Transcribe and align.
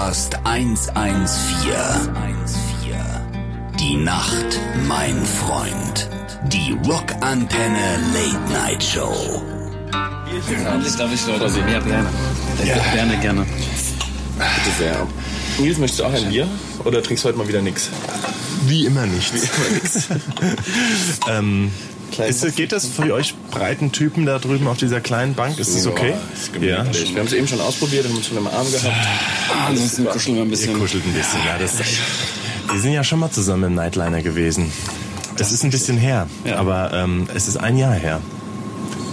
Podcast 0.00 0.34
114. 0.44 1.68
Die 3.78 3.96
Nacht, 3.96 4.58
mein 4.88 5.26
Freund. 5.26 6.08
Die 6.46 6.74
Rockantenne 6.88 7.98
Late 8.14 8.50
Night 8.50 8.82
Show. 8.82 9.42
Endlich 10.72 10.96
darf 10.96 11.12
ich 11.12 11.26
Leute 11.26 11.50
sehen. 11.50 11.68
Ja, 11.68 11.80
gerne. 11.80 12.08
Ja. 12.64 12.76
Gerne, 12.94 13.18
gerne. 13.18 13.42
Bitte 13.42 14.76
sehr. 14.78 15.06
Nils, 15.58 15.76
möchtest 15.76 16.00
du 16.00 16.04
auch 16.06 16.14
ein 16.14 16.30
Bier? 16.30 16.48
Oder 16.84 17.02
trinkst 17.02 17.22
du 17.24 17.28
heute 17.28 17.36
mal 17.36 17.46
wieder 17.46 17.60
nichts? 17.60 17.90
Wie 18.64 18.86
immer 18.86 19.04
nichts. 19.04 19.34
ähm, 21.28 21.70
ist, 22.18 22.56
geht 22.56 22.72
das 22.72 22.86
für 22.86 23.12
euch 23.14 23.34
breiten 23.50 23.92
Typen 23.92 24.26
da 24.26 24.38
drüben 24.38 24.66
auf 24.66 24.76
dieser 24.76 25.00
kleinen 25.00 25.34
Bank? 25.34 25.58
Ist 25.58 25.74
das 25.74 25.86
okay? 25.86 26.14
Ja, 26.60 26.82
ist 26.82 27.00
ja. 27.02 27.14
Wir 27.14 27.18
haben 27.18 27.26
es 27.26 27.32
eben 27.32 27.48
schon 27.48 27.60
ausprobiert, 27.60 28.06
haben 28.06 28.16
uns 28.16 28.26
schon 28.26 28.38
im 28.38 28.46
Arm 28.46 28.70
gehabt. 28.70 28.94
Ah, 29.50 29.66
ansonsten 29.68 30.04
kuscheln 30.06 30.36
wir 30.36 30.42
ein 30.42 30.50
bisschen. 30.50 30.72
Ihr 30.72 30.78
kuschelt 30.78 31.04
ein 31.04 31.12
bisschen, 31.12 31.40
ja. 31.46 31.58
Das, 31.58 31.78
wir 32.72 32.80
sind 32.80 32.92
ja 32.92 33.04
schon 33.04 33.18
mal 33.18 33.30
zusammen 33.30 33.64
im 33.64 33.74
Nightliner 33.74 34.22
gewesen. 34.22 34.72
Das 35.36 35.52
ist 35.52 35.64
ein 35.64 35.70
bisschen 35.70 35.96
her, 35.96 36.26
ja. 36.44 36.56
aber 36.56 36.92
ähm, 36.92 37.26
es 37.34 37.48
ist 37.48 37.56
ein 37.56 37.76
Jahr 37.78 37.94
her, 37.94 38.20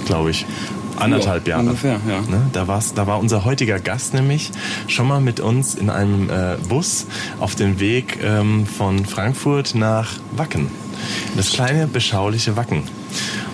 glaube 0.05 0.31
ich. 0.31 0.45
Anderthalb 0.99 1.47
Jahre. 1.47 1.61
Ungefähr, 1.61 1.99
ja. 2.07 2.21
Ne? 2.21 2.49
Da, 2.53 2.67
war's, 2.67 2.93
da 2.93 3.07
war 3.07 3.19
unser 3.19 3.45
heutiger 3.45 3.79
Gast 3.79 4.13
nämlich 4.13 4.51
schon 4.87 5.07
mal 5.07 5.21
mit 5.21 5.39
uns 5.39 5.75
in 5.75 5.89
einem 5.89 6.29
äh, 6.29 6.57
Bus 6.67 7.05
auf 7.39 7.55
dem 7.55 7.79
Weg 7.79 8.19
ähm, 8.23 8.65
von 8.65 9.05
Frankfurt 9.05 9.75
nach 9.75 10.13
Wacken. 10.31 10.71
Das 11.35 11.51
kleine, 11.51 11.87
beschauliche 11.87 12.55
Wacken. 12.55 12.83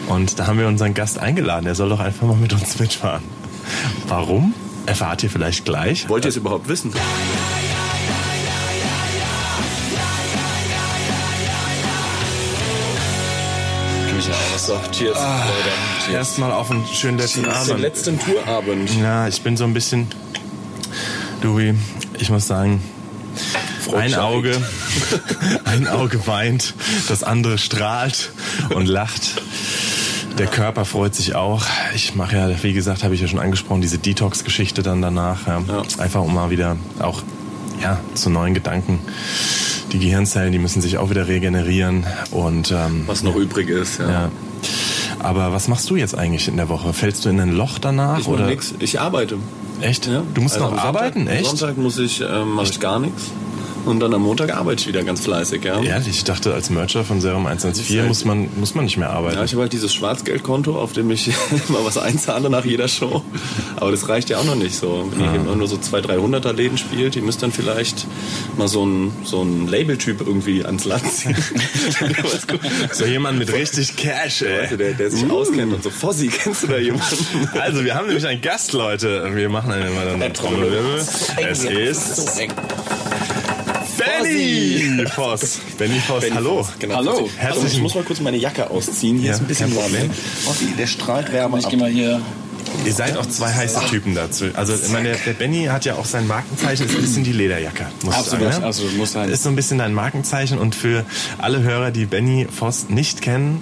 Und 0.08 0.40
da 0.40 0.48
haben 0.48 0.60
wir 0.60 0.68
unseren 0.68 0.94
Gast 0.94 1.18
eingeladen. 1.18 1.66
Er 1.66 1.76
soll 1.76 1.90
doch 1.90 2.00
einfach 2.00 2.28
mal 2.28 2.38
mit 2.38 2.54
uns 2.54 2.80
mitfahren. 2.80 3.24
Warum? 4.08 4.54
Erfahrt 4.86 5.24
ihr 5.24 5.30
vielleicht 5.30 5.66
gleich. 5.66 6.10
Wollt 6.10 6.26
ihr 6.26 6.30
es 6.30 6.36
überhaupt 6.36 6.68
wissen? 6.68 6.94
So, 14.56 14.80
cheers, 14.92 15.18
ah, 15.18 15.44
Leute. 15.46 16.16
Erstmal 16.16 16.54
auf 16.54 16.72
einen 16.72 16.86
schönen 16.88 17.18
letzten 17.18 17.44
cheers. 17.44 17.56
Abend. 17.56 17.70
Den 17.70 17.80
letzten 17.80 18.20
Tourabend. 18.20 18.90
Ja, 18.98 19.28
ich 19.28 19.42
bin 19.42 19.58
so 19.58 19.66
ein 19.66 19.74
bisschen, 19.74 20.08
Louis, 21.42 21.76
ich 22.18 22.30
muss 22.30 22.48
sagen, 22.48 22.82
ein 23.96 24.16
Auge, 24.16 24.62
ein 25.66 25.88
Auge 25.88 26.26
weint, 26.28 26.74
das 27.08 27.24
andere 27.24 27.58
strahlt 27.58 28.32
und 28.74 28.88
lacht. 28.88 29.42
Der 30.38 30.48
Körper 30.48 30.86
freut 30.86 31.14
sich 31.14 31.36
auch. 31.36 31.64
Ich 31.94 32.16
mache 32.16 32.36
ja, 32.36 32.64
wie 32.64 32.74
gesagt, 32.74 33.04
habe 33.04 33.14
ich 33.14 33.22
ja 33.22 33.28
schon 33.28 33.40
angesprochen, 33.40 33.82
diese 33.82 34.00
Detox-Geschichte 34.00 34.82
dann 34.82 35.02
danach. 35.02 35.48
Ja. 35.48 35.62
Ja. 35.68 35.84
Einfach 36.00 36.22
um 36.22 36.34
mal 36.34 36.50
wieder 36.50 36.78
auch 37.00 37.22
ja, 37.82 38.00
zu 38.16 38.30
neuen 38.30 38.54
Gedanken 38.54 39.00
die 39.94 40.00
Gehirnzellen, 40.00 40.52
die 40.52 40.60
müssen 40.60 40.82
sich 40.82 40.98
auch 40.98 41.10
wieder 41.10 41.28
regenerieren 41.28 42.06
und 42.32 42.72
ähm, 42.72 43.04
was 43.06 43.24
noch 43.24 43.36
übrig 43.36 43.70
ist, 43.70 44.00
ja. 44.00 44.10
ja. 44.10 44.32
Aber 45.20 45.54
was 45.54 45.68
machst 45.68 45.90
du 45.90 45.96
jetzt 45.96 46.18
eigentlich 46.18 46.48
in 46.48 46.58
der 46.58 46.68
Woche? 46.68 46.92
Fällst 46.92 47.24
du 47.24 47.30
in 47.30 47.40
ein 47.40 47.52
Loch 47.52 47.80
danach? 47.80 48.20
Ich 48.20 48.28
oder? 48.28 48.48
nix. 48.48 48.74
Ich 48.80 49.00
arbeite. 49.00 49.38
Echt? 49.80 50.08
Ja. 50.08 50.24
Du 50.34 50.42
musst 50.42 50.56
also 50.56 50.70
noch 50.70 50.84
arbeiten? 50.84 51.20
Sonntag, 51.20 51.36
Echt? 51.36 51.50
Am 51.50 51.58
Sonntag 51.58 51.78
muss 51.78 51.98
ich, 51.98 52.22
äh, 52.22 52.44
mache 52.44 52.70
ich 52.70 52.80
gar 52.80 53.00
nichts. 53.00 53.32
Und 53.86 54.00
dann 54.00 54.14
am 54.14 54.22
Montag 54.22 54.56
arbeite 54.56 54.82
ich 54.82 54.88
wieder 54.88 55.04
ganz 55.04 55.22
fleißig, 55.22 55.64
ja. 55.64 55.82
Ehrlich, 55.82 56.08
ich 56.08 56.24
dachte, 56.24 56.54
als 56.54 56.70
Mercher 56.70 57.04
von 57.04 57.20
Serum 57.20 57.46
114 57.46 58.00
halt 58.00 58.08
muss 58.08 58.24
man, 58.24 58.48
muss 58.56 58.76
man 58.76 58.86
nicht 58.86 58.98
mehr 58.98 59.10
arbeiten. 59.10 59.38
Ja, 59.38 59.44
ich 59.44 59.52
habe 59.52 59.64
halt 59.64 59.74
dieses 59.74 59.94
Schwarzgeldkonto, 59.94 60.80
auf 60.80 60.94
dem 60.94 61.12
ich 61.12 61.28
mal 61.68 61.84
was 61.84 61.98
einzahle 61.98 62.50
nach 62.50 62.64
jeder 62.66 62.88
Show. 62.88 63.24
Aber 63.76 63.92
das 63.92 64.08
reicht 64.08 64.30
ja 64.30 64.38
auch 64.38 64.46
noch 64.46 64.56
nicht 64.56 64.76
so. 64.76 65.10
Wenn 65.12 65.26
ihr 65.26 65.36
immer 65.36 65.56
nur 65.56 65.68
so 65.68 65.78
200, 65.78 66.12
300er 66.18 66.54
Läden 66.54 66.78
spielt, 66.78 67.16
die 67.16 67.22
müsst 67.22 67.44
dann 67.44 67.52
vielleicht 67.52 68.08
mal 68.58 68.68
so 68.68 68.86
ein, 68.86 69.12
so 69.24 69.42
ein 69.42 69.68
Label-Typ 69.68 70.22
irgendwie 70.22 70.64
ans 70.66 70.86
Land 70.86 71.12
ziehen. 71.12 71.36
so 72.92 73.06
jemand 73.06 73.38
mit 73.38 73.52
richtig 73.52 73.98
Cash, 73.98 74.44
ey. 74.44 74.62
Also 74.62 74.78
der, 74.78 74.94
der 74.94 75.12
sich 75.12 75.30
uh. 75.30 75.34
auskennt 75.34 75.74
und 75.74 75.84
so. 75.84 75.90
Fossi, 75.90 76.28
kennst 76.28 76.64
du 76.64 76.68
da 76.68 76.78
jemanden? 76.78 77.04
Also, 77.60 77.84
wir 77.84 77.96
haben 77.96 78.08
nämlich 78.08 78.26
einen 78.26 78.42
Gast, 78.42 78.74
Leute. 78.74 79.30
Wir 79.36 79.50
machen 79.50 79.72
eine, 79.72 79.86
eine 80.14 80.34
Trommelwirbel. 80.34 81.04
Es 81.38 81.64
ist... 81.66 82.40
Benny 83.98 85.06
Voss. 85.16 85.60
Benny 85.78 86.00
Voss, 86.00 86.22
Benny 86.22 86.36
hallo. 86.36 86.64
Voss, 86.64 86.74
genau. 86.80 86.96
Hallo. 86.96 87.30
Herzlich. 87.38 87.64
Also 87.64 87.78
ich 87.78 87.82
muss 87.82 87.96
mal 87.96 88.04
kurz 88.04 88.20
meine 88.20 88.38
Jacke 88.38 88.70
ausziehen. 88.70 89.18
Hier 89.18 89.30
ja, 89.30 89.36
ist 89.36 89.42
ein 89.42 89.48
bisschen 89.48 89.76
warm. 89.76 89.92
Der 90.78 90.88
strahlt 90.88 91.32
Wärme 91.32 91.60
Ich 91.60 91.70
geh 91.70 91.78
mal 91.78 91.90
hier 91.90 92.22
Ihr 92.86 92.94
seid 92.94 93.18
auch 93.18 93.26
zwei 93.26 93.52
heiße 93.52 93.82
Typen 93.90 94.16
dazu. 94.16 94.46
Also 94.56 94.74
ich 94.74 94.90
meine, 94.90 95.10
der, 95.10 95.18
der 95.18 95.34
Benny 95.34 95.66
hat 95.66 95.86
ja 95.86 95.96
auch 95.96 96.06
sein 96.06 96.28
Markenzeichen, 96.28 96.86
ist 96.86 96.96
ein 96.96 97.02
bisschen 97.02 97.24
die 97.24 97.32
Lederjacke. 97.32 97.86
Muss 98.04 98.16
absolut, 98.16 98.52
sagen, 98.52 98.62
ne? 98.62 98.68
absolut, 98.68 98.98
muss 98.98 99.12
sein. 99.14 99.30
Ist 99.30 99.44
so 99.44 99.50
ein 99.50 99.56
bisschen 99.56 99.78
dein 99.78 99.94
Markenzeichen 99.94 100.58
und 100.58 100.76
für 100.76 101.06
alle 101.38 101.62
Hörer, 101.62 101.92
die 101.92 102.06
Benny 102.06 102.48
Voss 102.50 102.90
nicht 102.90 103.22
kennen, 103.22 103.62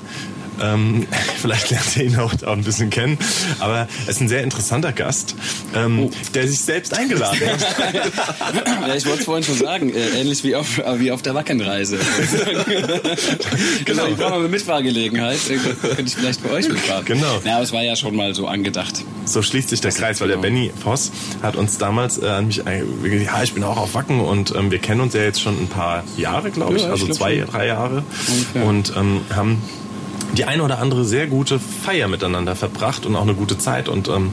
ähm, 0.62 1.08
vielleicht 1.42 1.70
lernt 1.70 1.98
ihr 1.98 2.04
ihn 2.06 2.16
auch, 2.18 2.34
auch 2.44 2.54
ein 2.54 2.64
bisschen 2.64 2.90
kennen. 2.90 3.18
Aber 3.60 3.88
er 4.06 4.10
ist 4.10 4.22
ein 4.22 4.30
sehr 4.30 4.44
interessanter 4.44 4.92
Gast, 4.92 5.36
ähm, 5.76 6.04
oh. 6.04 6.12
der 6.34 6.48
sich 6.48 6.60
selbst 6.60 6.98
eingeladen 6.98 7.40
hat. 7.40 7.62
ja, 8.88 8.96
ich 8.96 9.06
wollte 9.06 9.20
es 9.20 9.26
vorhin 9.26 9.44
schon 9.44 9.58
sagen, 9.58 9.94
äh, 9.94 10.20
ähnlich 10.20 10.44
wie 10.44 10.56
auf, 10.56 10.82
wie 10.98 11.12
auf 11.12 11.22
der 11.22 11.36
Wackenreise. 11.36 11.98
genau, 13.86 14.08
ich 14.08 14.16
brauche 14.16 14.30
mal 14.32 14.40
eine 14.40 14.48
Mitfahrgelegenheit. 14.48 15.40
Könnte 15.82 16.04
ich 16.04 16.16
vielleicht 16.16 16.44
bei 16.44 16.52
euch 16.52 16.70
mitfahren. 16.70 17.06
Genau. 17.06 17.42
Ja, 17.44 17.56
aber 17.56 17.64
es 17.64 17.72
war 17.72 17.84
ja 17.84 17.96
schon 17.96 18.16
mal 18.16 18.34
so 18.36 18.48
angedacht. 18.48 19.04
So 19.26 19.42
schließt 19.42 19.70
sich 19.70 19.82
der 19.82 19.92
Kreis, 19.92 20.22
weil 20.22 20.28
der 20.28 20.38
Benny 20.38 20.72
Voss 20.84 21.12
hat 21.42 21.56
uns 21.56 21.78
damals 21.78 22.18
äh, 22.22 22.28
an 22.28 22.48
mich, 22.48 22.58
ja, 22.58 23.44
ich 23.44 23.54
bin 23.54 23.64
auch 23.64 23.78
auf 23.78 23.94
Wacken 23.94 24.20
und 24.20 24.54
ähm, 24.56 24.72
wir 24.72 24.80
kennen 24.80 25.02
uns 25.02 25.14
ja 25.14 25.22
jetzt 25.22 25.42
schon 25.42 25.58
ein 25.58 25.68
paar 25.68 26.04
Jahre, 26.18 26.52
glaube 26.52 26.76
ich, 26.76 26.84
ja, 26.84 26.90
also 26.90 27.06
glaub 27.06 27.18
zwei, 27.18 27.38
drei 27.38 27.68
Jahre. 27.68 28.04
Okay. 28.52 28.64
Und 28.64 28.94
ähm, 28.96 29.22
haben 29.34 29.62
die 30.38 30.46
eine 30.46 30.64
oder 30.64 30.80
andere 30.80 31.06
sehr 31.06 31.28
gute 31.28 31.60
Feier 31.60 32.08
miteinander 32.08 32.56
verbracht 32.56 33.06
und 33.06 33.16
auch 33.16 33.22
eine 33.22 33.34
gute 33.34 33.58
Zeit. 33.58 33.90
Und 33.90 34.08
ähm, 34.08 34.32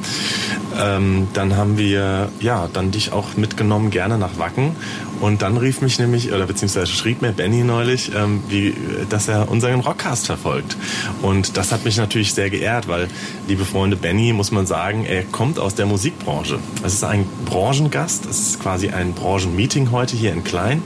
ähm, 0.78 1.28
dann 1.32 1.56
haben 1.56 1.78
wir 1.78 2.30
ja 2.40 2.68
dann 2.72 2.90
dich 2.90 3.12
auch 3.12 3.36
mitgenommen 3.36 3.90
gerne 3.90 4.18
nach 4.18 4.38
Wacken. 4.38 4.76
Und 5.20 5.42
dann 5.42 5.56
rief 5.56 5.80
mich 5.80 5.98
nämlich, 5.98 6.32
oder 6.32 6.46
beziehungsweise 6.46 6.86
schrieb 6.86 7.22
mir 7.22 7.32
Benny 7.32 7.64
neulich, 7.64 8.12
ähm, 8.14 8.42
wie, 8.48 8.74
dass 9.08 9.28
er 9.28 9.50
unseren 9.50 9.80
Rockcast 9.80 10.26
verfolgt. 10.26 10.76
Und 11.22 11.56
das 11.56 11.72
hat 11.72 11.84
mich 11.84 11.96
natürlich 11.96 12.34
sehr 12.34 12.50
geehrt, 12.50 12.88
weil, 12.88 13.08
liebe 13.48 13.64
Freunde, 13.64 13.96
Benny, 13.96 14.32
muss 14.32 14.50
man 14.50 14.66
sagen, 14.66 15.04
er 15.04 15.24
kommt 15.24 15.58
aus 15.58 15.74
der 15.74 15.86
Musikbranche. 15.86 16.58
Es 16.84 16.94
ist 16.94 17.04
ein 17.04 17.26
Branchengast, 17.46 18.26
es 18.26 18.40
ist 18.40 18.60
quasi 18.60 18.90
ein 18.90 19.12
Branchenmeeting 19.12 19.90
heute 19.90 20.16
hier 20.16 20.32
in 20.32 20.44
Klein. 20.44 20.82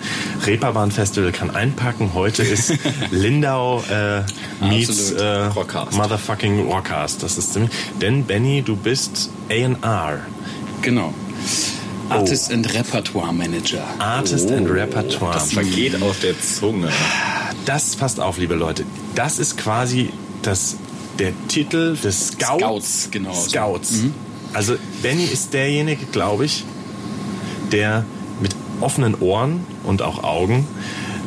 Reeperbahn 0.47 0.91
Festival 0.91 1.33
kann 1.33 1.51
einpacken. 1.51 2.11
Heute 2.15 2.43
ist 2.43 2.75
Lindau 3.11 3.83
äh, 3.91 4.23
meets 4.65 5.13
äh, 5.13 5.25
Rockcast. 5.25 5.93
Motherfucking 5.93 6.67
Rockcast. 6.67 7.23
Das 7.23 7.39
ist 7.39 7.53
ziemlich. 7.53 7.73
Denn 8.01 8.25
Benny, 8.25 8.63
du 8.63 8.77
bist 8.77 9.31
A&R. 9.51 10.21
Genau. 10.83 11.15
Artist 12.09 12.51
oh. 12.51 12.55
and 12.55 12.75
Repertoire 12.75 13.33
Manager. 13.33 13.83
Artist 13.99 14.49
oh. 14.51 14.57
and 14.57 14.69
Repertoire. 14.69 15.35
Das 15.35 15.53
vergeht 15.53 16.01
auf 16.03 16.21
der 16.21 16.41
Zunge. 16.41 16.89
Das 17.65 17.97
passt 17.97 18.21
auf, 18.21 18.39
liebe 18.39 18.55
Leute. 18.55 18.85
Das 19.15 19.39
ist 19.39 19.57
quasi 19.57 20.11
das, 20.43 20.77
der 21.19 21.33
Titel 21.49 21.97
des 21.97 22.29
Scouts. 22.29 22.61
Scouts, 22.61 23.09
genau. 23.11 23.35
Scouts. 23.35 23.93
Mhm. 23.93 24.15
Also 24.53 24.75
Benny 25.03 25.25
ist 25.25 25.53
derjenige, 25.55 26.07
glaube 26.07 26.45
ich, 26.45 26.65
der 27.71 28.05
mit 28.41 28.55
offenen 28.81 29.15
Ohren 29.21 29.65
und 29.85 30.03
auch 30.03 30.23
Augen 30.23 30.67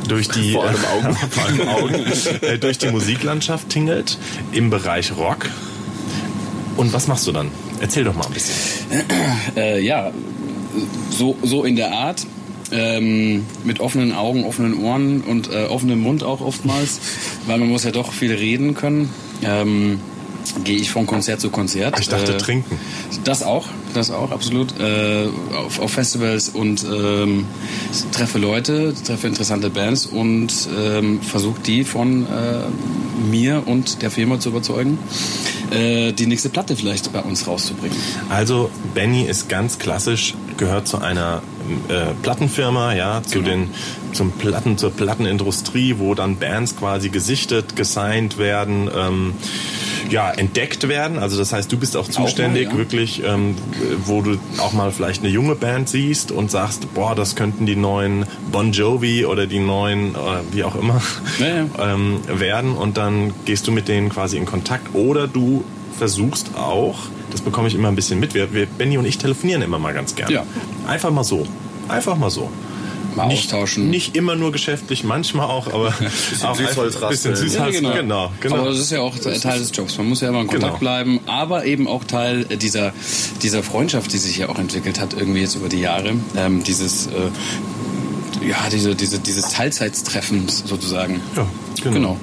durch 0.07 0.27
die, 0.27 0.53
vor 0.53 0.65
allem 0.65 0.85
Augen, 0.85 1.15
vor 1.29 1.45
allem 1.45 1.67
Augen 1.67 2.05
äh, 2.41 2.57
durch 2.59 2.77
die 2.77 2.89
Musiklandschaft 2.89 3.69
tingelt 3.69 4.17
im 4.51 4.69
Bereich 4.69 5.15
Rock. 5.17 5.49
Und 6.77 6.93
was 6.93 7.07
machst 7.07 7.25
du 7.25 7.31
dann? 7.31 7.51
Erzähl 7.79 8.03
doch 8.03 8.15
mal 8.15 8.25
ein 8.25 8.33
bisschen. 8.33 8.55
Äh, 9.55 9.81
ja, 9.81 10.11
so, 11.09 11.35
so 11.43 11.63
in 11.63 11.75
der 11.75 11.91
Art. 11.91 12.25
Ähm, 12.71 13.45
mit 13.63 13.79
offenen 13.79 14.11
Augen, 14.11 14.43
offenen 14.43 14.73
Ohren 14.83 15.21
und 15.21 15.53
äh, 15.53 15.65
offenem 15.65 16.01
Mund 16.01 16.23
auch 16.23 16.41
oftmals, 16.41 16.99
weil 17.45 17.59
man 17.59 17.69
muss 17.69 17.83
ja 17.83 17.91
doch 17.91 18.11
viel 18.11 18.33
reden 18.33 18.73
können. 18.73 19.13
Ähm, 19.43 19.99
Gehe 20.63 20.77
ich 20.77 20.91
von 20.91 21.05
Konzert 21.05 21.41
zu 21.41 21.49
Konzert. 21.49 21.99
Ich 21.99 22.09
dachte 22.09 22.33
äh, 22.33 22.37
trinken. 22.37 22.79
Das 23.23 23.43
auch, 23.43 23.67
das 23.93 24.11
auch, 24.11 24.31
absolut. 24.31 24.79
Äh, 24.79 25.27
auf, 25.55 25.79
auf, 25.79 25.91
Festivals 25.91 26.49
und 26.49 26.83
ähm, 26.83 27.45
treffe 28.11 28.37
Leute, 28.37 28.93
treffe 29.05 29.27
interessante 29.27 29.69
Bands 29.69 30.05
und 30.05 30.51
ähm, 30.77 31.21
versuche 31.21 31.59
die 31.61 31.83
von 31.83 32.25
äh, 32.25 32.61
mir 33.29 33.63
und 33.65 34.01
der 34.01 34.11
Firma 34.11 34.39
zu 34.39 34.49
überzeugen, 34.49 34.97
äh, 35.71 36.11
die 36.11 36.25
nächste 36.25 36.49
Platte 36.49 36.75
vielleicht 36.75 37.11
bei 37.11 37.21
uns 37.21 37.47
rauszubringen. 37.47 37.97
Also 38.29 38.69
Benny 38.93 39.23
ist 39.23 39.49
ganz 39.49 39.79
klassisch, 39.79 40.35
gehört 40.57 40.87
zu 40.87 40.99
einer 40.99 41.41
äh, 41.87 42.13
Plattenfirma, 42.21 42.93
ja, 42.93 43.21
zu 43.23 43.39
genau. 43.39 43.49
den 43.49 43.69
zum 44.13 44.31
Platten, 44.31 44.77
zur 44.77 44.91
Plattenindustrie, 44.91 45.95
wo 45.97 46.15
dann 46.15 46.37
Bands 46.37 46.75
quasi 46.77 47.09
gesichtet, 47.09 47.75
gesigned 47.75 48.37
werden. 48.37 48.89
Ähm, 48.95 49.33
ja, 50.09 50.31
entdeckt 50.31 50.87
werden. 50.87 51.19
Also 51.19 51.37
das 51.37 51.53
heißt, 51.53 51.71
du 51.71 51.77
bist 51.77 51.97
auch 51.97 52.07
zuständig, 52.07 52.67
mal, 52.67 52.73
ja. 52.73 52.77
wirklich, 52.77 53.23
ähm, 53.23 53.55
wo 54.05 54.21
du 54.21 54.37
auch 54.57 54.73
mal 54.73 54.91
vielleicht 54.91 55.21
eine 55.21 55.31
junge 55.31 55.55
Band 55.55 55.89
siehst 55.89 56.31
und 56.31 56.51
sagst, 56.51 56.93
boah, 56.93 57.15
das 57.15 57.35
könnten 57.35 57.65
die 57.65 57.75
neuen 57.75 58.25
Bon 58.51 58.71
Jovi 58.71 59.25
oder 59.25 59.47
die 59.47 59.59
neuen, 59.59 60.15
oder 60.15 60.41
wie 60.51 60.63
auch 60.63 60.75
immer, 60.75 61.01
Ja. 61.39 61.65
Ähm, 61.79 62.19
werden 62.27 62.73
und 62.73 62.97
dann 62.97 63.33
gehst 63.45 63.67
du 63.67 63.71
mit 63.71 63.87
denen 63.87 64.09
quasi 64.09 64.37
in 64.37 64.45
Kontakt 64.45 64.93
oder 64.95 65.27
du 65.27 65.63
versuchst 65.97 66.51
auch, 66.57 66.97
das 67.31 67.41
bekomme 67.41 67.67
ich 67.67 67.75
immer 67.75 67.87
ein 67.89 67.95
bisschen 67.95 68.19
mit, 68.19 68.33
wir, 68.33 68.53
wir, 68.53 68.65
Benny 68.65 68.97
und 68.97 69.05
ich 69.05 69.17
telefonieren 69.17 69.61
immer 69.61 69.79
mal 69.79 69.93
ganz 69.93 70.15
gerne. 70.15 70.33
Ja. 70.33 70.43
Einfach 70.87 71.11
mal 71.11 71.23
so. 71.23 71.45
Einfach 71.87 72.15
mal 72.17 72.29
so. 72.29 72.49
Mal 73.15 73.27
nicht, 73.27 73.45
austauschen. 73.45 73.89
Nicht 73.89 74.15
immer 74.15 74.35
nur 74.35 74.51
geschäftlich, 74.51 75.03
manchmal 75.03 75.47
auch, 75.47 75.67
aber 75.67 75.87
auch 76.43 76.55
Süßholz 76.55 77.01
ein 77.01 77.09
bisschen. 77.09 77.35
Süßholz, 77.35 77.79
Ja, 77.81 77.91
genau. 77.93 78.31
genau, 78.41 78.55
Aber 78.57 78.69
das 78.69 78.79
ist 78.79 78.91
ja 78.91 79.01
auch 79.01 79.17
Teil 79.17 79.59
des 79.59 79.71
Jobs. 79.73 79.97
Man 79.97 80.07
muss 80.09 80.21
ja 80.21 80.29
immer 80.29 80.41
in 80.41 80.47
Kontakt 80.47 80.65
Genau. 80.73 80.79
bleiben, 80.79 81.19
aber 81.25 81.65
eben 81.65 81.87
auch 81.87 82.03
Teil 82.03 82.45
dieser, 82.45 82.93
dieser 83.41 83.63
Freundschaft, 83.63 84.11
die 84.13 84.17
sich 84.17 84.37
ja 84.37 84.49
auch 84.49 84.59
entwickelt 84.59 84.99
hat, 84.99 85.13
irgendwie 85.13 85.41
jetzt 85.41 85.55
über 85.55 85.69
die 85.69 85.79
Jahre. 85.79 86.13
Ähm, 86.35 86.63
dieses, 86.63 87.07
äh, 87.07 87.11
ja, 88.47 88.57
diese, 88.71 88.95
diese, 88.95 89.19
dieses 89.19 89.49
Teilzeittreffens 89.49 90.63
sozusagen. 90.65 91.21
Ja, 91.35 91.47
genau. 91.83 91.95
Genau. 91.95 92.17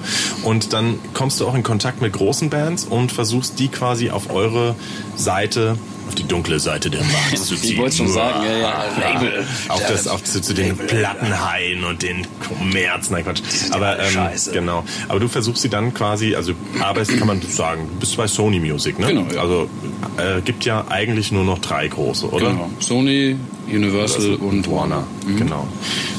Und 0.44 0.73
dann 0.73 0.99
kommst 1.15 1.41
du 1.41 1.47
auch 1.47 1.55
in 1.55 1.62
Kontakt 1.62 2.00
mit 2.03 2.12
großen 2.12 2.50
Bands 2.50 2.85
und 2.85 3.12
versuchst 3.12 3.59
die 3.59 3.69
quasi 3.69 4.11
auf 4.11 4.31
eure 4.31 4.75
Seite, 5.17 5.77
auf 6.08 6.14
die 6.14 6.25
dunkle 6.25 6.58
Seite 6.60 6.90
der 6.90 7.02
Macht 7.02 7.38
zu 7.44 7.56
ziehen. 7.56 7.72
Ich 7.72 7.78
wollte 7.78 7.96
schon 7.96 8.08
sagen, 8.08 8.44
ja, 8.44 8.56
ja, 8.58 8.84
Label. 8.99 9.44
Auf 9.69 9.87
das, 9.87 10.06
auf 10.08 10.22
zu, 10.25 10.40
zu 10.40 10.54
den 10.54 10.76
Plattenhaien 10.76 11.84
und 11.84 12.02
den 12.02 12.26
Kommerz, 12.46 13.10
nein 13.10 13.25
Quatsch. 13.25 13.43
Aber 13.70 13.99
ähm, 13.99 14.10
scheiße. 14.10 14.52
genau. 14.52 14.84
Aber 15.08 15.20
du 15.20 15.28
versuchst 15.28 15.62
sie 15.62 15.69
dann 15.69 15.94
quasi, 15.94 16.34
also 16.34 16.52
arbeitest, 16.81 17.19
kann 17.19 17.26
man 17.26 17.40
sagen, 17.43 17.88
du 17.94 18.00
bist 18.00 18.16
bei 18.16 18.26
Sony 18.26 18.60
Music, 18.60 18.99
ne? 18.99 19.06
Genau, 19.08 19.26
ja. 19.32 19.40
Also 19.40 19.69
äh, 20.16 20.40
gibt 20.43 20.64
ja 20.64 20.84
eigentlich 20.88 21.32
nur 21.32 21.44
noch 21.44 21.58
drei 21.58 21.88
große, 21.88 22.28
oder? 22.31 22.50
Genau. 22.50 22.70
Sony, 22.81 23.37
Universal 23.69 24.32
Also 24.32 24.44
und 24.44 24.70
Warner. 24.70 25.06
Mhm. 25.26 25.37
Genau. 25.37 25.69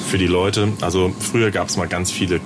Für 0.08 0.18
die 0.18 0.28
Leute, 0.28 0.70
also 0.82 1.14
früher 1.20 1.52
gab 1.52 1.70
es 1.70 1.78
mal 1.78 1.88
ganz 1.88 2.12
viele 2.12 2.40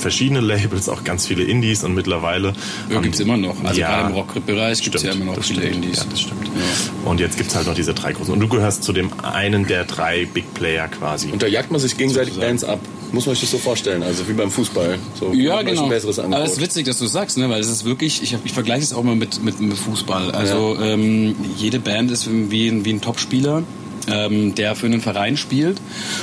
verschiedene 0.00 0.40
Labels, 0.40 0.88
auch 0.88 1.04
ganz 1.04 1.26
viele 1.26 1.44
Indies 1.44 1.84
und 1.84 1.94
mittlerweile 1.94 2.52
Ja, 2.88 2.96
haben- 2.96 3.02
gibt 3.02 3.14
es 3.14 3.20
immer 3.20 3.36
noch. 3.36 3.56
Also 3.64 3.80
Ja. 3.80 3.88
gerade 3.90 4.08
im 4.10 4.14
Rockbereich 4.14 4.82
gibt 4.82 4.96
es 4.96 5.02
ja 5.02 5.12
immer 5.12 5.26
noch 5.26 5.42
viele 5.42 5.60
stimmt. 5.62 5.76
Indies. 5.76 5.98
Ja, 5.98 6.04
das 6.10 6.20
stimmt. 6.20 6.46
Ja. 6.46 7.08
Und 7.10 7.20
jetzt 7.20 7.36
gibt 7.36 7.50
es 7.50 7.56
halt 7.56 7.66
noch 7.66 7.74
diese 7.74 7.94
drei 7.94 8.12
großen. 8.12 8.32
Und 8.32 8.40
du 8.40 8.48
gehörst 8.48 8.82
zu 8.82 8.92
dem 8.92 9.10
einen 9.22 9.66
der 9.66 9.84
drei 9.84 10.26
Big 10.26 10.52
Player 10.54 10.88
quasi. 10.88 11.30
Und 11.30 11.42
da 11.42 11.46
jagt 11.46 11.70
man 11.70 11.80
sich 11.80 11.96
gegenseitig 11.96 12.34
Sozusagen. 12.34 12.50
Bands 12.58 12.64
ab. 12.64 12.80
Muss 13.12 13.26
man 13.26 13.34
sich 13.34 13.42
das 13.42 13.50
so 13.50 13.58
vorstellen, 13.58 14.04
also 14.04 14.28
wie 14.28 14.32
beim 14.34 14.52
Fußball. 14.52 14.96
So 15.18 15.32
Ja, 15.32 15.62
genau. 15.62 15.82
Ein 15.84 15.88
besseres 15.88 16.20
Aber 16.20 16.44
es 16.44 16.52
ist 16.52 16.60
witzig, 16.60 16.86
dass 16.86 16.98
du 16.98 17.06
es 17.06 17.12
sagst, 17.12 17.38
ne? 17.38 17.48
weil 17.50 17.60
es 17.60 17.68
ist 17.68 17.84
wirklich, 17.84 18.22
ich, 18.22 18.34
hab- 18.34 18.46
ich 18.46 18.52
vergleiche 18.52 18.84
es 18.84 18.92
auch 18.92 19.02
mal 19.02 19.16
mit, 19.16 19.42
mit, 19.42 19.60
mit 19.60 19.76
Fußball. 19.76 20.30
Also 20.30 20.76
ähm, 20.80 21.34
jede 21.56 21.80
Band 21.80 22.12
ist 22.12 22.28
wie 22.30 22.68
ein, 22.68 22.84
wie 22.84 22.92
ein 22.92 23.00
Topspieler. 23.00 23.64
Ähm, 24.10 24.54
der 24.54 24.74
für 24.74 24.86
einen 24.86 25.00
Verein 25.00 25.36
spielt. 25.36 25.80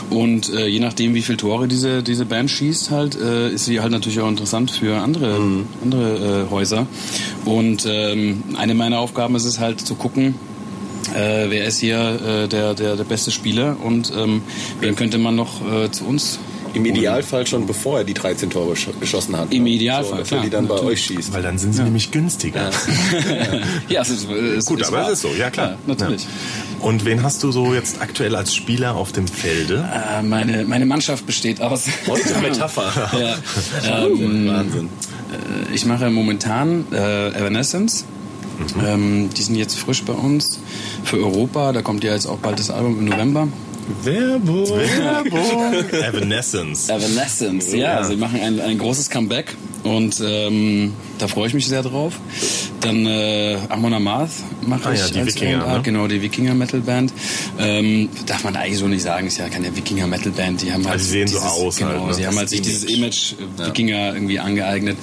Und 0.09 0.53
äh, 0.53 0.67
je 0.67 0.79
nachdem 0.79 1.13
wie 1.13 1.21
viele 1.21 1.37
Tore 1.37 1.67
diese 1.67 2.03
diese 2.03 2.25
Band 2.25 2.49
schießt 2.49 2.91
halt 2.91 3.19
äh, 3.19 3.49
ist 3.49 3.65
sie 3.65 3.79
halt 3.81 3.91
natürlich 3.91 4.19
auch 4.19 4.29
interessant 4.29 4.71
für 4.71 4.97
andere 4.97 5.39
andere 5.83 6.45
äh, 6.47 6.51
Häuser. 6.51 6.87
Und 7.45 7.85
ähm, 7.89 8.43
eine 8.57 8.73
meiner 8.73 8.99
Aufgaben 8.99 9.35
ist 9.35 9.45
es 9.45 9.59
halt 9.59 9.81
zu 9.81 9.95
gucken 9.95 10.35
äh, 11.15 11.49
wer 11.49 11.65
ist 11.65 11.79
hier 11.79 11.97
äh, 11.97 12.47
der, 12.47 12.73
der 12.73 12.95
der 12.95 13.03
beste 13.03 13.31
Spieler. 13.31 13.77
Und 13.81 14.11
ähm, 14.15 14.41
wen 14.79 14.95
könnte 14.95 15.17
man 15.17 15.35
noch 15.35 15.61
äh, 15.71 15.91
zu 15.91 16.05
uns 16.05 16.39
Im 16.77 16.85
Idealfall 16.85 17.45
schon 17.47 17.65
bevor 17.67 17.99
er 17.99 18.03
die 18.03 18.13
13 18.13 18.49
Tore 18.49 18.73
sch- 18.75 18.97
geschossen 18.99 19.35
hat. 19.37 19.53
Im? 19.53 19.65
Idealfall, 19.67 20.19
so, 20.19 20.23
klar, 20.25 20.43
die 20.43 20.49
dann 20.49 20.67
bei 20.67 20.75
natürlich. 20.75 20.93
euch 20.99 21.05
schießt. 21.17 21.33
Weil 21.33 21.41
dann 21.43 21.57
sind 21.57 21.73
sie 21.73 21.83
nämlich 21.83 22.11
günstiger. 22.11 22.69
ja, 23.89 24.01
es 24.01 24.09
ist, 24.09 24.29
es 24.29 24.65
Gut, 24.65 24.81
ist 24.81 24.87
aber 24.87 24.97
wahr. 24.97 25.07
es 25.07 25.13
ist 25.13 25.21
so, 25.21 25.29
ja 25.37 25.49
klar. 25.49 25.71
Ja, 25.71 25.77
natürlich. 25.85 26.23
Ja. 26.23 26.29
Und 26.85 27.05
wen 27.05 27.23
hast 27.23 27.43
du 27.43 27.51
so 27.51 27.73
jetzt 27.73 28.01
aktuell 28.01 28.35
als 28.35 28.53
Spieler 28.55 28.95
auf 28.95 29.11
dem 29.11 29.27
Felde? 29.27 29.87
Äh, 30.17 30.21
meine, 30.23 30.63
meine 30.65 30.85
Mannschaft 30.85 31.25
besteht 31.25 31.61
aus. 31.61 31.85
Heute 32.07 32.37
Metapher. 32.41 32.91
ja, 33.19 33.35
ähm, 34.05 34.47
Wahnsinn. 34.47 34.89
äh, 35.69 35.73
ich 35.73 35.85
mache 35.85 36.09
momentan 36.09 36.85
äh, 36.91 37.29
Evanescence. 37.29 38.05
Mhm. 38.75 38.85
Ähm, 38.85 39.29
die 39.37 39.41
sind 39.43 39.55
jetzt 39.55 39.77
frisch 39.77 40.03
bei 40.03 40.13
uns 40.13 40.59
für 41.03 41.17
Europa. 41.17 41.71
Da 41.73 41.81
kommt 41.81 42.03
ja 42.03 42.13
jetzt 42.13 42.25
auch 42.25 42.37
bald 42.39 42.57
das 42.59 42.69
Album 42.71 42.97
im 42.99 43.05
November. 43.05 43.47
Werbung. 44.03 44.67
Werbung. 44.69 45.73
Evanescence. 45.91 46.89
Evanescence, 46.89 47.73
ja. 47.73 48.03
Sie 48.03 48.15
machen 48.15 48.39
ein, 48.41 48.59
ein 48.59 48.77
großes 48.77 49.09
Comeback 49.09 49.55
und 49.83 50.21
ähm, 50.25 50.93
da 51.19 51.27
freue 51.27 51.47
ich 51.47 51.53
mich 51.53 51.67
sehr 51.67 51.83
drauf. 51.83 52.19
Dann 52.81 53.05
äh, 53.05 53.57
Amon 53.69 53.93
Amarth 53.93 54.31
mache 54.61 54.89
Ah 54.89 54.93
ich 54.93 54.99
ja, 54.99 55.07
die 55.07 55.19
als 55.19 55.35
Wikinger, 55.35 55.65
A&R, 55.65 55.77
ne? 55.77 55.83
genau, 55.83 56.07
die 56.07 56.21
Wikinger 56.21 56.53
Metal 56.53 56.81
Band. 56.81 57.13
Ähm, 57.59 58.09
darf 58.25 58.43
man 58.43 58.55
eigentlich 58.55 58.77
so 58.79 58.87
nicht 58.87 59.03
sagen, 59.03 59.27
ist 59.27 59.37
ja 59.37 59.47
keine 59.49 59.75
Wikinger 59.75 60.07
Metal 60.07 60.31
Band. 60.31 60.61
Die 60.61 60.71
haben 60.71 60.83
halt 60.83 60.93
Also 60.93 61.05
sie 61.05 61.11
sehen 61.11 61.27
so 61.27 61.37
dieses, 61.37 61.51
aus 61.51 61.77
Genau, 61.77 61.91
halt, 61.91 62.07
ne? 62.07 62.13
sie 62.13 62.27
haben 62.27 62.37
halt 62.37 62.49
sich 62.49 62.61
dieses 62.61 62.83
Image. 62.83 63.33
Äh, 63.59 63.67
Wikinger 63.67 64.13
irgendwie 64.13 64.39
angeeignet. 64.39 64.97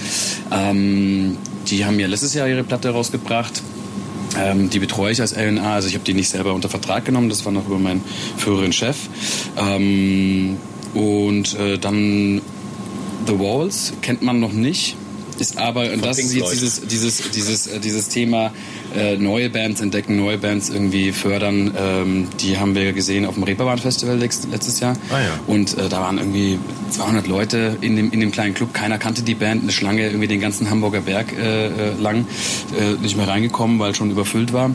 Ähm, 0.52 1.36
die 1.68 1.84
haben 1.84 1.98
ja 1.98 2.06
letztes 2.06 2.34
Jahr 2.34 2.46
ihre 2.46 2.64
Platte 2.64 2.90
rausgebracht. 2.90 3.62
Ähm, 4.38 4.70
die 4.70 4.78
betreue 4.78 5.12
ich 5.12 5.20
als 5.20 5.34
LNA, 5.34 5.74
also 5.74 5.88
ich 5.88 5.94
habe 5.94 6.04
die 6.04 6.14
nicht 6.14 6.28
selber 6.28 6.54
unter 6.54 6.68
Vertrag 6.68 7.04
genommen, 7.04 7.28
das 7.28 7.44
war 7.44 7.52
noch 7.52 7.66
über 7.66 7.78
meinen 7.78 8.02
früheren 8.36 8.72
Chef. 8.72 8.96
Ähm, 9.56 10.56
und 10.94 11.58
äh, 11.58 11.78
dann 11.78 12.40
The 13.26 13.38
Walls 13.38 13.94
kennt 14.02 14.22
man 14.22 14.40
noch 14.40 14.52
nicht, 14.52 14.96
ist 15.38 15.58
aber 15.58 15.92
und 15.92 16.04
das 16.04 16.16
Pink 16.16 16.28
ist 16.28 16.34
jetzt 16.34 16.52
dieses 16.52 16.80
dieses 16.86 17.30
dieses 17.30 17.66
äh, 17.66 17.80
dieses 17.80 18.08
Thema 18.08 18.52
äh, 18.96 19.16
neue 19.16 19.50
Bands 19.50 19.80
entdecken, 19.80 20.16
neue 20.16 20.38
Bands 20.38 20.70
irgendwie 20.70 21.12
fördern. 21.12 21.72
Ähm, 21.76 22.28
die 22.40 22.58
haben 22.58 22.74
wir 22.74 22.92
gesehen 22.92 23.26
auf 23.26 23.34
dem 23.34 23.42
Reeperbahn 23.42 23.78
Festival 23.78 24.18
letztes 24.18 24.80
Jahr 24.80 24.96
Ah 25.10 25.20
ja. 25.20 25.40
und 25.46 25.76
äh, 25.76 25.88
da 25.88 26.00
waren 26.00 26.18
irgendwie 26.18 26.58
200 26.90 27.26
Leute 27.26 27.76
in 27.80 27.96
dem 27.96 28.12
in 28.12 28.20
dem 28.20 28.30
kleinen 28.30 28.54
Club. 28.54 28.72
Keiner 28.74 28.98
kannte 28.98 29.22
die 29.22 29.34
Band, 29.34 29.62
eine 29.62 29.72
Schlange 29.72 30.06
irgendwie 30.06 30.28
den 30.28 30.40
ganzen 30.40 30.70
Hamburger 30.70 31.00
Berg 31.00 31.32
äh, 31.32 31.66
äh, 31.66 31.70
lang 31.98 32.26
äh, 32.78 33.00
nicht 33.02 33.16
mehr 33.16 33.28
reingekommen, 33.28 33.78
weil 33.78 33.94
schon 33.94 34.10
überfüllt 34.10 34.52
war. 34.52 34.70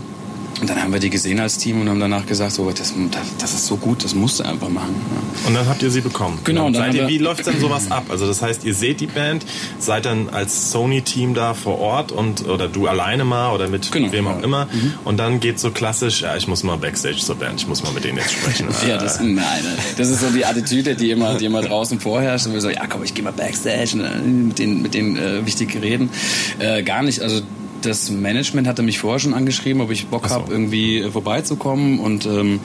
Und 0.62 0.70
dann 0.70 0.82
haben 0.82 0.92
wir 0.92 1.00
die 1.00 1.10
gesehen 1.10 1.40
als 1.40 1.58
Team 1.58 1.82
und 1.82 1.90
haben 1.90 2.00
danach 2.00 2.26
gesagt, 2.26 2.52
so, 2.52 2.70
das, 2.70 2.94
das, 3.40 3.54
ist 3.54 3.66
so 3.66 3.78
gut, 3.78 4.04
das 4.04 4.14
musst 4.14 4.40
du 4.40 4.44
einfach 4.44 4.70
machen. 4.70 4.96
Ja. 5.44 5.48
Und 5.48 5.54
dann 5.56 5.68
habt 5.68 5.82
ihr 5.82 5.92
sie 5.92 6.02
bekommen. 6.02 6.40
Genau, 6.44 6.68
und 6.68 6.74
dann 6.74 6.94
ihr, 6.94 7.08
wie 7.08 7.18
läuft 7.18 7.46
denn 7.48 7.60
sowas 7.60 7.92
ab? 7.92 8.06
Also 8.10 8.28
das 8.28 8.42
heißt, 8.42 8.66
ihr 8.66 8.74
seht 8.74 9.00
die 9.00 9.08
Band, 9.08 9.46
seid 9.80 10.06
dann 10.06 10.30
als 10.30 10.72
Sony-Team 10.72 11.34
da 11.34 11.54
vor 11.54 11.80
Ort 11.80 12.12
und 12.12 12.48
oder 12.48 12.68
du 12.68 12.88
alleine 12.88 13.24
mal 13.24 13.54
oder 13.54 13.68
mit 13.68 13.92
Genau, 13.92 14.12
wem 14.12 14.28
auch 14.28 14.40
ja. 14.40 14.44
immer. 14.44 14.68
Und 15.06 15.18
dann 15.18 15.40
geht 15.40 15.60
so 15.60 15.72
klassisch, 15.72 16.22
ja, 16.22 16.36
ich 16.36 16.48
muss 16.48 16.64
mal 16.64 16.78
Backstage 16.78 17.18
zur 17.18 17.36
Band, 17.36 17.62
ich 17.62 17.68
muss 17.68 17.84
mal 17.84 17.92
mit 17.94 18.04
denen 18.04 18.18
jetzt 18.18 18.32
sprechen. 18.32 18.68
Ja, 18.88 18.98
das, 18.98 19.20
nein, 19.20 19.64
das 19.98 20.10
ist 20.10 20.22
so 20.22 20.30
die 20.30 20.46
Attitüde, 20.46 20.96
die 20.96 21.12
immer, 21.12 21.36
die 21.36 21.46
immer 21.46 21.62
draußen 21.62 22.00
vorherrscht. 22.00 22.48
Und 22.48 22.54
wir 22.54 22.62
so, 22.62 22.70
ja 22.70 22.88
komm, 22.88 23.04
ich 23.04 23.14
gehe 23.14 23.24
mal 23.24 23.34
Backstage 23.34 23.92
und 23.94 24.02
äh, 24.02 24.18
mit 24.20 24.58
denen, 24.58 24.82
mit 24.82 24.94
denen 24.94 25.18
äh, 25.18 25.46
wichtig 25.46 25.76
reden. 25.80 26.10
Äh, 26.60 26.82
gar 26.84 27.04
nicht, 27.04 27.22
also 27.22 27.42
das 27.82 28.10
Management 28.10 28.68
hatte 28.68 28.82
mich 28.82 29.00
vorher 29.00 29.20
schon 29.20 29.34
angeschrieben, 29.34 29.82
ob 29.82 29.92
ich 29.92 30.08
Bock 30.08 30.28
so. 30.28 30.36
habe, 30.36 30.52
irgendwie 30.52 31.00
äh, 31.00 31.12
vorbeizukommen. 31.12 32.00
Und 32.00 32.26
ähm, 32.26 32.60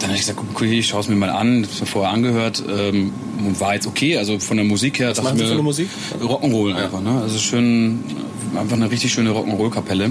dann 0.00 0.08
habe 0.08 0.14
ich 0.14 0.20
gesagt, 0.20 0.38
okay, 0.54 0.78
ich 0.78 0.88
schaue 0.88 1.00
es 1.00 1.08
mir 1.08 1.16
mal 1.16 1.30
an. 1.30 1.62
Mir 1.62 1.66
vorher 1.66 2.12
angehört. 2.12 2.62
Ähm, 2.68 3.12
war 3.58 3.74
jetzt 3.74 3.86
okay, 3.86 4.16
also 4.16 4.38
von 4.38 4.56
der 4.56 4.66
Musik 4.66 4.98
her. 4.98 5.10
Was 5.10 5.22
machen 5.22 5.38
Sie 5.38 5.44
für 5.44 5.52
eine 5.52 5.62
Musik? 5.62 5.88
Rock'n'Roll 6.20 6.74
einfach, 6.74 7.00
ne? 7.00 7.20
Also 7.20 7.38
schön, 7.38 8.00
einfach 8.56 8.76
eine 8.76 8.90
richtig 8.90 9.12
schöne 9.12 9.30
Rock'n'Roll-Kapelle. 9.30 10.10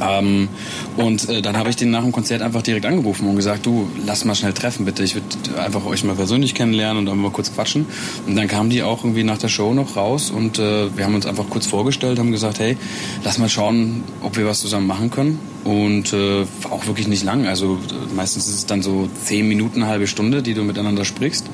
Ähm, 0.00 0.48
und 0.96 1.28
äh, 1.28 1.42
dann 1.42 1.56
habe 1.56 1.70
ich 1.70 1.76
den 1.76 1.90
nach 1.90 2.02
dem 2.02 2.12
Konzert 2.12 2.42
einfach 2.42 2.62
direkt 2.62 2.86
angerufen 2.86 3.28
und 3.28 3.36
gesagt, 3.36 3.66
du, 3.66 3.88
lass 4.06 4.24
mal 4.24 4.34
schnell 4.34 4.52
treffen, 4.52 4.84
bitte. 4.84 5.02
Ich 5.02 5.14
würde 5.14 5.26
einfach 5.60 5.84
euch 5.84 6.04
mal 6.04 6.14
persönlich 6.14 6.54
kennenlernen 6.54 6.98
und 6.98 7.06
dann 7.06 7.18
mal 7.18 7.30
kurz 7.30 7.52
quatschen. 7.52 7.86
Und 8.26 8.36
dann 8.36 8.48
kamen 8.48 8.70
die 8.70 8.82
auch 8.82 9.04
irgendwie 9.04 9.24
nach 9.24 9.38
der 9.38 9.48
Show 9.48 9.74
noch 9.74 9.96
raus 9.96 10.30
und 10.30 10.58
äh, 10.58 10.96
wir 10.96 11.04
haben 11.04 11.14
uns 11.14 11.26
einfach 11.26 11.48
kurz 11.48 11.66
vorgestellt, 11.66 12.18
haben 12.18 12.32
gesagt, 12.32 12.58
hey, 12.58 12.76
lass 13.24 13.38
mal 13.38 13.48
schauen, 13.48 14.04
ob 14.22 14.36
wir 14.36 14.46
was 14.46 14.60
zusammen 14.60 14.86
machen 14.86 15.10
können. 15.10 15.38
Und 15.64 16.12
äh, 16.12 16.44
war 16.62 16.72
auch 16.72 16.86
wirklich 16.86 17.08
nicht 17.08 17.24
lang. 17.24 17.46
Also 17.46 17.78
äh, 17.88 18.14
meistens 18.14 18.48
ist 18.48 18.54
es 18.54 18.66
dann 18.66 18.82
so 18.82 19.08
zehn 19.22 19.48
Minuten, 19.48 19.82
eine 19.82 19.90
halbe 19.90 20.06
Stunde, 20.06 20.42
die 20.42 20.52
du 20.52 20.62
miteinander 20.62 21.04
sprichst. 21.06 21.46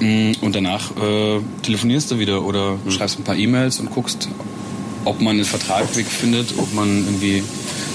Mm, 0.00 0.32
Und 0.40 0.54
danach 0.56 0.90
äh, 0.96 1.40
telefonierst 1.62 2.10
du 2.10 2.18
wieder 2.18 2.44
oder 2.44 2.78
schreibst 2.88 3.18
ein 3.18 3.24
paar 3.24 3.36
E-Mails 3.36 3.78
und 3.78 3.90
guckst, 3.90 4.28
ob 5.08 5.20
man 5.20 5.36
einen 5.36 5.44
Vertrag 5.44 5.86
findet, 5.88 6.54
ob 6.58 6.72
man 6.74 7.04
irgendwie 7.04 7.42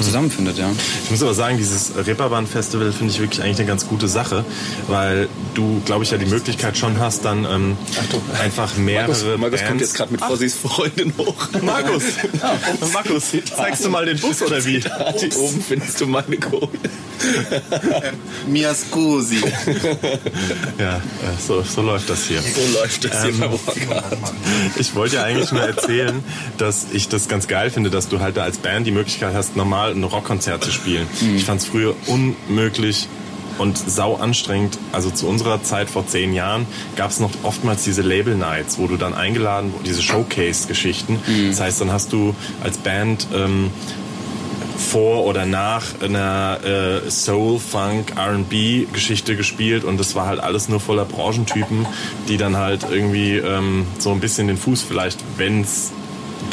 zusammenfindet, 0.02 0.58
ja. 0.58 0.72
Ich 1.04 1.12
muss 1.12 1.22
aber 1.22 1.34
sagen, 1.34 1.58
dieses 1.58 1.92
Reeperbahn-Festival 1.96 2.92
finde 2.92 3.14
ich 3.14 3.20
wirklich 3.20 3.42
eigentlich 3.42 3.60
eine 3.60 3.68
ganz 3.68 3.88
gute 3.88 4.08
Sache, 4.08 4.44
weil 4.88 5.30
du, 5.54 5.82
glaube 5.86 6.04
ich, 6.04 6.12
ja 6.12 6.18
die 6.18 6.26
Möglichkeit 6.26 6.78
schon 6.78 7.00
hast, 7.00 7.26
dann 7.26 7.46
ähm, 7.46 7.78
einfach 8.42 8.76
mehrere 8.76 9.08
Markus, 9.08 9.24
Markus 9.24 9.60
Bands... 9.60 9.68
kommt 9.68 9.82
jetzt 9.82 9.96
gerade 9.96 10.12
mit 10.12 10.22
Fossis 10.22 10.56
Freundin 10.56 11.14
hoch. 11.18 11.36
Markus, 11.62 12.04
Markus, 12.92 13.24
zeigst 13.56 13.86
du 13.86 13.90
mal 13.90 14.06
den 14.06 14.20
Bus 14.20 14.42
oder 14.42 14.64
wie? 14.66 14.82
Hier 15.18 15.38
oben 15.38 15.62
findest 15.62 16.02
du 16.02 16.08
meine 16.08 16.38
Kohle. 16.38 16.70
Mia 18.48 18.74
scusi. 18.74 19.42
Ja, 20.80 20.98
äh, 20.98 21.02
so, 21.46 21.62
so 21.62 21.82
läuft 21.82 22.10
das 22.10 22.26
hier. 22.26 22.42
So 22.42 22.80
läuft 22.80 23.06
das 23.06 23.24
hier 23.24 23.44
Rocker. 23.44 24.04
Ich 24.78 24.96
wollte 24.96 25.18
ja 25.18 25.24
eigentlich 25.24 25.52
nur 25.52 25.62
erzählen, 25.62 26.24
dass 26.58 26.88
ich 26.92 27.03
ich 27.04 27.10
das 27.10 27.28
ganz 27.28 27.48
geil 27.48 27.70
finde, 27.70 27.90
dass 27.90 28.10
du 28.10 28.20
halt 28.20 28.38
da 28.38 28.44
als 28.44 28.58
Band 28.58 28.88
die 28.88 28.92
Möglichkeit 28.92 29.34
hast, 29.34 29.56
normal 29.56 29.92
ein 29.92 30.04
Rockkonzert 30.04 30.64
zu 30.64 30.72
spielen. 30.72 31.08
Mhm. 31.22 31.36
Ich 31.36 31.46
fand 31.46 31.62
es 31.62 31.68
früher 31.68 31.96
unmöglich, 32.08 33.08
und 33.58 33.78
sau 33.78 34.16
anstrengend. 34.16 34.78
Also 34.92 35.12
zu 35.12 35.28
unserer 35.28 35.64
Zeit 35.64 35.90
vor 35.90 36.08
zehn 36.08 36.34
Jahren 36.34 36.66
gab 36.96 37.12
es 37.12 37.20
noch 37.20 37.32
oftmals 37.44 37.84
diese 37.84 38.02
Label 38.02 38.36
Nights, 38.36 38.78
wo 38.78 38.88
du 38.88 38.98
dann 38.98 39.14
eingeladen, 39.14 39.74
diese 39.86 40.02
Showcase-Geschichten. 40.02 41.20
Mhm. 41.26 41.50
Das 41.50 41.60
heißt, 41.60 41.82
dann 41.82 41.92
hast 41.92 42.14
du 42.14 42.36
als 42.64 42.78
Band 42.78 43.28
ähm, 43.34 43.70
vor 44.78 45.26
oder 45.26 45.46
nach 45.46 45.84
einer 46.02 46.60
äh, 46.64 47.10
Soul, 47.10 47.60
Funk, 47.60 48.14
R&B 48.16 48.88
Geschichte 48.92 49.36
gespielt 49.36 49.84
und 49.84 50.00
das 50.00 50.16
war 50.16 50.26
halt 50.26 50.40
alles 50.40 50.68
nur 50.68 50.80
voller 50.80 51.06
Branchentypen, 51.06 51.86
die 52.28 52.38
dann 52.38 52.58
halt 52.58 52.86
irgendwie 52.90 53.38
ähm, 53.38 53.86
so 54.00 54.12
ein 54.12 54.20
bisschen 54.20 54.48
den 54.48 54.58
Fuß 54.58 54.82
vielleicht, 54.82 55.20
wenn's 55.38 55.92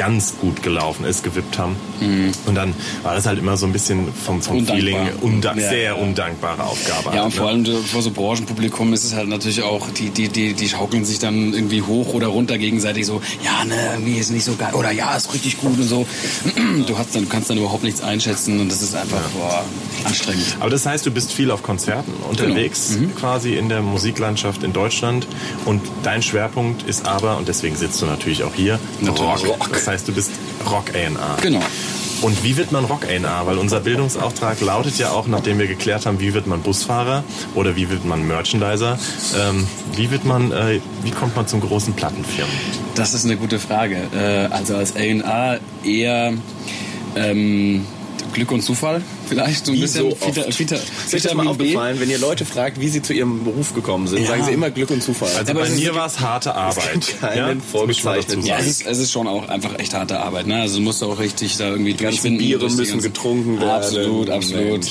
ganz 0.00 0.38
gut 0.40 0.62
gelaufen 0.62 1.04
ist, 1.04 1.22
gewippt 1.24 1.58
haben. 1.58 1.76
Mhm. 2.00 2.32
Und 2.46 2.54
dann 2.54 2.72
war 3.02 3.14
das 3.14 3.26
halt 3.26 3.38
immer 3.38 3.58
so 3.58 3.66
ein 3.66 3.72
bisschen 3.72 4.10
vom, 4.14 4.40
vom 4.40 4.66
Feeling 4.66 4.96
unda 5.20 5.54
ja, 5.54 5.68
sehr 5.68 5.82
ja. 5.82 5.92
undankbare 5.92 6.64
Aufgabe. 6.64 7.14
Ja, 7.14 7.16
halt, 7.16 7.24
und 7.24 7.34
vor 7.34 7.52
ne? 7.52 7.68
allem 7.68 7.84
vor 7.84 8.00
so 8.00 8.10
Branchenpublikum 8.10 8.94
ist 8.94 9.04
es 9.04 9.14
halt 9.14 9.28
natürlich 9.28 9.62
auch, 9.62 9.90
die, 9.90 10.08
die, 10.08 10.30
die, 10.30 10.54
die 10.54 10.68
schaukeln 10.70 11.04
sich 11.04 11.18
dann 11.18 11.52
irgendwie 11.52 11.82
hoch 11.82 12.14
oder 12.14 12.28
runter 12.28 12.56
gegenseitig 12.56 13.04
so, 13.04 13.20
ja, 13.44 13.62
ne, 13.66 13.74
irgendwie 13.92 14.16
ist 14.16 14.30
nicht 14.30 14.44
so 14.44 14.54
geil 14.56 14.72
oder 14.72 14.90
ja, 14.90 15.14
ist 15.14 15.34
richtig 15.34 15.60
gut 15.60 15.78
und 15.78 15.86
so. 15.86 16.06
Du, 16.86 16.96
hast 16.96 17.14
dann, 17.14 17.28
kannst 17.28 17.50
dann 17.50 17.58
überhaupt 17.58 17.82
nichts 17.82 18.00
einschätzen 18.00 18.58
und 18.58 18.70
das 18.70 18.80
ist 18.80 18.94
einfach 18.94 19.20
boah, 19.34 19.64
anstrengend. 20.04 20.56
Aber 20.60 20.70
das 20.70 20.86
heißt, 20.86 21.04
du 21.04 21.10
bist 21.10 21.32
viel 21.32 21.50
auf 21.50 21.62
Konzerten 21.62 22.12
unterwegs, 22.28 22.94
genau. 22.94 23.08
mhm. 23.08 23.14
quasi 23.16 23.56
in 23.56 23.68
der 23.68 23.82
Musiklandschaft 23.82 24.62
in 24.62 24.72
Deutschland 24.72 25.26
und 25.66 25.82
dein 26.02 26.22
Schwerpunkt 26.22 26.88
ist 26.88 27.06
aber, 27.06 27.36
und 27.36 27.48
deswegen 27.48 27.76
sitzt 27.76 28.00
du 28.00 28.06
natürlich 28.06 28.44
auch 28.44 28.54
hier, 28.54 28.78
Rock. 29.06 29.46
Rock. 29.46 29.68
Das 29.90 30.02
heißt, 30.02 30.08
du 30.08 30.12
bist 30.12 30.30
Rock 30.70 30.94
A&R. 30.94 31.36
Genau. 31.42 31.60
Und 32.22 32.44
wie 32.44 32.56
wird 32.56 32.70
man 32.70 32.84
Rock 32.84 33.06
A&R? 33.06 33.42
Weil 33.44 33.58
unser 33.58 33.80
Bildungsauftrag 33.80 34.60
lautet 34.60 34.96
ja 34.98 35.10
auch, 35.10 35.26
nachdem 35.26 35.58
wir 35.58 35.66
geklärt 35.66 36.06
haben, 36.06 36.20
wie 36.20 36.32
wird 36.32 36.46
man 36.46 36.62
Busfahrer 36.62 37.24
oder 37.56 37.74
wie 37.74 37.90
wird 37.90 38.04
man 38.04 38.24
Merchandiser, 38.24 39.00
ähm, 39.36 39.66
wie 39.96 40.12
wird 40.12 40.24
man, 40.24 40.52
äh, 40.52 40.78
wie 41.02 41.10
kommt 41.10 41.34
man 41.34 41.48
zum 41.48 41.60
großen 41.60 41.94
Plattenfirmen? 41.94 42.54
Das 42.94 43.14
ist 43.14 43.24
eine 43.24 43.36
gute 43.36 43.58
Frage. 43.58 43.96
Äh, 44.14 44.54
also 44.54 44.76
als 44.76 44.94
A&R 44.94 45.58
eher 45.82 46.34
ähm, 47.16 47.84
Glück 48.32 48.52
und 48.52 48.62
Zufall 48.62 49.02
vielleicht 49.30 49.66
so 49.66 49.72
ein 49.72 49.76
wie 49.76 49.82
bisschen. 49.82 50.10
So 50.10 50.16
Vita, 50.26 50.58
Vita, 50.58 50.76
ist 50.76 51.14
euch 51.14 51.22
das 51.22 51.34
mal 51.34 51.46
aufgefallen, 51.46 52.00
wenn 52.00 52.10
ihr 52.10 52.18
Leute 52.18 52.44
fragt, 52.44 52.80
wie 52.80 52.88
sie 52.88 53.02
zu 53.02 53.12
ihrem 53.12 53.44
Beruf 53.44 53.74
gekommen 53.74 54.06
sind, 54.08 54.22
ja. 54.22 54.28
sagen 54.28 54.44
sie 54.44 54.52
immer 54.52 54.70
Glück 54.70 54.90
und 54.90 55.02
Zufall. 55.02 55.30
Also 55.38 55.54
bei 55.54 55.68
mir 55.68 55.94
war 55.94 56.06
es 56.06 56.20
harte 56.20 56.54
Arbeit. 56.60 57.14
ja? 57.22 57.52
vorgezeichnet. 57.60 58.44
Ja, 58.44 58.58
es 58.58 58.66
ist, 58.66 58.86
es 58.86 58.98
ist 58.98 59.12
schon 59.12 59.26
auch 59.26 59.48
einfach 59.48 59.78
echt 59.78 59.94
harte 59.94 60.20
Arbeit. 60.20 60.46
Ne? 60.46 60.60
Also 60.60 60.78
du 60.78 60.82
musst 60.82 61.02
auch 61.02 61.18
richtig 61.18 61.56
da 61.56 61.68
irgendwie 61.68 61.94
Die 61.94 62.04
ganzen 62.04 62.38
Biere 62.38 62.64
müssen 62.64 62.76
ganzen, 62.76 63.00
getrunken 63.00 63.60
werden. 63.60 63.70
Absolut, 63.70 64.30
absolut. 64.30 64.86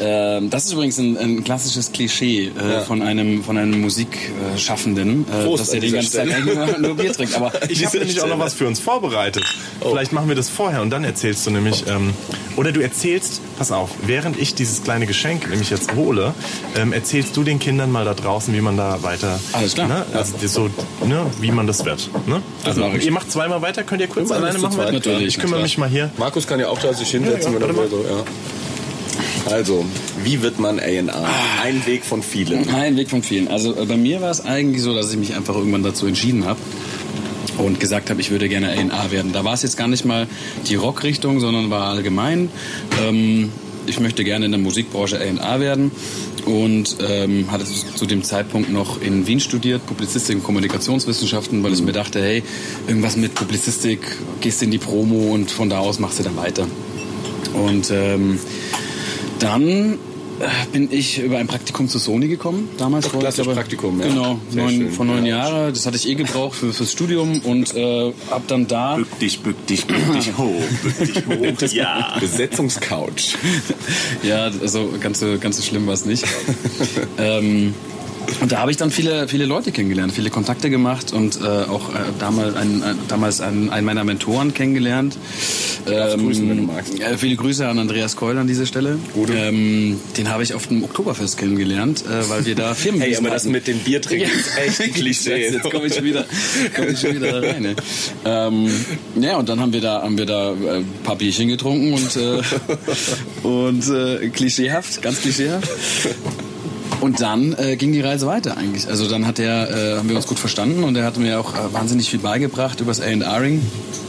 Ähm, 0.00 0.50
das 0.50 0.66
ist 0.66 0.72
übrigens 0.72 0.98
ein, 0.98 1.16
ein 1.16 1.44
klassisches 1.44 1.92
Klischee 1.92 2.46
äh, 2.48 2.72
ja. 2.72 2.80
von 2.80 3.02
einem 3.02 3.42
von 3.42 3.56
einem 3.56 3.80
Musikschaffenden, 3.80 5.26
äh, 5.28 5.56
dass 5.56 5.70
er 5.70 5.80
die 5.80 5.90
ganze 5.90 6.10
Zeit 6.12 6.44
nur, 6.44 6.78
nur 6.78 6.94
Bier 6.96 7.12
trinkt. 7.12 7.34
Aber 7.34 7.52
ich 7.68 7.84
habe 7.84 7.98
nämlich 7.98 8.20
auch 8.20 8.28
noch 8.28 8.38
was 8.38 8.54
für 8.54 8.66
uns 8.66 8.80
vorbereitet. 8.80 9.44
Oh. 9.80 9.90
Vielleicht 9.90 10.12
machen 10.12 10.28
wir 10.28 10.36
das 10.36 10.48
vorher 10.48 10.82
und 10.82 10.90
dann 10.90 11.04
erzählst 11.04 11.46
du 11.46 11.50
nämlich, 11.50 11.84
ähm, 11.88 12.12
oder 12.56 12.72
du 12.72 12.80
erzählst, 12.80 13.40
pass 13.56 13.72
auf, 13.72 13.77
während 14.02 14.38
ich 14.38 14.54
dieses 14.54 14.82
kleine 14.82 15.06
Geschenk 15.06 15.48
nämlich 15.50 15.70
jetzt 15.70 15.94
hole, 15.94 16.34
ähm, 16.76 16.92
erzählst 16.92 17.36
du 17.36 17.44
den 17.44 17.58
Kindern 17.58 17.90
mal 17.90 18.04
da 18.04 18.14
draußen, 18.14 18.54
wie 18.54 18.60
man 18.60 18.76
da 18.76 19.02
weiter, 19.02 19.38
Alles 19.52 19.74
klar. 19.74 19.88
Ne, 19.88 20.06
also 20.12 20.34
so, 20.46 20.70
ne, 21.06 21.26
wie 21.40 21.50
man 21.50 21.66
das 21.66 21.84
wird. 21.84 22.10
Ne? 22.26 22.42
Also 22.64 22.80
mach 22.80 22.94
ihr 22.94 23.12
macht 23.12 23.30
zweimal 23.30 23.62
weiter, 23.62 23.82
könnt 23.82 24.00
ihr 24.00 24.08
kurz 24.08 24.30
alleine 24.30 24.58
machen? 24.58 24.74
Zweit, 24.74 24.92
natürlich. 24.92 25.28
Ich 25.28 25.38
kümmere 25.38 25.62
mich 25.62 25.78
mal 25.78 25.88
hier. 25.88 26.10
Markus 26.16 26.46
kann 26.46 26.60
ja 26.60 26.68
auch 26.68 26.78
da 26.78 26.92
sich 26.92 27.10
hinsetzen, 27.10 27.52
ja, 27.52 27.60
ja, 27.60 27.68
wenn 27.68 27.76
er 27.76 27.88
so, 27.88 28.04
ja. 28.08 28.24
Also, 29.50 29.84
wie 30.22 30.42
wird 30.42 30.58
man 30.58 30.78
A&R? 30.78 31.04
Ah. 31.14 31.62
Ein 31.62 31.86
Weg 31.86 32.04
von 32.04 32.22
vielen. 32.22 32.68
Ein 32.74 32.96
Weg 32.96 33.08
von 33.10 33.22
vielen. 33.22 33.48
Also 33.48 33.74
äh, 33.74 33.86
bei 33.86 33.96
mir 33.96 34.20
war 34.20 34.30
es 34.30 34.44
eigentlich 34.44 34.82
so, 34.82 34.94
dass 34.94 35.10
ich 35.10 35.18
mich 35.18 35.34
einfach 35.34 35.54
irgendwann 35.54 35.82
dazu 35.82 36.06
entschieden 36.06 36.44
habe, 36.44 36.58
und 37.58 37.80
gesagt 37.80 38.10
habe, 38.10 38.20
ich 38.20 38.30
würde 38.30 38.48
gerne 38.48 38.68
A&R 38.68 39.10
werden. 39.10 39.32
Da 39.32 39.44
war 39.44 39.54
es 39.54 39.62
jetzt 39.62 39.76
gar 39.76 39.88
nicht 39.88 40.04
mal 40.04 40.26
die 40.68 40.76
Rockrichtung, 40.76 41.40
sondern 41.40 41.70
war 41.70 41.88
allgemein. 41.88 42.50
Ähm, 43.02 43.52
ich 43.88 44.00
möchte 44.00 44.24
gerne 44.24 44.44
in 44.44 44.52
der 44.52 44.60
Musikbranche 44.60 45.18
A&R 45.18 45.60
werden 45.60 45.90
und 46.44 46.96
ähm, 47.06 47.50
hatte 47.50 47.64
zu 47.64 48.06
dem 48.06 48.22
Zeitpunkt 48.22 48.70
noch 48.70 49.00
in 49.00 49.26
Wien 49.26 49.40
studiert, 49.40 49.86
Publizistik 49.86 50.36
und 50.36 50.42
Kommunikationswissenschaften, 50.42 51.62
weil 51.62 51.72
ich 51.72 51.82
mir 51.82 51.92
dachte, 51.92 52.20
hey, 52.20 52.42
irgendwas 52.86 53.16
mit 53.16 53.34
Publizistik, 53.34 54.00
gehst 54.40 54.62
in 54.62 54.70
die 54.70 54.78
Promo 54.78 55.32
und 55.32 55.50
von 55.50 55.68
da 55.68 55.78
aus 55.78 55.98
machst 55.98 56.18
du 56.18 56.22
dann 56.22 56.36
weiter. 56.36 56.66
Und 57.54 57.90
ähm, 57.90 58.38
dann 59.38 59.98
bin 60.72 60.88
ich 60.92 61.20
über 61.20 61.38
ein 61.38 61.46
Praktikum 61.46 61.88
zu 61.88 61.98
Sony 61.98 62.28
gekommen, 62.28 62.68
damals 62.78 63.06
vor 63.06 63.20
Klassisch 63.20 63.46
Praktikum, 63.46 64.00
ja. 64.00 64.08
Genau, 64.08 64.40
neun, 64.52 64.90
vor 64.90 65.04
neun 65.04 65.24
ja. 65.24 65.38
Jahren. 65.38 65.72
Das 65.72 65.86
hatte 65.86 65.96
ich 65.96 66.08
eh 66.08 66.14
gebraucht 66.14 66.56
für, 66.56 66.72
fürs 66.72 66.92
Studium 66.92 67.40
und 67.40 67.74
äh, 67.74 68.12
hab 68.30 68.46
dann 68.48 68.66
da. 68.66 68.96
Bück 68.96 69.18
dich, 69.18 69.40
bück 69.40 69.66
dich, 69.66 69.86
bück 69.86 70.12
dich 70.14 70.36
hoch, 70.38 70.62
bück 70.82 70.98
dich 70.98 71.26
hoch. 71.26 71.72
ja. 71.72 72.16
Besetzungscouch. 72.20 73.36
ja, 74.22 74.50
also 74.60 74.90
ganz 75.00 75.20
so, 75.20 75.38
ganz 75.38 75.56
so 75.56 75.62
schlimm 75.62 75.86
war 75.86 75.94
es 75.94 76.04
nicht. 76.04 76.24
ähm, 77.18 77.74
und 78.40 78.52
da 78.52 78.58
habe 78.58 78.70
ich 78.70 78.76
dann 78.76 78.90
viele, 78.90 79.28
viele 79.28 79.46
Leute 79.46 79.72
kennengelernt, 79.72 80.12
viele 80.12 80.30
Kontakte 80.30 80.70
gemacht 80.70 81.12
und 81.12 81.40
äh, 81.40 81.44
auch 81.44 81.94
äh, 81.94 81.98
damals, 82.18 82.54
einen, 82.56 82.82
ein, 82.82 82.98
damals 83.08 83.40
einen, 83.40 83.70
einen 83.70 83.86
meiner 83.86 84.04
Mentoren 84.04 84.54
kennengelernt. 84.54 85.16
Ähm, 85.86 86.24
grüßen, 86.24 86.48
wenn 86.48 86.56
du 86.58 86.62
magst. 86.64 87.00
Äh, 87.00 87.16
viele 87.16 87.36
Grüße 87.36 87.66
an 87.66 87.78
Andreas 87.78 88.16
Keul 88.16 88.38
an 88.38 88.46
dieser 88.46 88.66
Stelle. 88.66 88.98
Gute. 89.14 89.32
Ähm, 89.32 89.98
den 90.16 90.28
habe 90.30 90.42
ich 90.42 90.54
auf 90.54 90.66
dem 90.66 90.84
Oktoberfest 90.84 91.38
kennengelernt, 91.38 92.04
äh, 92.06 92.28
weil 92.28 92.44
wir 92.44 92.54
da 92.54 92.74
Firmen 92.78 93.00
Hey, 93.00 93.16
aber 93.16 93.30
das 93.30 93.44
mit 93.44 93.66
dem 93.66 93.78
Biertrinken 93.78 94.30
ist 94.30 94.58
echt 94.58 94.80
ein 94.80 94.92
Klischee. 94.94 95.50
Jetzt 95.50 95.62
komme 95.62 95.86
ich 95.86 95.94
schon 95.94 96.04
wieder, 96.04 96.24
komm 96.74 96.88
ich 96.88 97.00
schon 97.00 97.14
wieder 97.14 97.40
da 97.40 97.48
rein. 97.48 97.62
Ne? 97.62 97.76
Ähm, 98.24 98.70
ja, 99.20 99.36
und 99.36 99.48
dann 99.48 99.60
haben 99.60 99.72
wir 99.72 99.80
da, 99.80 100.02
haben 100.02 100.18
wir 100.18 100.26
da 100.26 100.52
äh, 100.52 100.76
ein 100.78 100.86
paar 101.04 101.16
Bierchen 101.16 101.48
getrunken 101.48 101.94
und, 101.94 102.16
äh, 102.16 102.42
und 103.46 103.88
äh, 103.88 104.28
klischeehaft, 104.28 105.02
ganz 105.02 105.20
klischeehaft. 105.20 105.68
Und 107.00 107.20
dann 107.20 107.54
äh, 107.58 107.76
ging 107.76 107.92
die 107.92 108.00
Reise 108.00 108.26
weiter 108.26 108.56
eigentlich. 108.56 108.88
Also 108.88 109.08
dann 109.08 109.26
hat 109.26 109.38
er, 109.38 109.70
äh, 109.70 109.98
haben 109.98 110.08
wir 110.08 110.16
uns 110.16 110.26
gut 110.26 110.38
verstanden 110.38 110.84
und 110.84 110.96
er 110.96 111.04
hat 111.04 111.16
mir 111.16 111.38
auch 111.38 111.54
äh, 111.54 111.72
wahnsinnig 111.72 112.10
viel 112.10 112.18
beigebracht 112.18 112.80
über 112.80 112.90
das 112.90 113.00
A&Ring. 113.00 113.62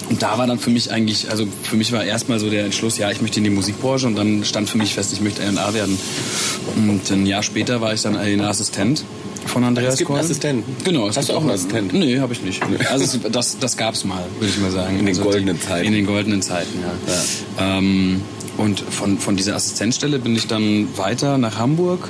Und 0.09 0.23
da 0.23 0.39
war 0.39 0.47
dann 0.47 0.57
für 0.57 0.71
mich 0.71 0.91
eigentlich, 0.91 1.29
also 1.29 1.47
für 1.63 1.75
mich 1.75 1.91
war 1.91 2.03
erstmal 2.03 2.39
so 2.39 2.49
der 2.49 2.65
Entschluss, 2.65 2.97
ja, 2.97 3.11
ich 3.11 3.21
möchte 3.21 3.37
in 3.37 3.43
die 3.43 3.51
Musikbranche 3.51 4.07
und 4.07 4.15
dann 4.15 4.43
stand 4.43 4.67
für 4.67 4.79
mich 4.79 4.95
fest, 4.95 5.13
ich 5.13 5.21
möchte 5.21 5.43
A&R 5.43 5.73
werden. 5.75 5.99
Und 6.75 7.11
ein 7.11 7.27
Jahr 7.27 7.43
später 7.43 7.79
war 7.79 7.93
ich 7.93 8.01
dann 8.01 8.15
A&R-Assistent 8.15 9.03
von 9.45 9.63
Andreas 9.63 9.93
Es 9.93 9.99
gibt 9.99 10.11
einen 10.11 10.19
Assistenten. 10.19 10.75
Genau. 10.83 11.07
Es 11.07 11.17
Hast 11.17 11.29
du 11.29 11.33
auch 11.33 11.41
einen 11.41 11.51
Assistenten? 11.51 11.99
Nee, 11.99 12.19
habe 12.19 12.33
ich 12.33 12.41
nicht. 12.41 12.61
Also 12.89 13.19
das, 13.29 13.57
das 13.59 13.77
gab 13.77 13.93
es 13.93 14.03
mal, 14.03 14.23
würde 14.39 14.51
ich 14.51 14.59
mal 14.59 14.71
sagen. 14.71 14.99
In 14.99 15.05
den 15.05 15.15
also 15.15 15.23
goldenen 15.23 15.57
die, 15.59 15.67
Zeiten. 15.67 15.85
In 15.85 15.93
den 15.93 16.05
goldenen 16.05 16.41
Zeiten, 16.41 16.79
ja. 16.81 17.13
ja. 17.63 17.77
Ähm, 17.77 18.21
und 18.57 18.79
von, 18.79 19.17
von 19.19 19.37
dieser 19.37 19.55
Assistenzstelle 19.55 20.19
bin 20.19 20.35
ich 20.35 20.47
dann 20.47 20.87
weiter 20.97 21.37
nach 21.37 21.57
Hamburg 21.57 22.09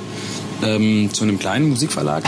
ähm, 0.62 1.12
zu 1.12 1.24
einem 1.24 1.38
kleinen 1.38 1.68
Musikverlag. 1.68 2.24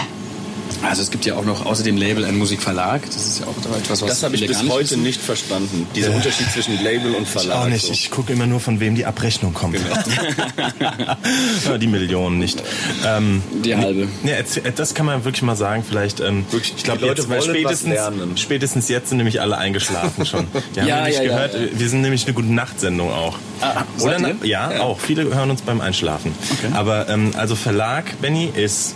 Also 0.83 1.03
es 1.03 1.11
gibt 1.11 1.25
ja 1.25 1.37
auch 1.37 1.45
noch 1.45 1.65
außer 1.65 1.83
dem 1.83 1.97
Label 1.97 2.25
einen 2.25 2.39
Musikverlag. 2.39 3.03
Das 3.07 3.17
ist 3.17 3.41
ja 3.41 3.47
auch 3.47 3.77
etwas, 3.77 4.03
was 4.03 4.09
Das 4.09 4.23
habe 4.23 4.35
ich 4.35 4.47
bis 4.47 4.69
heute 4.69 4.91
wissen. 4.91 5.03
nicht 5.03 5.21
verstanden. 5.21 5.87
Dieser 5.95 6.11
äh, 6.11 6.17
Unterschied 6.17 6.51
zwischen 6.51 6.83
Label 6.83 7.15
und 7.15 7.29
Verlag. 7.29 7.57
Ich 7.57 7.63
auch 7.63 7.69
nicht. 7.69 7.87
So. 7.87 7.93
Ich 7.93 8.11
gucke 8.11 8.33
immer 8.33 8.47
nur, 8.47 8.61
von 8.61 8.81
wem 8.81 8.95
die 8.95 9.07
Abrechnung 9.07 9.55
kommt. 9.55 9.77
Genau. 9.77 11.77
die 11.79 11.87
Millionen 11.87 12.39
nicht. 12.39 12.63
Ähm, 13.07 13.43
die 13.65 13.77
halbe. 13.77 14.09
Ja, 14.25 14.37
das 14.75 14.95
kann 14.95 15.07
man 15.07 15.25
wirklich 15.25 15.43
mal 15.43 15.57
sagen. 15.57 15.85
Vielleicht. 15.89 16.21
Ähm, 16.21 16.45
wirklich, 16.51 16.75
ich 16.77 16.85
glaube, 16.85 17.07
jetzt, 17.07 17.27
spätestens, 17.45 17.99
spätestens 18.37 18.89
jetzt 18.89 19.09
sind 19.09 19.19
nämlich 19.19 19.41
alle 19.41 19.59
eingeschlafen 19.59 20.27
schon. 20.27 20.47
Wir 20.75 20.83
haben 20.83 20.89
ja, 20.89 20.97
nämlich 20.97 21.17
ja, 21.17 21.25
gehört, 21.25 21.55
ja, 21.55 21.61
wir 21.73 21.89
sind 21.89 22.03
nämlich 22.03 22.25
eine 22.25 22.35
gute 22.35 22.53
Nachtsendung 22.53 23.11
auch. 23.11 23.37
Ah, 23.61 23.83
Oder 24.01 24.35
ja, 24.45 24.81
auch. 24.81 24.99
Viele 24.99 25.35
hören 25.35 25.51
uns 25.51 25.63
beim 25.63 25.81
Einschlafen. 25.81 26.35
Okay. 26.51 26.73
Aber 26.75 27.09
ähm, 27.09 27.33
also 27.37 27.55
Verlag, 27.55 28.21
Benny, 28.21 28.51
ist 28.55 28.95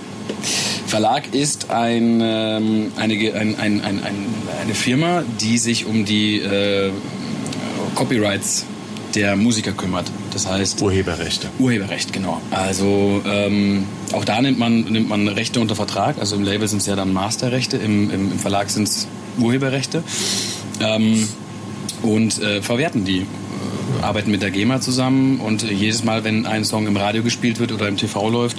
Verlag 0.86 1.34
ist 1.34 1.70
ein, 1.70 2.20
ähm, 2.22 2.92
eine, 2.96 3.14
ein, 3.34 3.58
ein, 3.58 3.80
ein, 3.80 4.02
eine 4.62 4.74
Firma, 4.74 5.24
die 5.40 5.58
sich 5.58 5.86
um 5.86 6.04
die 6.04 6.38
äh, 6.38 6.90
Copyrights 7.94 8.66
der 9.14 9.34
Musiker 9.34 9.72
kümmert. 9.72 10.06
Das 10.32 10.46
heißt 10.46 10.82
Urheberrechte. 10.82 11.48
Urheberrecht, 11.58 12.12
genau. 12.12 12.40
Also 12.50 13.22
ähm, 13.26 13.84
auch 14.12 14.24
da 14.24 14.40
nimmt 14.40 14.58
man 14.58 14.82
nimmt 14.82 15.08
man 15.08 15.26
Rechte 15.28 15.60
unter 15.60 15.74
Vertrag. 15.74 16.18
Also 16.18 16.36
im 16.36 16.42
Label 16.42 16.68
sind 16.68 16.78
es 16.78 16.86
ja 16.86 16.94
dann 16.94 17.12
Masterrechte, 17.12 17.78
im, 17.78 18.10
im, 18.10 18.32
im 18.32 18.38
Verlag 18.38 18.70
sind 18.70 18.88
es 18.88 19.08
Urheberrechte 19.38 20.04
ähm, 20.80 21.26
und 22.02 22.40
äh, 22.40 22.62
verwerten 22.62 23.04
die 23.04 23.26
arbeiten 24.02 24.30
mit 24.30 24.42
der 24.42 24.50
GEMA 24.50 24.80
zusammen 24.80 25.40
und 25.40 25.62
jedes 25.62 26.04
Mal, 26.04 26.24
wenn 26.24 26.46
ein 26.46 26.64
Song 26.64 26.86
im 26.86 26.96
Radio 26.96 27.22
gespielt 27.22 27.58
wird 27.58 27.72
oder 27.72 27.88
im 27.88 27.96
TV 27.96 28.28
läuft, 28.30 28.56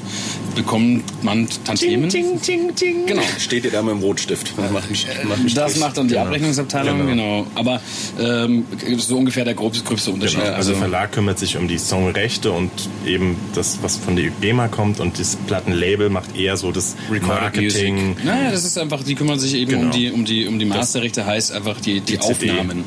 bekommt 0.55 1.23
man 1.23 1.47
Tantiemen. 1.65 2.09
Ting, 2.09 2.41
ting, 2.41 2.73
ting. 2.75 3.05
Genau. 3.05 3.21
Steht 3.37 3.65
ihr 3.65 3.71
da 3.71 3.81
mit 3.81 3.93
dem 3.93 3.99
Rotstift 4.01 4.53
und 4.57 4.71
macht 4.71 4.85
einen, 4.85 5.27
macht 5.27 5.39
einen 5.39 5.53
Das 5.53 5.77
macht 5.77 5.97
dann 5.97 6.07
die 6.07 6.13
Genau. 6.15 6.25
Abrechnungsabteilung, 6.25 6.97
Genau. 7.07 7.43
genau. 7.43 7.47
Aber 7.55 7.81
ähm, 8.19 8.65
so 8.97 9.17
ungefähr 9.17 9.45
der 9.45 9.53
gröbste, 9.53 9.83
gröbste 9.83 10.11
Unterschied. 10.11 10.41
Genau. 10.41 10.53
Also 10.55 10.71
der 10.71 10.79
Verlag 10.79 11.11
kümmert 11.11 11.37
sich 11.39 11.57
um 11.57 11.67
die 11.67 11.77
Songrechte 11.77 12.51
und 12.51 12.71
eben 13.05 13.35
das, 13.53 13.79
was 13.81 13.97
von 13.97 14.15
der 14.15 14.29
GEMA 14.41 14.67
kommt 14.67 14.99
und 14.99 15.19
das 15.19 15.35
Plattenlabel 15.47 16.09
macht 16.09 16.35
eher 16.35 16.57
so 16.57 16.71
das 16.71 16.95
Marketing. 17.21 18.07
Music. 18.09 18.25
Naja, 18.25 18.51
das 18.51 18.65
ist 18.65 18.77
einfach, 18.77 19.03
die 19.03 19.15
kümmern 19.15 19.39
sich 19.39 19.53
eben 19.53 19.71
Genau. 19.71 19.85
um 19.85 19.91
die, 19.91 20.11
um 20.11 20.25
die, 20.25 20.47
um 20.47 20.59
die 20.59 20.65
Masterrechte, 20.65 21.25
heißt 21.25 21.51
einfach 21.51 21.79
die, 21.81 21.99
die, 22.01 22.13
Die. 22.17 22.19
Aufnahmen. 22.19 22.83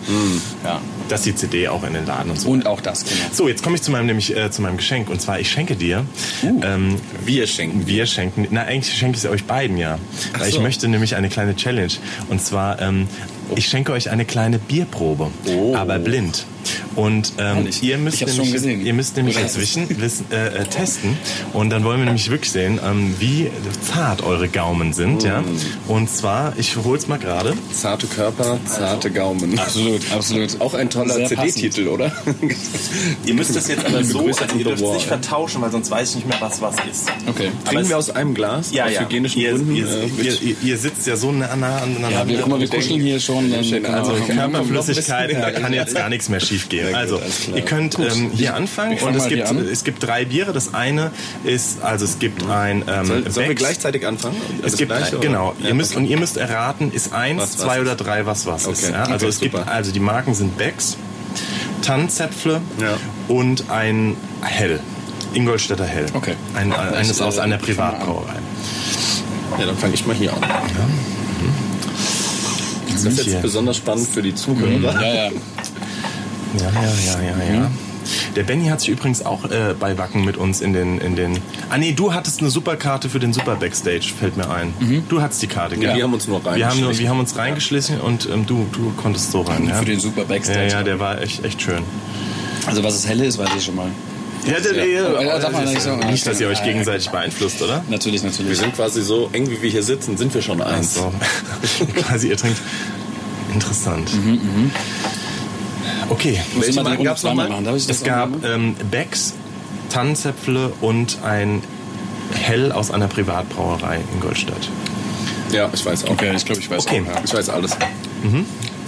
Ja. 0.65 0.81
Dass 1.09 1.23
die 1.23 1.35
CD 1.35 1.69
auch 1.69 1.85
in 1.85 1.93
den 1.95 2.07
Laden 2.07 2.31
und 2.31 2.41
so. 2.41 2.50
Und 2.51 2.67
auch 2.67 2.81
das, 2.81 3.05
genau. 3.05 3.21
so, 3.33 3.49
jetzt 3.49 3.63
komme 3.63 3.77
ich 3.77 3.83
zu 3.83 3.93
meinem 3.93 4.07
nämlich 4.07 4.37
äh, 4.37 4.51
zu 4.51 4.61
meinem 4.61 4.77
Geschenk 4.77 5.09
und 5.09 5.21
zwar 5.23 5.39
ich 5.39 5.49
schenke 5.51 5.77
dir. 5.77 6.05
Ähm, 6.43 6.97
Wir 7.25 7.47
schenken. 7.47 7.87
wir 7.87 8.07
schenken. 8.07 8.49
Na 8.51 8.63
eigentlich 8.63 8.97
schenke 8.97 9.17
ich 9.17 9.25
es 9.25 9.31
euch 9.31 9.45
beiden 9.45 9.77
ja, 9.77 9.99
weil 10.37 10.49
ich 10.49 10.57
so. 10.57 10.61
möchte 10.61 10.89
nämlich 10.89 11.15
eine 11.15 11.29
kleine 11.29 11.55
Challenge 11.55 11.93
und 12.29 12.43
zwar 12.43 12.81
ähm, 12.81 13.07
ich 13.57 13.67
schenke 13.69 13.93
euch 13.93 14.11
eine 14.11 14.25
kleine 14.25 14.59
Bierprobe, 14.59 15.29
Oh. 15.49 15.75
aber 15.75 15.99
blind. 15.99 16.45
Und 16.95 17.33
ähm, 17.39 17.69
ihr 17.81 17.99
müsst 17.99 18.21
nämlich, 18.21 18.37
schon 18.37 18.53
gesehen. 18.53 18.85
ihr 18.85 18.93
müsst 18.93 19.17
nämlich 19.17 19.39
inzwischen 19.41 19.89
wissen, 20.01 20.27
äh, 20.31 20.49
äh, 20.49 20.65
testen 20.65 21.17
und 21.53 21.71
dann 21.71 21.85
wollen 21.85 21.99
wir 22.01 22.05
nämlich 22.05 22.31
wirklich 22.31 22.51
sehen, 22.51 22.79
ähm, 22.85 23.15
wie 23.19 23.51
zart 23.87 24.23
eure 24.23 24.49
Gaumen 24.49 24.93
sind, 24.93 25.23
ja. 25.23 25.43
Und 25.89 26.11
zwar, 26.11 26.53
ich 26.59 26.77
hol's 26.77 27.09
mal 27.09 27.19
gerade. 27.19 27.55
Zarte 27.73 28.07
Körper, 28.07 28.59
zarte 28.67 29.11
Gaumen. 29.11 29.59
Absolut, 29.59 30.03
absolut. 30.13 30.61
Auch 30.61 30.75
ein 30.75 30.91
toller 30.91 31.27
CD-Titel, 31.27 31.89
oder? 31.89 32.13
Ihr 33.25 33.35
müsst 33.35 33.57
das 33.57 33.69
jetzt 33.69 33.85
aber 33.87 34.05
so, 34.05 34.27
also 34.27 34.45
ihr 34.59 34.65
dürft 34.65 34.83
es 34.83 34.93
nicht 34.93 35.07
vertauschen, 35.07 35.63
weil 35.63 35.71
sonst 35.71 35.91
weiß 35.91 36.11
ich 36.11 36.17
nicht 36.17 36.29
mehr, 36.29 36.41
was 36.41 36.61
was 36.61 36.75
ist. 36.91 37.09
Okay. 37.27 37.51
Trinken 37.65 37.89
wir 37.89 37.99
aus 37.99 38.11
einem 38.11 38.35
Glas? 38.35 38.73
Ja, 38.73 38.87
aus 38.87 38.93
ja. 38.93 39.01
hygienischen 39.03 39.41
ihr, 39.41 39.51
Gründen. 39.53 39.77
ihr, 39.77 39.87
äh, 39.87 40.07
ihr, 40.23 40.43
ihr, 40.43 40.57
ihr 40.63 40.79
sitzt 40.79 41.07
ja 41.07 41.17
so 41.17 41.33
nah, 41.33 41.47
aneinander. 41.47 42.11
Ja, 42.11 42.29
wir, 42.29 42.39
guck 42.41 42.49
mal, 42.49 42.61
wir 42.61 42.69
kuscheln 42.69 43.01
hier 43.01 43.21
schon. 43.21 43.40
Dann, 43.49 43.65
schön, 43.65 43.83
genau. 43.83 43.99
also 43.99 44.13
Also 44.13 44.25
man 44.27 44.37
Körperflüssigkeit, 44.37 45.33
da 45.33 45.51
kann 45.53 45.73
jetzt 45.73 45.95
gar 45.95 46.09
nichts 46.09 46.29
mehr 46.29 46.41
schief 46.41 46.69
gehen. 46.69 46.95
Also, 46.95 47.21
ihr 47.55 47.63
könnt 47.63 47.99
ähm, 47.99 48.31
hier 48.35 48.55
anfangen 48.55 48.99
und 48.99 49.15
es 49.15 49.29
gibt, 49.29 49.47
an. 49.49 49.59
es 49.59 49.85
gibt 49.85 50.03
drei 50.07 50.25
Biere. 50.25 50.53
Das 50.53 50.75
eine 50.75 51.11
ist, 51.45 51.83
also 51.83 52.05
es 52.05 52.19
gibt 52.19 52.47
ein 52.49 52.85
ähm, 52.89 53.07
Soll, 53.07 53.31
sollen 53.31 53.49
wir 53.49 53.55
gleichzeitig 53.55 54.07
anfangen? 54.07 54.37
Es 54.59 54.73
Das 54.73 54.77
gibt 54.77 54.91
Gleiche, 54.93 55.17
oder? 55.19 55.27
genau. 55.27 55.55
Ja, 55.61 55.69
ihr 55.69 55.75
müsst 55.75 55.93
okay. 55.93 56.01
und 56.05 56.11
ihr 56.11 56.19
müsst 56.19 56.37
erraten, 56.37 56.93
ist 56.93 57.13
eins, 57.13 57.41
Was, 57.41 57.59
was 57.59 57.65
zwei 57.65 57.77
ist? 57.77 57.81
oder 57.83 57.95
drei 57.95 58.27
was 58.27 58.47
was 58.47 58.67
ist. 58.67 58.85
Okay, 58.85 58.93
Ja? 58.93 59.03
Also 59.05 59.15
okay, 59.27 59.29
es 59.29 59.41
gibt 59.41 59.55
also 59.55 59.93
die 59.93 60.01
Marken 60.01 60.35
sind 60.35 60.59
Becks, 60.59 60.97
Tannenzäpfle 61.83 62.61
Ja. 62.81 62.97
und 63.29 63.71
ein 63.71 64.17
Hell. 64.43 64.81
Ingolstädter 65.33 65.85
Hell. 65.87 66.07
Okay. 66.15 66.35
Ein, 66.55 66.71
Ja, 66.71 66.77
eines 66.91 67.17
ich, 67.19 67.23
aus 67.23 67.37
äh, 67.37 67.41
einer. 67.41 67.57
Privatbrauerei. 67.59 68.35
Ja, 69.59 69.67
dann 69.67 69.77
fange 69.77 69.95
ich 69.95 70.07
mal 70.07 70.15
hier 70.17 70.33
an. 70.33 70.41
Ist 73.09 73.19
das 73.19 73.25
Hier. 73.25 73.35
jetzt 73.35 73.43
besonders 73.43 73.77
spannend 73.77 74.09
für 74.09 74.23
die 74.23 74.35
Zuhörer? 74.35 74.71
Ja, 75.01 75.03
ja. 75.03 75.31
Ja, 76.59 76.71
ja, 76.73 77.21
ja, 77.23 77.45
ja, 77.45 77.55
ja. 77.55 77.71
Der 78.35 78.43
Benny 78.43 78.67
hat 78.69 78.81
sich 78.81 78.89
übrigens 78.89 79.25
auch 79.25 79.45
äh, 79.45 79.75
bei 79.79 79.97
Wacken 79.97 80.25
mit 80.25 80.37
uns 80.37 80.61
in 80.61 80.73
den, 80.73 80.99
in 80.99 81.15
den. 81.15 81.39
Ah 81.69 81.79
nee, 81.79 81.93
du 81.93 82.13
hattest 82.13 82.41
eine 82.41 82.51
Superkarte 82.51 83.09
für 83.09 83.21
den 83.21 83.33
Super 83.33 83.55
Backstage, 83.57 84.13
fällt 84.19 84.37
mir 84.37 84.51
ein. 84.51 84.75
Du 85.09 85.23
hattest 85.23 85.43
die 85.43 85.47
Karte, 85.47 85.77
Ja, 85.77 85.81
gell? 85.81 85.97
wir 85.97 86.03
haben 86.05 86.15
uns 86.15 86.27
nur 86.27 86.43
wir 86.43 86.51
haben, 86.51 86.57
nur, 86.57 86.67
reingeschlichen. 86.67 86.99
wir 87.03 87.09
haben 87.11 87.21
uns 87.21 87.37
reingeschlichen 87.37 88.01
und 88.01 88.29
ähm, 88.29 88.47
du, 88.47 88.67
du 88.73 88.93
konntest 88.97 89.31
so 89.31 89.43
rein. 89.43 89.69
Ja? 89.69 89.75
Für 89.77 89.85
den 89.85 90.01
super 90.01 90.25
Backstage. 90.25 90.67
ja, 90.67 90.79
ja, 90.79 90.83
der 90.83 90.99
war 90.99 91.21
echt, 91.21 91.45
echt 91.45 91.63
schön. 91.63 91.83
Also 92.67 92.83
was 92.83 92.95
es 92.95 93.07
helle 93.07 93.25
ist, 93.25 93.39
weiß 93.39 93.49
ich 93.57 93.65
schon 93.65 93.77
mal. 93.77 93.91
Ja, 94.47 94.59
der, 94.61 94.87
Ja. 94.87 95.21
Ja, 95.21 95.39
darf 95.39 95.53
man 95.53 95.65
nicht 95.65 95.83
so- 95.83 95.97
nicht, 95.97 96.27
dass 96.27 96.41
ihr 96.41 96.49
euch 96.49 96.63
gegenseitig 96.63 97.11
beeinflusst, 97.11 97.61
oder? 97.63 97.85
Natürlich, 97.89 98.23
Wir 98.23 98.31
natürlich. 98.31 98.59
sind 98.59 98.75
quasi 98.75 99.03
so 99.03 99.29
eng, 99.33 99.51
wie 99.51 99.61
wir 99.61 99.71
hier 99.71 99.83
sitzen, 99.83 100.17
sind 100.17 100.33
wir 100.35 100.41
schon 100.43 100.63
eins. 100.63 100.95
So. 100.95 101.13
Quasi, 101.95 102.29
ihr 102.29 102.37
trinkt. 102.37 102.59
Interessant. 103.53 104.11
Okay. 106.09 106.41
Muss 106.55 106.67
Welche 106.67 106.83
Marken 106.83 107.05
gab's 107.05 107.21
zweimal 107.21 107.45
nochmal? 107.47 107.63
machen. 107.63 107.65
Darf 107.67 107.77
ich 107.77 107.87
das 107.87 107.99
Es 107.99 108.05
gab 108.05 108.45
ähm, 108.45 108.75
Becks, 108.91 109.35
Tannenzäpfle 109.91 110.73
und 110.81 111.19
ein 111.23 111.63
Hell 112.35 112.73
aus 112.73 112.91
einer 112.91 113.09
Privatbrauerei 113.09 114.01
in 114.15 114.21
Goldstadt. 114.21 114.69
Ja, 115.53 115.69
ich 115.73 115.85
weiß 115.85 116.05
auch. 116.05 116.11
Okay, 116.11 116.33
ich 116.35 116.45
glaube, 116.45 116.61
ich 116.61 116.71
weiß 116.71 116.87
Okay. 116.87 117.03
auch. 117.05 117.15
Ja. 117.17 117.23
Ich 117.25 117.35
weiß 117.35 117.49
alles. 117.49 117.73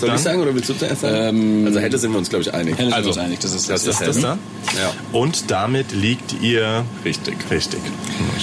Soll 0.02 0.08
Dann- 0.08 0.18
ich 0.18 0.24
sagen 0.24 0.40
oder 0.42 0.52
willst 0.52 0.68
du 0.68 0.74
zuerst 0.74 1.02
sagen? 1.02 1.64
also 1.64 1.78
hätte 1.78 1.96
sind 1.96 2.10
wir 2.10 2.18
uns, 2.18 2.28
glaube 2.28 2.42
ich, 2.42 2.52
einig. 2.52 2.76
Helle 2.76 2.88
sind 2.88 2.92
Also, 2.94 3.10
wir 3.10 3.12
uns 3.14 3.24
einig, 3.24 3.38
das 3.38 3.54
ist 3.54 3.70
das 3.70 3.84
das. 3.84 4.00
ist 4.00 4.06
Das 4.08 4.20
da? 4.20 4.36
Ja. 4.76 4.92
Und 5.12 5.48
damit 5.52 5.92
liegt 5.92 6.42
ihr 6.42 6.84
Richtig. 7.04 7.36
richtig. 7.52 7.78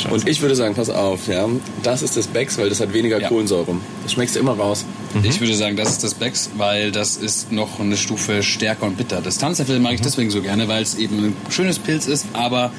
Oh, 0.09 0.13
Und 0.13 0.25
ich 0.25 0.39
würde 0.41 0.55
sagen, 0.55 0.73
pass 0.73 0.89
auf, 0.89 1.27
ja, 1.27 1.45
das 1.83 2.01
ist 2.01 2.15
das 2.15 2.27
Becks, 2.27 2.57
weil 2.57 2.69
das 2.69 2.79
hat 2.79 2.93
weniger 2.93 3.19
Ja. 3.19 3.27
Kohlensäure. 3.27 3.75
Das 4.03 4.13
schmeckst 4.13 4.37
du 4.37 4.39
immer 4.39 4.53
raus. 4.53 4.85
Ich 5.21 5.41
würde 5.41 5.53
sagen, 5.55 5.75
das 5.75 5.89
ist 5.89 6.03
das 6.05 6.13
Becks, 6.13 6.49
weil 6.55 6.93
das 6.93 7.17
ist 7.17 7.51
noch 7.51 7.79
eine 7.81 7.97
Stufe 7.97 8.41
stärker 8.41 8.85
und 8.85 8.95
bitter. 8.97 9.19
Das 9.21 9.37
Tanzäpfel 9.37 9.75
Mhm. 9.79 9.83
mag 9.83 9.93
ich 9.95 10.01
deswegen 10.01 10.31
so 10.31 10.41
gerne, 10.41 10.69
weil 10.69 10.81
es 10.81 10.95
eben 10.95 11.17
ein 11.19 11.35
schönes 11.49 11.77
Pilz 11.77 12.07
ist, 12.07 12.25
aber 12.31 12.71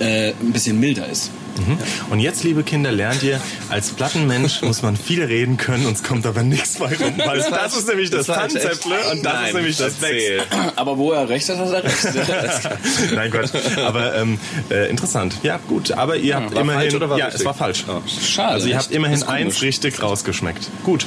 äh, 0.00 0.30
ein 0.40 0.50
bisschen 0.52 0.80
milder 0.80 1.08
ist. 1.08 1.30
Mhm. 1.58 1.78
Und 2.10 2.20
jetzt, 2.20 2.44
liebe 2.44 2.62
Kinder, 2.62 2.90
lernt 2.92 3.22
ihr, 3.22 3.40
als 3.68 3.90
Plattenmensch 3.90 4.62
muss 4.62 4.82
man 4.82 4.96
viel 4.96 5.22
reden 5.24 5.56
können, 5.56 5.86
uns 5.86 6.02
kommt 6.02 6.26
aber 6.26 6.42
nichts 6.42 6.78
bei 6.78 6.86
rum. 6.96 7.14
Weil 7.24 7.38
das 7.38 7.76
ist 7.76 7.88
nämlich 7.88 8.10
das, 8.10 8.26
Das 8.26 8.36
Tannenzäpfle 8.36 8.94
und 9.12 9.22
das 9.24 9.32
Nein, 9.32 9.46
ist 9.48 9.54
nämlich 9.54 9.76
das. 9.76 9.94
Becks. 9.94 10.44
Aber 10.76 10.98
wo 10.98 11.12
er 11.12 11.28
recht 11.28 11.48
hat, 11.48 11.58
hat 11.58 11.68
er 11.72 11.84
recht. 11.84 12.68
Nein, 13.14 13.30
Gott. 13.30 13.50
Aber 13.78 14.14
ähm, 14.16 14.38
äh, 14.70 14.88
interessant. 14.90 15.36
Ja, 15.42 15.58
gut. 15.68 15.92
Aber 15.92 16.16
ihr 16.16 16.36
habt 16.36 16.54
War 16.54 16.62
immerhin. 16.62 16.80
falsch 16.82 16.94
oder 16.94 17.10
war 17.10 17.18
ja, 17.18 17.24
richtig? 17.26 17.40
es 17.40 17.46
war 17.46 17.54
falsch. 17.54 17.84
Ah. 17.88 18.00
Schade. 18.06 18.48
Also 18.52 18.66
ihr 18.68 18.74
echt. 18.76 18.84
habt 18.84 18.94
immerhin 18.94 19.20
Das 19.20 19.28
eins 19.28 19.62
richtig 19.62 20.02
rausgeschmeckt. 20.02 20.68
Gut. 20.84 21.06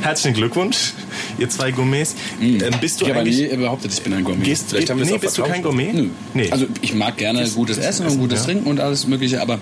Herzlichen 0.00 0.36
Glückwunsch, 0.36 0.92
ihr 1.38 1.48
zwei 1.48 1.70
Gourmets. 1.70 2.14
Ähm, 2.40 2.60
bist 2.80 3.00
du 3.00 3.06
Ich 3.06 3.14
habe 3.14 3.28
nie 3.28 3.46
behauptet, 3.56 3.92
ich 3.92 4.02
bin 4.02 4.12
ein 4.12 4.24
Gourmet. 4.24 4.44
Gehst, 4.44 4.70
Vielleicht 4.70 4.90
haben 4.90 5.00
nee, 5.00 5.18
bist 5.18 5.38
du 5.38 5.42
kein. 5.42 5.62
Gourmet? 5.62 5.92
Nö. 5.92 6.08
Nee. 6.34 6.50
Also 6.50 6.66
ich 6.80 6.94
mag 6.94 7.16
gerne 7.16 7.48
gutes 7.50 7.78
Essen 7.78 8.06
und 8.06 8.18
gutes 8.18 8.40
ja. 8.40 8.44
Trinken 8.46 8.68
und 8.68 8.80
alles 8.80 9.06
mögliche, 9.06 9.40
aber 9.40 9.58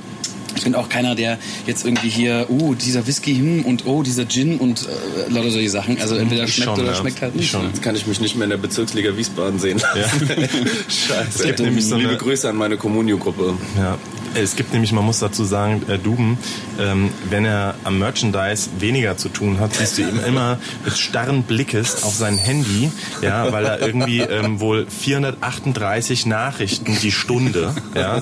ich 0.57 0.65
bin 0.65 0.75
auch 0.75 0.89
keiner, 0.89 1.15
der 1.15 1.39
jetzt 1.67 1.85
irgendwie 1.85 2.09
hier, 2.09 2.47
uh, 2.51 2.75
dieser 2.75 3.07
Whisky, 3.07 3.35
hm, 3.35 3.65
und 3.65 3.87
oh, 3.87 4.03
dieser 4.03 4.27
Gin 4.29 4.59
und 4.59 4.83
äh, 4.83 5.33
lauter 5.33 5.51
solche 5.51 5.71
Sachen. 5.71 6.01
Also 6.01 6.17
entweder 6.17 6.45
Ich 6.45 6.55
schmeckt 6.55 6.71
schon, 6.71 6.81
oder 6.81 6.93
ja. 6.93 6.97
schmeckt 6.97 7.23
halt 7.23 7.35
Ich 7.35 7.41
nicht. 7.43 7.51
schon. 7.51 7.63
ne? 7.63 7.69
Jetzt 7.69 7.83
kann 7.83 7.95
ich 7.97 8.07
mich 8.07 8.21
nicht 8.21 8.37
mehr 8.37 8.45
in 8.45 8.51
der 8.51 8.57
Bezirksliga 8.57 9.17
Wiesbaden 9.17 9.59
sehen. 9.59 9.79
Scheiße. 10.89 11.27
Es 11.35 11.43
gibt 11.43 11.61
nämlich 11.61 11.85
so 11.87 11.97
Liebe 11.97 12.11
eine- 12.11 12.19
Grüße 12.19 12.49
an 12.49 12.57
meine 12.57 12.77
Communio-Gruppe. 12.77 13.55
Ja, 13.79 13.99
es 14.35 14.57
gibt 14.57 14.73
nämlich, 14.73 14.93
man 14.93 15.05
muss 15.05 15.19
dazu 15.19 15.45
sagen, 15.45 15.83
äh, 15.89 15.99
Duben, 15.99 16.39
ähm, 16.79 17.11
wenn 17.31 17.45
er 17.45 17.75
am 17.85 17.99
Merchandise 17.99 18.69
weniger 18.79 19.17
zu 19.17 19.29
tun 19.29 19.61
hat, 19.61 19.75
siehst 19.75 19.99
du 19.99 20.03
ihm 20.03 20.21
immer 20.27 20.59
mit 20.85 20.97
starren 20.97 21.43
Blickes 21.43 22.03
auf 22.03 22.15
sein 22.15 22.37
Handy, 22.37 22.91
ja, 23.23 23.51
weil 23.53 23.65
er 23.65 23.81
irgendwie 23.81 24.21
ähm, 24.21 24.61
wohl 24.61 24.87
438 24.89 26.27
Nachrichten 26.27 26.99
die 27.03 27.13
Stunde, 27.13 27.75
ja, 27.95 28.19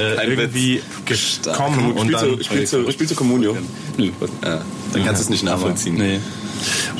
äh, 0.00 0.26
irgendwie 0.26 0.82
gekommen 1.04 1.77
und 1.86 1.98
Spielst 2.00 2.22
dann 2.22 2.36
du, 2.36 2.44
spielst 2.44 2.72
du, 2.72 2.90
spielst 2.92 3.10
du 3.12 3.16
Communio? 3.16 3.56
Nö. 3.96 4.10
Ja, 4.44 4.62
dann 4.92 5.04
kannst 5.04 5.20
du 5.20 5.24
es 5.24 5.30
nicht 5.30 5.44
nachvollziehen. 5.44 5.94
Nee. 5.96 6.18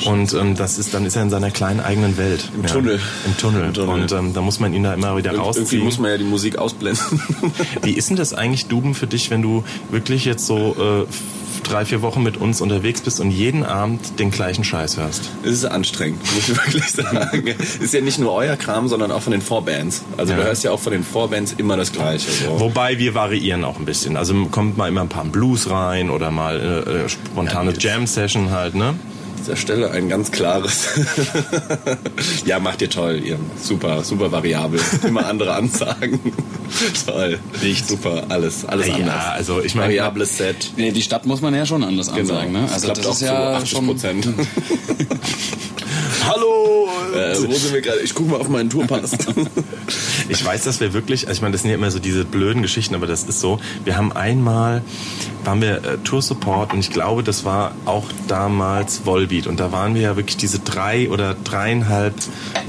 und 0.05 0.33
ähm, 0.33 0.55
das 0.55 0.77
ist 0.79 0.93
dann 0.93 1.05
ist 1.05 1.15
er 1.15 1.23
in 1.23 1.29
seiner 1.29 1.51
kleinen 1.51 1.79
eigenen 1.81 2.17
Welt 2.17 2.49
Im 2.55 2.65
Tunnel. 2.65 2.99
im 3.25 3.37
Tunnel, 3.37 3.65
Im 3.65 3.73
Tunnel. 3.73 3.89
und 4.03 4.11
ähm, 4.11 4.33
da 4.33 4.41
muss 4.41 4.59
man 4.59 4.73
ihn 4.73 4.83
da 4.83 4.93
immer 4.93 5.17
wieder 5.17 5.31
Irgendwie 5.31 5.45
rausziehen. 5.59 5.83
muss 5.83 5.99
man 5.99 6.11
ja 6.11 6.17
die 6.17 6.23
Musik 6.23 6.57
ausblenden. 6.57 7.21
Wie 7.83 7.91
ist 7.91 8.09
denn 8.09 8.15
das 8.17 8.33
eigentlich, 8.33 8.67
Duben, 8.67 8.95
für 8.95 9.07
dich, 9.07 9.29
wenn 9.31 9.41
du 9.41 9.63
wirklich 9.91 10.23
jetzt 10.25 10.45
so 10.45 11.05
äh, 11.07 11.13
drei, 11.63 11.85
vier 11.85 12.01
Wochen 12.01 12.23
mit 12.23 12.37
uns 12.37 12.61
unterwegs 12.61 13.01
bist 13.01 13.19
und 13.19 13.31
jeden 13.31 13.63
Abend 13.63 14.19
den 14.19 14.31
gleichen 14.31 14.63
Scheiß 14.63 14.97
hörst? 14.97 15.29
Es 15.43 15.51
ist 15.51 15.65
anstrengend, 15.65 16.19
muss 16.35 16.49
ich 16.49 16.57
wirklich 16.65 16.91
sagen. 16.91 17.47
ist 17.79 17.93
ja 17.93 18.01
nicht 18.01 18.19
nur 18.19 18.33
euer 18.33 18.55
Kram, 18.55 18.87
sondern 18.87 19.11
auch 19.11 19.21
von 19.21 19.31
den 19.31 19.41
Vorbands. 19.41 20.03
Also 20.17 20.33
Ja. 20.33 20.39
du 20.39 20.45
hörst 20.45 20.63
ja 20.63 20.71
auch 20.71 20.79
von 20.79 20.91
den 20.93 21.03
Vorbands 21.03 21.53
immer 21.57 21.77
das 21.77 21.91
Gleiche. 21.91 22.29
So. 22.31 22.59
Wobei 22.59 22.97
wir 22.99 23.13
variieren 23.15 23.63
auch 23.63 23.77
ein 23.79 23.85
bisschen. 23.85 24.17
Also 24.17 24.45
kommt 24.45 24.77
mal 24.77 24.87
immer 24.87 25.01
ein 25.01 25.09
paar 25.09 25.25
Blues 25.25 25.69
rein 25.69 26.09
oder 26.09 26.31
mal 26.31 26.59
äh, 26.87 27.05
äh, 27.05 27.09
spontane 27.09 27.71
Ja, 27.71 27.77
Jam-Session 27.77 28.51
halt, 28.51 28.75
ne? 28.75 28.95
Dieser 29.49 29.57
Stelle 29.61 29.89
ein 29.89 30.09
ganz 30.09 30.29
klares. 30.31 30.89
ja, 32.45 32.59
macht 32.59 32.83
ihr 32.83 32.89
toll. 32.91 33.19
Ihr 33.25 33.39
super, 33.59 34.03
super 34.03 34.31
variabel. 34.31 34.79
Immer 35.07 35.25
andere 35.25 35.55
Ansagen. 35.55 36.19
toll. 37.07 37.39
Nicht 37.63 37.87
super. 37.87 38.25
Alles, 38.29 38.63
alles 38.65 38.85
Ja, 38.85 38.93
anders. 38.93 39.25
also 39.25 39.59
ich 39.63 39.73
meine- 39.73 39.87
Variables 39.87 40.37
Set. 40.37 40.73
Nee, 40.77 40.91
die 40.91 41.01
Stadt 41.01 41.25
muss 41.25 41.41
man 41.41 41.55
ja 41.55 41.65
schon 41.65 41.83
anders 41.83 42.13
Genau. 42.13 42.19
ansagen. 42.35 42.51
Ne? 42.51 42.61
Das 42.61 42.73
Also 42.73 42.87
das 42.89 43.05
auch 43.07 43.11
ist 43.13 43.21
ja 43.21 43.27
zu 43.29 43.57
80 43.57 43.69
schon. 43.71 43.85
Prozent. 43.87 44.27
Hallo! 46.27 46.87
Äh, 47.13 47.35
wo 47.37 47.53
sind 47.53 47.73
wir 47.73 47.81
gerade? 47.81 47.99
Ich 48.01 48.13
gucke 48.13 48.31
mal 48.31 48.39
auf 48.39 48.49
meinen 48.49 48.69
Tourpass. 48.69 49.11
ich 50.29 50.45
weiß, 50.45 50.63
dass 50.63 50.79
wir 50.79 50.93
wirklich, 50.93 51.27
also 51.27 51.37
ich 51.37 51.41
meine, 51.41 51.53
das 51.53 51.61
sind 51.61 51.71
ja 51.71 51.77
immer 51.77 51.91
so 51.91 51.99
diese 51.99 52.25
blöden 52.25 52.61
Geschichten, 52.61 52.95
aber 52.95 53.07
das 53.07 53.23
ist 53.23 53.39
so. 53.39 53.59
Wir 53.83 53.97
haben 53.97 54.11
einmal, 54.11 54.81
waren 55.43 55.61
wir 55.61 55.83
äh, 55.83 55.97
Tour 56.03 56.21
Support 56.21 56.73
und 56.73 56.79
ich 56.79 56.89
glaube, 56.89 57.23
das 57.23 57.45
war 57.45 57.73
auch 57.85 58.05
damals 58.27 59.05
Volbeat 59.05 59.47
und 59.47 59.59
da 59.59 59.71
waren 59.71 59.95
wir 59.95 60.01
ja 60.01 60.15
wirklich 60.15 60.37
diese 60.37 60.59
drei 60.59 61.09
oder 61.09 61.35
dreieinhalb 61.43 62.15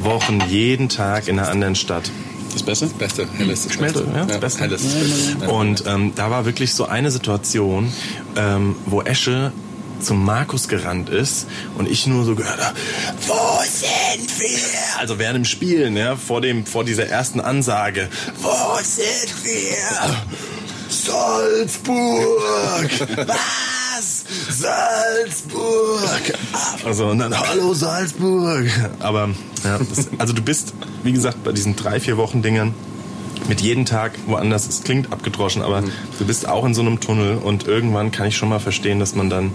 Wochen 0.02 0.40
jeden 0.48 0.88
Tag 0.88 1.28
in 1.28 1.38
einer 1.38 1.48
anderen 1.48 1.74
Stadt. 1.74 2.10
Das 2.52 2.62
Beste? 2.62 2.86
Das 2.86 2.94
Beste, 2.94 3.28
Helles. 3.36 3.64
Das 3.64 3.72
Schmelze, 3.72 4.06
ja, 4.12 4.24
das 4.24 4.40
Beste. 4.40 4.60
Helles. 4.62 4.84
Und 5.46 5.84
ähm, 5.86 6.12
da 6.16 6.30
war 6.30 6.46
wirklich 6.46 6.74
so 6.74 6.86
eine 6.86 7.10
Situation, 7.10 7.92
ähm, 8.36 8.74
wo 8.86 9.02
Esche 9.02 9.52
zum 10.00 10.24
Markus 10.24 10.68
gerannt 10.68 11.08
ist 11.08 11.46
und 11.76 11.88
ich 11.88 12.06
nur 12.06 12.24
so 12.24 12.34
gehört 12.34 12.64
habe, 12.64 12.76
wo 13.26 13.60
sind 13.62 14.40
wir? 14.40 14.98
Also 14.98 15.18
während 15.18 15.36
dem 15.36 15.44
Spielen, 15.44 15.96
ja, 15.96 16.16
vor, 16.16 16.40
dem, 16.40 16.66
vor 16.66 16.84
dieser 16.84 17.06
ersten 17.06 17.40
Ansage, 17.40 18.08
wo 18.40 18.78
sind 18.82 19.44
wir? 19.44 20.16
Salzburg! 20.88 22.90
Was? 23.26 24.24
Salzburg! 24.48 26.34
Also 26.84 27.08
und 27.08 27.18
dann, 27.18 27.38
hallo 27.38 27.74
Salzburg! 27.74 28.66
Aber, 28.98 29.30
ja, 29.64 29.78
das, 29.78 30.08
also 30.18 30.32
du 30.32 30.42
bist, 30.42 30.74
wie 31.02 31.12
gesagt, 31.12 31.44
bei 31.44 31.52
diesen 31.52 31.76
drei, 31.76 32.00
vier 32.00 32.16
Wochen 32.16 32.42
Dingern 32.42 32.74
mit 33.50 33.60
jedem 33.60 33.84
Tag 33.84 34.12
woanders. 34.26 34.68
Es 34.68 34.84
klingt 34.84 35.12
abgedroschen, 35.12 35.60
aber 35.60 35.82
mhm. 35.82 35.90
du 36.18 36.24
bist 36.24 36.48
auch 36.48 36.64
in 36.64 36.72
so 36.72 36.82
einem 36.82 37.00
Tunnel 37.00 37.36
und 37.36 37.66
irgendwann 37.66 38.12
kann 38.12 38.28
ich 38.28 38.36
schon 38.36 38.48
mal 38.48 38.60
verstehen, 38.60 39.00
dass 39.00 39.16
man 39.16 39.28
dann 39.28 39.50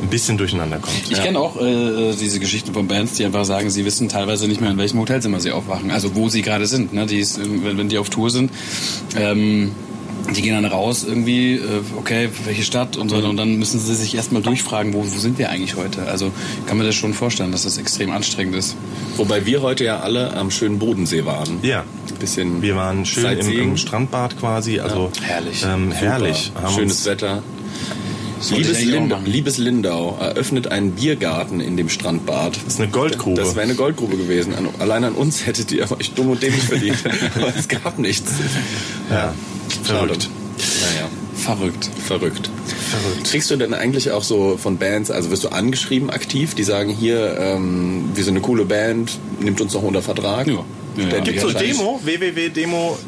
ein 0.00 0.08
bisschen 0.08 0.38
durcheinander 0.38 0.78
kommt. 0.78 0.96
Ich 1.10 1.18
ja. 1.18 1.24
kenne 1.24 1.40
auch 1.40 1.60
äh, 1.60 2.14
diese 2.14 2.38
Geschichten 2.38 2.72
von 2.72 2.86
Bands, 2.86 3.14
die 3.14 3.24
einfach 3.24 3.44
sagen, 3.44 3.68
sie 3.68 3.84
wissen 3.84 4.08
teilweise 4.08 4.46
nicht 4.46 4.60
mehr, 4.60 4.70
in 4.70 4.78
welchem 4.78 5.00
Hotelzimmer 5.00 5.40
sie 5.40 5.50
aufwachen. 5.50 5.90
Also 5.90 6.14
wo 6.14 6.28
sie 6.28 6.42
gerade 6.42 6.66
sind. 6.66 6.92
Ne? 6.92 7.06
Die 7.06 7.18
ist, 7.18 7.40
wenn, 7.40 7.76
wenn 7.76 7.88
die 7.88 7.98
auf 7.98 8.10
Tour 8.10 8.30
sind. 8.30 8.52
Ähm, 9.16 9.72
die 10.30 10.42
gehen 10.42 10.54
dann 10.54 10.64
raus 10.64 11.04
irgendwie, 11.04 11.54
äh, 11.54 11.82
okay, 11.96 12.28
welche 12.44 12.62
Stadt 12.62 12.96
und 12.96 13.08
so 13.08 13.16
mhm. 13.16 13.30
und 13.30 13.36
dann 13.36 13.56
müssen 13.56 13.80
sie 13.80 13.94
sich 13.94 14.14
erstmal 14.14 14.42
durchfragen, 14.42 14.94
wo, 14.94 15.04
wo 15.04 15.18
sind 15.18 15.38
wir 15.38 15.50
eigentlich 15.50 15.76
heute? 15.76 16.06
Also 16.06 16.30
kann 16.66 16.76
man 16.76 16.86
das 16.86 16.94
schon 16.94 17.14
vorstellen, 17.14 17.52
dass 17.52 17.64
das 17.64 17.78
extrem 17.78 18.10
anstrengend 18.10 18.54
ist. 18.54 18.76
Wobei 19.16 19.46
wir 19.46 19.62
heute 19.62 19.84
ja 19.84 20.00
alle 20.00 20.34
am 20.34 20.50
schönen 20.50 20.78
Bodensee 20.78 21.24
waren. 21.24 21.58
Ja. 21.62 21.80
Ein 21.80 22.18
bisschen. 22.18 22.62
Wir 22.62 22.76
waren 22.76 23.04
schön 23.04 23.38
im, 23.38 23.58
im, 23.58 23.76
Strandbad 23.76 24.38
quasi, 24.38 24.80
also 24.80 25.10
ja. 25.20 25.22
herrlich. 25.22 25.64
Ähm, 25.68 25.92
herrlich. 25.92 26.52
Schönes 26.74 27.04
Wetter. 27.04 27.42
Liebes 28.50 28.84
Lindau, 28.84 29.18
liebes 29.24 29.58
Lindau, 29.58 30.18
eröffnet 30.20 30.68
einen 30.68 30.92
Biergarten 30.92 31.60
in 31.60 31.76
dem 31.76 31.88
Strandbad. 31.88 32.56
Das 32.56 32.74
ist 32.74 32.80
eine 32.80 32.90
Goldgrube. 32.90 33.40
Das 33.40 33.54
wäre 33.54 33.62
eine 33.62 33.74
Goldgrube 33.74 34.16
gewesen. 34.16 34.54
Allein 34.78 35.04
an 35.04 35.14
uns 35.14 35.46
hättet 35.46 35.70
ihr 35.72 35.90
euch 35.90 36.12
dumm 36.12 36.30
und 36.30 36.42
dämlich 36.42 36.62
verdient. 36.64 36.98
Aber 37.36 37.52
es 37.56 37.68
gab 37.68 37.98
nichts. 37.98 38.32
Ja. 39.10 39.34
Verrückt. 39.84 40.28
Naja. 40.58 41.08
Verrückt. 41.34 41.90
Verrückt. 42.04 42.50
Verrückt. 42.90 43.24
Kriegst 43.24 43.50
du 43.50 43.56
denn 43.56 43.74
eigentlich 43.74 44.10
auch 44.10 44.22
so 44.22 44.56
von 44.56 44.78
Bands, 44.78 45.10
also 45.10 45.30
wirst 45.30 45.44
du 45.44 45.48
angeschrieben 45.48 46.10
aktiv, 46.10 46.54
die 46.54 46.62
sagen 46.62 46.90
hier, 46.90 47.36
ähm, 47.38 48.10
wir 48.14 48.22
sind 48.22 48.34
eine 48.34 48.42
coole 48.42 48.64
Band, 48.64 49.18
nimmt 49.40 49.60
uns 49.60 49.74
noch 49.74 49.82
unter 49.82 50.02
Vertrag? 50.02 50.46
Ja. 50.46 50.64
Ja, 50.96 51.20
Gibt 51.20 51.40
so 51.40 51.52
Demo? 51.52 52.00
www.demo 52.02 52.98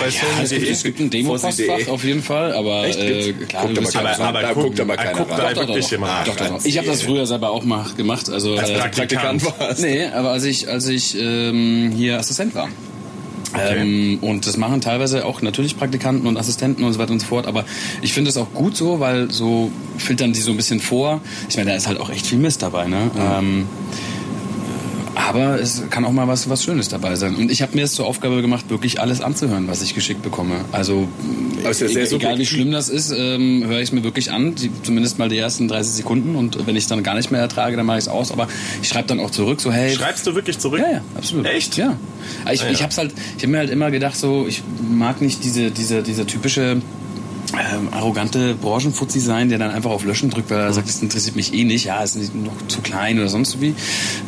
bei 0.00 0.08
ja, 0.08 0.42
es, 0.42 0.50
gibt, 0.50 0.68
es 0.68 0.82
gibt 0.82 1.00
ein 1.00 1.10
Demo-Postfach 1.10 1.88
auf 1.88 2.04
jeden 2.04 2.22
Fall, 2.22 2.52
aber 2.52 2.86
äh, 2.86 3.32
klar, 3.32 3.66
guckt 3.66 3.96
aber, 3.96 4.10
aber, 4.10 4.24
aber, 4.24 4.38
aber 4.48 4.62
guckt 4.62 4.80
aber 4.80 4.96
keiner 4.96 5.12
guckt 5.12 5.30
da 5.32 5.56
wirklich 5.56 5.90
jemand 5.90 6.28
doch, 6.28 6.36
doch, 6.36 6.48
doch. 6.48 6.64
Ich 6.64 6.78
habe 6.78 6.86
das 6.86 7.02
früher 7.02 7.26
selber 7.26 7.50
auch 7.50 7.64
mal 7.64 7.84
gemacht. 7.96 8.30
Also, 8.30 8.54
Als 8.54 8.70
äh, 8.70 8.78
Praktikant 8.78 9.44
warst 9.58 9.80
Nee, 9.80 10.06
aber 10.06 10.30
als 10.30 10.44
ich, 10.44 10.68
als 10.68 10.86
ich 10.86 11.16
ähm, 11.18 11.92
hier 11.94 12.18
Assistent 12.18 12.54
war. 12.54 12.68
Okay. 13.52 13.80
Ähm, 13.80 14.18
und 14.20 14.46
das 14.46 14.56
machen 14.56 14.80
teilweise 14.80 15.24
auch 15.24 15.40
natürlich 15.40 15.76
Praktikanten 15.76 16.26
und 16.26 16.36
Assistenten 16.36 16.82
und 16.84 16.92
so 16.92 16.98
weiter 16.98 17.12
und 17.12 17.20
so 17.20 17.26
fort. 17.26 17.46
Aber 17.46 17.64
ich 18.02 18.12
finde 18.12 18.30
es 18.30 18.36
auch 18.36 18.52
gut 18.52 18.76
so, 18.76 19.00
weil 19.00 19.30
so 19.30 19.70
filtern 19.96 20.32
die 20.32 20.40
so 20.40 20.50
ein 20.50 20.56
bisschen 20.56 20.80
vor. 20.80 21.20
Ich 21.48 21.56
meine, 21.56 21.70
da 21.70 21.76
ist 21.76 21.86
halt 21.86 22.00
auch 22.00 22.10
echt 22.10 22.26
viel 22.26 22.38
Mist 22.38 22.62
dabei. 22.62 22.88
Ne? 22.88 23.10
Mhm. 23.14 23.20
Ähm, 23.20 23.66
aber 25.28 25.60
es 25.60 25.82
kann 25.90 26.04
auch 26.04 26.12
mal 26.12 26.28
was, 26.28 26.48
was 26.48 26.62
Schönes 26.62 26.88
dabei 26.88 27.16
sein. 27.16 27.34
Und 27.36 27.50
ich 27.50 27.62
habe 27.62 27.74
mir 27.74 27.84
es 27.84 27.94
zur 27.94 28.06
Aufgabe 28.06 28.42
gemacht, 28.42 28.68
wirklich 28.68 29.00
alles 29.00 29.20
anzuhören, 29.20 29.68
was 29.68 29.82
ich 29.82 29.94
geschickt 29.94 30.22
bekomme. 30.22 30.56
Also, 30.72 31.08
also 31.64 31.86
e 31.86 32.02
egal 32.02 32.38
wie 32.38 32.46
schlimm 32.46 32.72
das 32.72 32.88
ist, 32.88 33.10
ähm, 33.10 33.64
höre 33.66 33.78
ich 33.78 33.88
es 33.88 33.92
mir 33.92 34.04
wirklich 34.04 34.30
an, 34.30 34.54
die, 34.54 34.70
zumindest 34.82 35.18
mal 35.18 35.28
die 35.28 35.38
ersten 35.38 35.68
30 35.68 35.92
Sekunden. 35.92 36.36
Und 36.36 36.66
wenn 36.66 36.76
ich 36.76 36.86
dann 36.86 37.02
gar 37.02 37.14
nicht 37.14 37.30
mehr 37.30 37.40
ertrage, 37.40 37.76
dann 37.76 37.86
mache 37.86 37.98
ich 37.98 38.04
es 38.04 38.08
aus. 38.08 38.32
Aber 38.32 38.48
ich 38.82 38.88
schreibe 38.88 39.08
dann 39.08 39.20
auch 39.20 39.30
zurück, 39.30 39.60
so 39.60 39.72
hey. 39.72 39.94
Schreibst 39.94 40.26
du 40.26 40.34
wirklich 40.34 40.58
zurück? 40.58 40.80
Ja, 40.80 40.92
ja, 40.92 41.00
absolut. 41.16 41.46
Echt? 41.46 41.76
Ja. 41.76 41.96
Ich, 42.52 42.62
ah, 42.62 42.66
ja. 42.66 42.70
ich 42.72 42.82
habe 42.82 42.94
halt, 42.94 43.12
ich 43.36 43.42
habe 43.42 43.52
mir 43.52 43.58
halt 43.58 43.70
immer 43.70 43.90
gedacht, 43.90 44.16
so 44.16 44.46
ich 44.46 44.62
mag 44.90 45.20
nicht 45.20 45.42
diese, 45.44 45.70
diese, 45.70 46.02
diese 46.02 46.26
typische 46.26 46.82
ähm, 47.58 47.88
arrogante 47.92 48.54
Branchenfuzzi 48.54 49.20
sein, 49.20 49.48
der 49.48 49.58
dann 49.58 49.70
einfach 49.70 49.90
auf 49.90 50.04
Löschen 50.04 50.30
drückt, 50.30 50.50
weil 50.50 50.60
er 50.60 50.72
sagt, 50.72 50.88
das 50.88 51.02
interessiert 51.02 51.36
mich 51.36 51.54
eh 51.54 51.64
nicht, 51.64 51.84
ja, 51.84 52.02
ist 52.02 52.16
nicht 52.16 52.34
noch 52.34 52.54
zu 52.68 52.80
klein 52.80 53.18
oder 53.18 53.28
sonst 53.28 53.60
wie. 53.60 53.74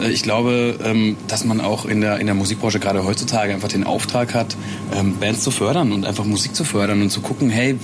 Äh, 0.01 0.11
ich 0.11 0.23
glaube, 0.23 0.79
ähm, 0.85 1.17
dass 1.29 1.45
man 1.45 1.61
auch 1.61 1.85
in 1.85 2.01
der, 2.01 2.19
in 2.19 2.27
der 2.27 2.35
Musikbranche 2.35 2.81
gerade 2.81 3.05
heutzutage 3.05 3.55
einfach 3.55 3.69
den 3.69 3.85
Auftrag 3.85 4.35
hat, 4.35 4.57
ähm, 4.95 5.17
Bands 5.19 5.43
zu 5.43 5.51
fördern 5.51 5.93
und 5.93 6.07
einfach 6.07 6.25
Musik 6.25 6.55
zu 6.55 6.65
fördern 6.65 7.03
und 7.03 7.11
zu 7.11 7.21
gucken, 7.21 7.51
hey, 7.51 7.77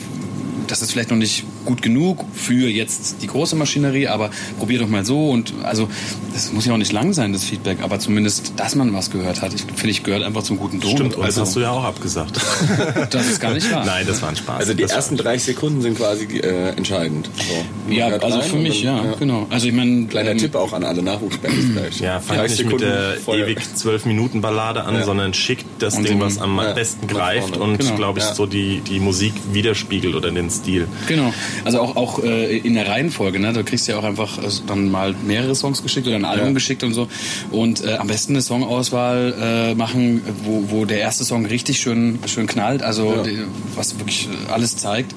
das 0.66 0.82
ist 0.82 0.92
vielleicht 0.92 1.10
noch 1.10 1.18
nicht 1.18 1.44
gut 1.64 1.82
genug 1.82 2.24
für 2.34 2.68
jetzt 2.68 3.16
die 3.22 3.26
große 3.26 3.56
Maschinerie, 3.56 4.08
aber 4.08 4.30
probier 4.58 4.78
doch 4.80 4.88
mal 4.88 5.04
so 5.04 5.30
und 5.30 5.52
also 5.62 5.88
das 6.32 6.52
muss 6.52 6.66
ja 6.66 6.72
auch 6.72 6.78
nicht 6.78 6.92
lang 6.92 7.12
sein, 7.12 7.32
das 7.32 7.44
Feedback, 7.44 7.78
aber 7.82 7.98
zumindest, 7.98 8.54
dass 8.56 8.74
man 8.74 8.92
was 8.92 9.10
gehört 9.10 9.42
hat. 9.42 9.54
Ich 9.54 9.62
finde, 9.62 9.90
ich 9.90 10.02
gehört 10.02 10.22
einfach 10.22 10.42
zum 10.42 10.58
guten 10.58 10.80
Ton. 10.80 10.96
Stimmt, 10.96 11.18
also 11.18 11.42
hast 11.42 11.56
du 11.56 11.60
ja 11.60 11.70
auch 11.70 11.84
abgesagt. 11.84 12.40
das 13.10 13.26
ist 13.26 13.40
gar 13.40 13.52
nicht 13.52 13.70
wahr. 13.70 13.84
Nein, 13.84 14.06
das 14.06 14.22
war 14.22 14.30
ein 14.30 14.36
Spaß. 14.36 14.60
Also 14.60 14.74
die 14.74 14.82
das 14.82 14.92
ersten 14.92 15.16
30 15.16 15.42
Sekunden 15.42 15.82
sind 15.82 15.96
quasi 15.96 16.24
äh, 16.38 16.70
entscheidend. 16.70 17.28
So. 17.36 17.92
Ja, 17.92 18.08
also 18.08 18.40
für 18.40 18.56
mich, 18.56 18.82
dann, 18.82 18.96
ja, 18.96 19.04
ja, 19.10 19.14
genau. 19.16 19.46
Also 19.50 19.68
ich 19.68 19.74
meine, 19.74 20.06
kleiner 20.06 20.30
ähm, 20.30 20.38
Tipp 20.38 20.54
auch 20.54 20.72
an 20.72 20.84
alle 20.84 21.02
Nachwuchsbands 21.02 21.56
vielleicht. 21.72 22.00
Ja, 22.00 22.20
fangt 22.20 22.48
nicht 22.48 22.64
mit 22.64 22.80
der 22.80 23.16
Feuer. 23.24 23.46
ewig 23.46 23.58
12 23.74 24.06
Minuten 24.06 24.40
Ballade 24.40 24.84
an, 24.84 24.94
ja. 24.94 25.04
sondern 25.04 25.34
schickt 25.34 25.66
das 25.78 25.96
und 25.96 26.08
Ding, 26.08 26.20
was 26.20 26.38
am 26.38 26.56
ja, 26.56 26.72
besten 26.72 27.06
greift 27.06 27.56
und 27.56 27.78
genau. 27.78 27.96
glaube 27.96 28.18
ich 28.20 28.24
so 28.24 28.46
die 28.46 28.80
die 28.80 29.00
Musik 29.00 29.34
widerspiegelt 29.52 30.14
oder 30.14 30.30
den 30.30 30.50
Stil. 30.50 30.88
Genau. 31.06 31.32
Also 31.64 31.80
auch, 31.80 31.96
auch 31.96 32.22
äh, 32.22 32.56
in 32.58 32.74
der 32.74 32.88
Reihenfolge, 32.88 33.38
ne? 33.38 33.52
Du 33.52 33.64
kriegst 33.64 33.88
ja 33.88 33.98
auch 33.98 34.04
einfach 34.04 34.38
äh, 34.38 34.48
dann 34.66 34.90
mal 34.90 35.14
mehrere 35.26 35.54
Songs 35.54 35.82
geschickt 35.82 36.06
oder 36.06 36.16
ein 36.16 36.24
Album 36.24 36.48
ja. 36.48 36.52
geschickt 36.52 36.84
und 36.84 36.94
so. 36.94 37.08
Und 37.50 37.84
äh, 37.84 37.94
am 37.94 38.06
besten 38.06 38.32
eine 38.32 38.42
Songauswahl 38.42 39.72
äh, 39.72 39.74
machen, 39.74 40.22
wo, 40.44 40.64
wo 40.68 40.84
der 40.84 41.00
erste 41.00 41.24
Song 41.24 41.46
richtig 41.46 41.80
schön, 41.80 42.18
schön 42.26 42.46
knallt, 42.46 42.82
also 42.82 43.14
ja. 43.16 43.22
die, 43.22 43.38
was 43.74 43.98
wirklich 43.98 44.28
alles 44.50 44.76
zeigt. 44.76 45.14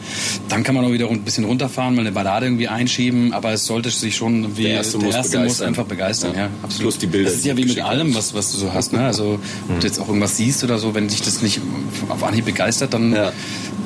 Dann 0.50 0.64
kann 0.64 0.76
man 0.76 0.86
auch 0.86 0.92
wieder 0.92 1.10
ein 1.10 1.22
bisschen 1.22 1.46
runterfahren, 1.46 1.96
mal 1.96 2.02
eine 2.02 2.12
Ballade 2.12 2.46
irgendwie 2.46 2.68
einschieben, 2.68 3.34
aber 3.34 3.54
es 3.54 3.66
sollte 3.66 3.90
sich 3.90 4.16
schon 4.16 4.58
wie 4.58 4.64
der 4.64 4.74
erste, 4.74 4.98
der 4.98 5.08
muss, 5.08 5.16
erste 5.16 5.40
muss, 5.40 5.62
einfach 5.62 5.86
begeistern. 5.86 6.34
Ja. 6.34 6.42
ja, 6.42 6.50
absolut. 6.64 6.92
Plus 6.92 6.98
die 7.00 7.08
Bilder. 7.08 7.30
Das 7.30 7.40
ist 7.40 7.46
ja 7.46 7.58
wie 7.58 7.66
mit 7.66 7.80
allem, 7.82 8.16
was, 8.16 8.34
was 8.34 8.52
du 8.52 8.58
so 8.58 8.74
hast. 8.74 8.94
Ne? 8.94 9.06
Also, 9.06 9.40
wenn 9.68 9.80
du 9.80 9.88
jetzt 9.88 10.00
auch 10.00 10.08
irgendwas 10.08 10.38
siehst 10.38 10.64
oder 10.64 10.78
so, 10.78 10.94
wenn 10.94 11.08
dich 11.08 11.22
das 11.22 11.42
nicht 11.42 11.62
auf 12.10 12.24
Anhieb 12.24 12.46
begeistert, 12.46 12.94
dann 12.94 13.14
ja. 13.14 13.32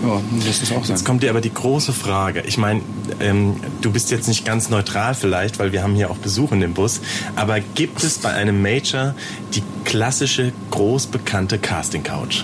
Ja, 0.04 0.22
das 0.46 0.62
ist 0.62 0.72
auch 0.72 0.86
sein. 0.86 0.96
Jetzt 0.96 1.06
kommt 1.06 1.24
dir 1.24 1.30
aber 1.30 1.42
die 1.42 1.54
große 1.54 1.92
Frage. 1.92 2.44
Ich 2.46 2.58
meine, 2.58 2.82
ähm, 3.20 3.60
du 3.82 3.92
bist 3.92 4.12
jetzt 4.12 4.28
nicht 4.28 4.46
ganz 4.46 4.70
neutral 4.70 5.14
vielleicht, 5.14 5.60
weil 5.60 5.72
wir 5.72 5.84
haben 5.84 5.96
hier 5.96 6.10
auch 6.10 6.18
Besuch 6.18 6.52
in 6.52 6.62
dem 6.62 6.74
Bus. 6.74 7.02
Aber 7.36 7.60
gibt 7.60 8.04
es 8.04 8.18
bei 8.18 8.30
einem 8.30 8.62
Major 8.62 9.14
die 9.54 9.64
klassische, 9.84 10.54
großbekannte 10.72 11.60
Casting-Couch? 11.60 12.44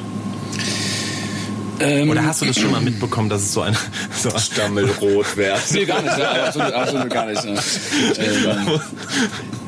Ähm, 1.79 2.09
Oder 2.09 2.23
hast 2.23 2.41
du 2.41 2.45
das 2.45 2.57
schon 2.57 2.71
mal 2.71 2.81
mitbekommen, 2.81 3.29
dass 3.29 3.41
es 3.41 3.53
so 3.53 3.61
ein 3.61 3.75
so 4.21 4.29
Stammelrot 4.37 5.37
wäre? 5.37 5.57
nee, 5.71 5.85
gar 5.85 6.01
nicht. 6.01 6.17
Ja, 6.17 6.45
absolut, 6.45 6.73
absolut 6.73 7.09
gar 7.09 7.25
nicht. 7.25 7.43
Ähm, 7.45 8.79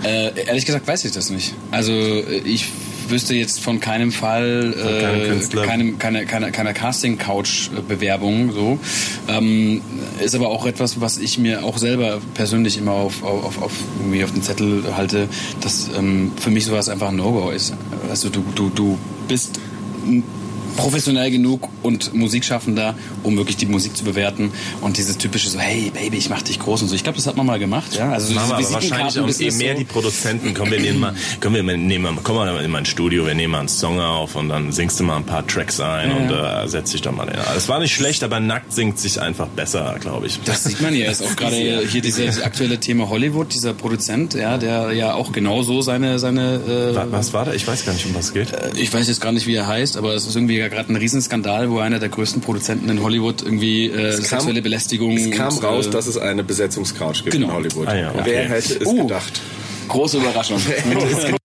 äh, 0.03 0.45
ehrlich 0.45 0.65
gesagt 0.65 0.87
weiß 0.87 1.05
ich 1.05 1.11
das 1.11 1.29
nicht. 1.29 1.53
Also 1.71 1.91
ich 1.91 2.71
wüsste 3.09 3.35
jetzt 3.35 3.61
von 3.61 3.79
keinem 3.79 4.11
Fall, 4.11 4.73
äh, 4.77 5.65
keinem, 5.65 5.97
keine, 5.99 6.25
keine, 6.25 6.51
keiner 6.51 6.73
Casting-Couch-Bewerbung 6.73 8.51
so. 8.51 8.79
Ähm, 9.27 9.81
ist 10.23 10.35
aber 10.35 10.49
auch 10.49 10.65
etwas, 10.65 11.01
was 11.01 11.17
ich 11.17 11.37
mir 11.37 11.63
auch 11.63 11.77
selber 11.77 12.19
persönlich 12.33 12.77
immer 12.77 12.93
auf, 12.93 13.23
auf, 13.23 13.61
auf, 13.61 13.71
irgendwie 13.99 14.23
auf 14.23 14.31
den 14.31 14.41
Zettel 14.41 14.83
halte, 14.95 15.27
dass 15.61 15.89
ähm, 15.97 16.31
für 16.39 16.49
mich 16.49 16.65
sowas 16.65 16.89
einfach 16.89 17.09
ein 17.09 17.15
No-Go 17.15 17.49
ist. 17.49 17.73
Also 18.09 18.29
du, 18.29 18.43
du, 18.55 18.69
du 18.69 18.97
bist 19.27 19.59
professionell 20.77 21.31
genug, 21.31 21.67
und 21.83 22.13
Musikschaffender, 22.13 22.95
um 23.23 23.37
wirklich 23.37 23.57
die 23.57 23.65
Musik 23.65 23.95
zu 23.95 24.03
bewerten 24.03 24.51
und 24.81 24.97
dieses 24.97 25.17
typische 25.17 25.49
so, 25.49 25.59
hey 25.59 25.91
Baby, 25.91 26.17
ich 26.17 26.29
mach 26.29 26.41
dich 26.41 26.59
groß 26.59 26.81
und 26.81 26.87
so. 26.89 26.95
Ich 26.95 27.03
glaube, 27.03 27.17
das 27.17 27.27
hat 27.27 27.37
man 27.37 27.45
mal 27.45 27.59
gemacht, 27.59 27.95
ja. 27.95 28.11
Also 28.11 28.33
wir 28.33 28.41
aber 28.41 28.57
wahrscheinlich 28.71 29.19
auch 29.19 29.39
eh 29.39 29.51
mehr 29.51 29.73
so. 29.73 29.79
die 29.79 29.85
Produzenten. 29.85 30.53
Kommen 30.53 30.71
wir 30.71 30.79
nehmen 30.79 30.99
mal, 30.99 31.15
kommen 31.39 31.55
wir 31.55 31.77
nehmen 31.77 32.03
mal, 32.03 32.21
komm 32.23 32.35
mal 32.35 32.63
in 32.63 32.71
mein 32.71 32.85
Studio, 32.85 33.25
wir 33.25 33.35
nehmen 33.35 33.51
mal 33.51 33.59
einen 33.59 33.69
Song 33.69 33.99
auf 33.99 34.35
und 34.35 34.49
dann 34.49 34.71
singst 34.71 34.99
du 34.99 35.03
mal 35.03 35.17
ein 35.17 35.25
paar 35.25 35.45
Tracks 35.47 35.79
ein 35.79 36.09
ja. 36.09 36.15
und 36.15 36.65
äh, 36.65 36.67
setz 36.67 36.91
dich 36.91 37.01
doch 37.01 37.11
mal. 37.11 37.27
Ja. 37.27 37.53
Es 37.55 37.69
war 37.69 37.79
nicht 37.79 37.93
schlecht, 37.93 38.23
aber 38.23 38.39
nackt 38.39 38.73
singt 38.73 38.99
sich 38.99 39.21
einfach 39.21 39.47
besser, 39.47 39.97
glaube 39.99 40.27
ich. 40.27 40.39
Das 40.45 40.63
sieht 40.63 40.81
man 40.81 40.95
ja. 40.95 41.09
Ist 41.09 41.23
auch 41.23 41.35
gerade 41.35 41.87
hier 41.87 42.01
dieses 42.01 42.41
aktuelle 42.41 42.79
Thema 42.79 43.09
Hollywood, 43.09 43.53
dieser 43.53 43.73
Produzent, 43.73 44.33
ja, 44.33 44.57
der 44.57 44.91
ja 44.91 45.13
auch 45.13 45.31
genauso 45.31 45.81
seine 45.81 46.19
seine. 46.19 46.93
Äh, 46.95 47.11
was 47.11 47.33
war 47.33 47.45
da? 47.45 47.53
Ich 47.53 47.67
weiß 47.67 47.85
gar 47.85 47.93
nicht, 47.93 48.05
um 48.05 48.15
was 48.15 48.25
es 48.25 48.33
geht. 48.33 48.51
Äh, 48.51 48.71
ich 48.75 48.93
weiß 48.93 49.07
jetzt 49.07 49.21
gar 49.21 49.31
nicht, 49.31 49.47
wie 49.47 49.55
er 49.55 49.67
heißt, 49.67 49.97
aber 49.97 50.13
es 50.13 50.25
ist 50.25 50.35
irgendwie 50.35 50.57
gerade 50.57 50.91
ein 50.91 50.95
Riesenskandal, 50.95 51.66
wo 51.71 51.79
einer 51.79 51.99
der 51.99 52.09
größten 52.09 52.41
Produzenten 52.41 52.89
in 52.89 53.01
Hollywood 53.01 53.41
irgendwie 53.41 53.87
äh, 53.87 54.11
kam, 54.11 54.21
sexuelle 54.23 54.61
Belästigung. 54.61 55.17
Es 55.17 55.31
kam 55.31 55.55
und, 55.55 55.63
raus, 55.63 55.87
äh, 55.87 55.91
dass 55.91 56.07
es 56.07 56.17
eine 56.17 56.43
Besetzungscouch 56.43 57.23
gibt 57.23 57.31
genau. 57.31 57.47
in 57.47 57.53
Hollywood. 57.53 57.87
Ah, 57.87 57.95
ja, 57.95 58.11
okay. 58.11 58.21
Wer 58.25 58.49
hätte 58.49 58.79
es 58.79 58.87
uh, 58.87 59.03
gedacht? 59.03 59.41
Große 59.87 60.17
Überraschung. 60.17 60.59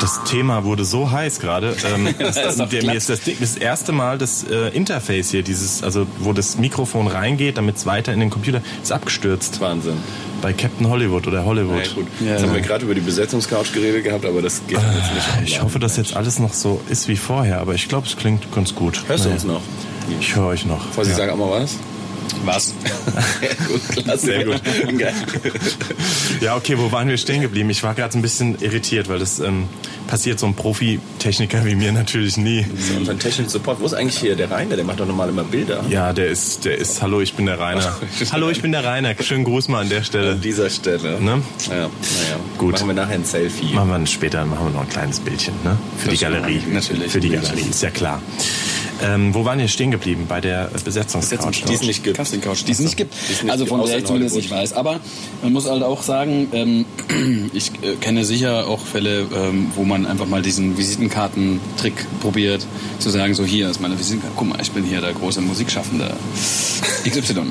Das 0.00 0.24
Thema 0.24 0.64
wurde 0.64 0.84
so 0.84 1.12
heiß 1.12 1.38
gerade. 1.38 1.76
Ähm, 1.94 2.12
der, 2.72 2.84
mir 2.84 2.94
ist 2.94 3.08
das, 3.08 3.20
das 3.38 3.56
erste 3.56 3.92
Mal 3.92 4.18
das 4.18 4.42
äh, 4.42 4.70
Interface 4.70 5.30
hier, 5.30 5.44
dieses, 5.44 5.84
also 5.84 6.08
wo 6.18 6.32
das 6.32 6.58
Mikrofon 6.58 7.06
reingeht, 7.06 7.56
damit 7.56 7.76
es 7.76 7.86
weiter 7.86 8.12
in 8.12 8.18
den 8.18 8.28
Computer, 8.28 8.62
ist 8.82 8.90
abgestürzt. 8.90 9.60
Wahnsinn. 9.60 9.98
Bei 10.42 10.52
Captain 10.52 10.88
Hollywood 10.88 11.26
oder 11.28 11.44
Hollywood. 11.44 11.86
Ja, 11.86 11.92
gut. 11.94 12.06
Ja, 12.20 12.26
jetzt 12.32 12.40
ja. 12.42 12.48
haben 12.48 12.54
wir 12.54 12.62
gerade 12.62 12.84
über 12.84 12.94
die 12.94 13.00
Besetzungscouch 13.00 13.72
geredet 13.72 14.04
gehabt, 14.04 14.26
aber 14.26 14.42
das 14.42 14.60
geht 14.66 14.76
äh, 14.76 14.80
jetzt 14.80 15.40
nicht. 15.40 15.52
Ich 15.52 15.62
hoffe, 15.62 15.78
dass 15.78 15.96
jetzt 15.96 16.16
alles 16.16 16.40
noch 16.40 16.52
so 16.52 16.80
ist 16.88 17.08
wie 17.08 17.16
vorher, 17.16 17.60
aber 17.60 17.74
ich 17.74 17.88
glaube, 17.88 18.06
es 18.08 18.16
klingt 18.16 18.52
ganz 18.52 18.74
gut. 18.74 19.04
Hörst 19.06 19.24
du 19.24 19.30
uns 19.30 19.44
noch? 19.44 19.62
Ich 20.20 20.34
höre 20.34 20.46
euch 20.46 20.66
noch. 20.66 20.84
Vorsicht, 20.90 21.16
ja. 21.16 21.26
sag 21.26 21.32
auch 21.32 21.38
mal 21.38 21.62
was. 21.62 21.76
Was? 22.44 22.74
ja, 23.40 23.48
gut, 23.68 23.88
klasse. 23.88 24.26
Sehr 24.26 24.44
gut. 24.44 24.60
ja, 26.40 26.56
okay, 26.56 26.76
wo 26.78 26.90
waren 26.90 27.08
wir 27.08 27.16
stehen 27.16 27.42
geblieben? 27.42 27.70
Ich 27.70 27.82
war 27.82 27.94
gerade 27.94 28.18
ein 28.18 28.22
bisschen 28.22 28.60
irritiert, 28.60 29.08
weil 29.08 29.18
das 29.18 29.38
ähm, 29.38 29.68
passiert 30.06 30.38
so 30.38 30.46
ein 30.46 30.54
Profi-Techniker 30.54 31.64
wie 31.64 31.74
mir 31.74 31.92
natürlich 31.92 32.36
nie. 32.36 32.66
So, 32.78 32.96
unseren 32.96 33.18
technischen 33.18 33.48
Support. 33.48 33.80
Wo 33.80 33.86
ist 33.86 33.94
eigentlich 33.94 34.18
hier 34.18 34.36
der 34.36 34.50
Rainer? 34.50 34.76
Der 34.76 34.84
macht 34.84 35.00
doch 35.00 35.06
normal 35.06 35.28
immer 35.28 35.44
Bilder. 35.44 35.84
Ja, 35.88 36.12
der 36.12 36.28
ist, 36.28 36.64
der 36.64 36.78
ist, 36.78 37.00
hallo, 37.02 37.20
ich 37.20 37.34
bin 37.34 37.46
der 37.46 37.58
Rainer. 37.58 37.96
hallo, 38.32 38.50
ich 38.50 38.60
bin 38.60 38.72
der 38.72 38.84
Rainer. 38.84 39.14
Schönen 39.20 39.44
Gruß 39.44 39.68
mal 39.68 39.82
an 39.82 39.88
der 39.88 40.02
Stelle. 40.02 40.32
An 40.32 40.40
dieser 40.40 40.68
Stelle. 40.68 41.20
Ne? 41.20 41.42
Ja, 41.68 41.74
naja. 41.76 41.90
Gut. 42.58 42.72
Machen 42.72 42.88
wir 42.88 42.94
nachher 42.94 43.14
ein 43.14 43.24
Selfie. 43.24 43.72
Machen 43.72 43.90
wir 43.90 44.06
später, 44.06 44.44
machen 44.44 44.66
wir 44.66 44.72
noch 44.72 44.82
ein 44.82 44.88
kleines 44.88 45.20
Bildchen, 45.20 45.54
ne? 45.64 45.78
Für 45.98 46.10
das 46.10 46.18
die 46.18 46.24
Galerie. 46.24 46.62
Natürlich. 46.70 47.12
Für 47.12 47.20
die 47.20 47.30
Galerie, 47.30 47.66
ist 47.70 47.82
ja 47.82 47.90
klar. 47.90 48.20
Ähm, 49.02 49.34
wo 49.34 49.44
waren 49.44 49.58
wir 49.58 49.68
stehen 49.68 49.90
geblieben? 49.90 50.26
Bei 50.28 50.40
der 50.40 50.70
Besetzungscouch? 50.84 51.64
Die 51.64 51.72
es 51.72 51.82
nicht 51.82 52.04
gibt. 52.12 52.18
Casting 52.18 52.40
Couch, 52.40 52.64
die 52.66 52.72
es 52.72 52.80
nicht 52.80 52.96
gibt. 52.96 53.14
Nicht 53.28 53.50
also 53.50 53.66
von 53.66 53.84
der 53.84 53.98
ich 53.98 54.04
zumindest 54.04 54.36
nicht 54.36 54.50
weiß. 54.50 54.72
Aber 54.72 55.00
man 55.42 55.52
muss 55.52 55.68
halt 55.68 55.82
auch 55.82 56.02
sagen, 56.02 56.48
ähm, 56.52 56.84
ich 57.52 57.70
äh, 57.82 57.96
kenne 58.00 58.24
sicher 58.24 58.66
auch 58.66 58.80
Fälle, 58.80 59.26
ähm, 59.34 59.70
wo 59.74 59.84
man 59.84 60.06
einfach 60.06 60.26
mal 60.26 60.42
diesen 60.42 60.76
Visitenkartentrick 60.76 61.94
probiert, 62.20 62.66
zu 62.98 63.10
sagen, 63.10 63.34
so 63.34 63.44
hier 63.44 63.68
ist 63.68 63.80
meine 63.80 63.98
Visitenkarte, 63.98 64.34
guck 64.36 64.48
mal, 64.48 64.60
ich 64.60 64.70
bin 64.72 64.84
hier 64.84 65.00
der 65.00 65.12
große 65.12 65.40
Musikschaffende 65.40 66.14
XY. 67.04 67.42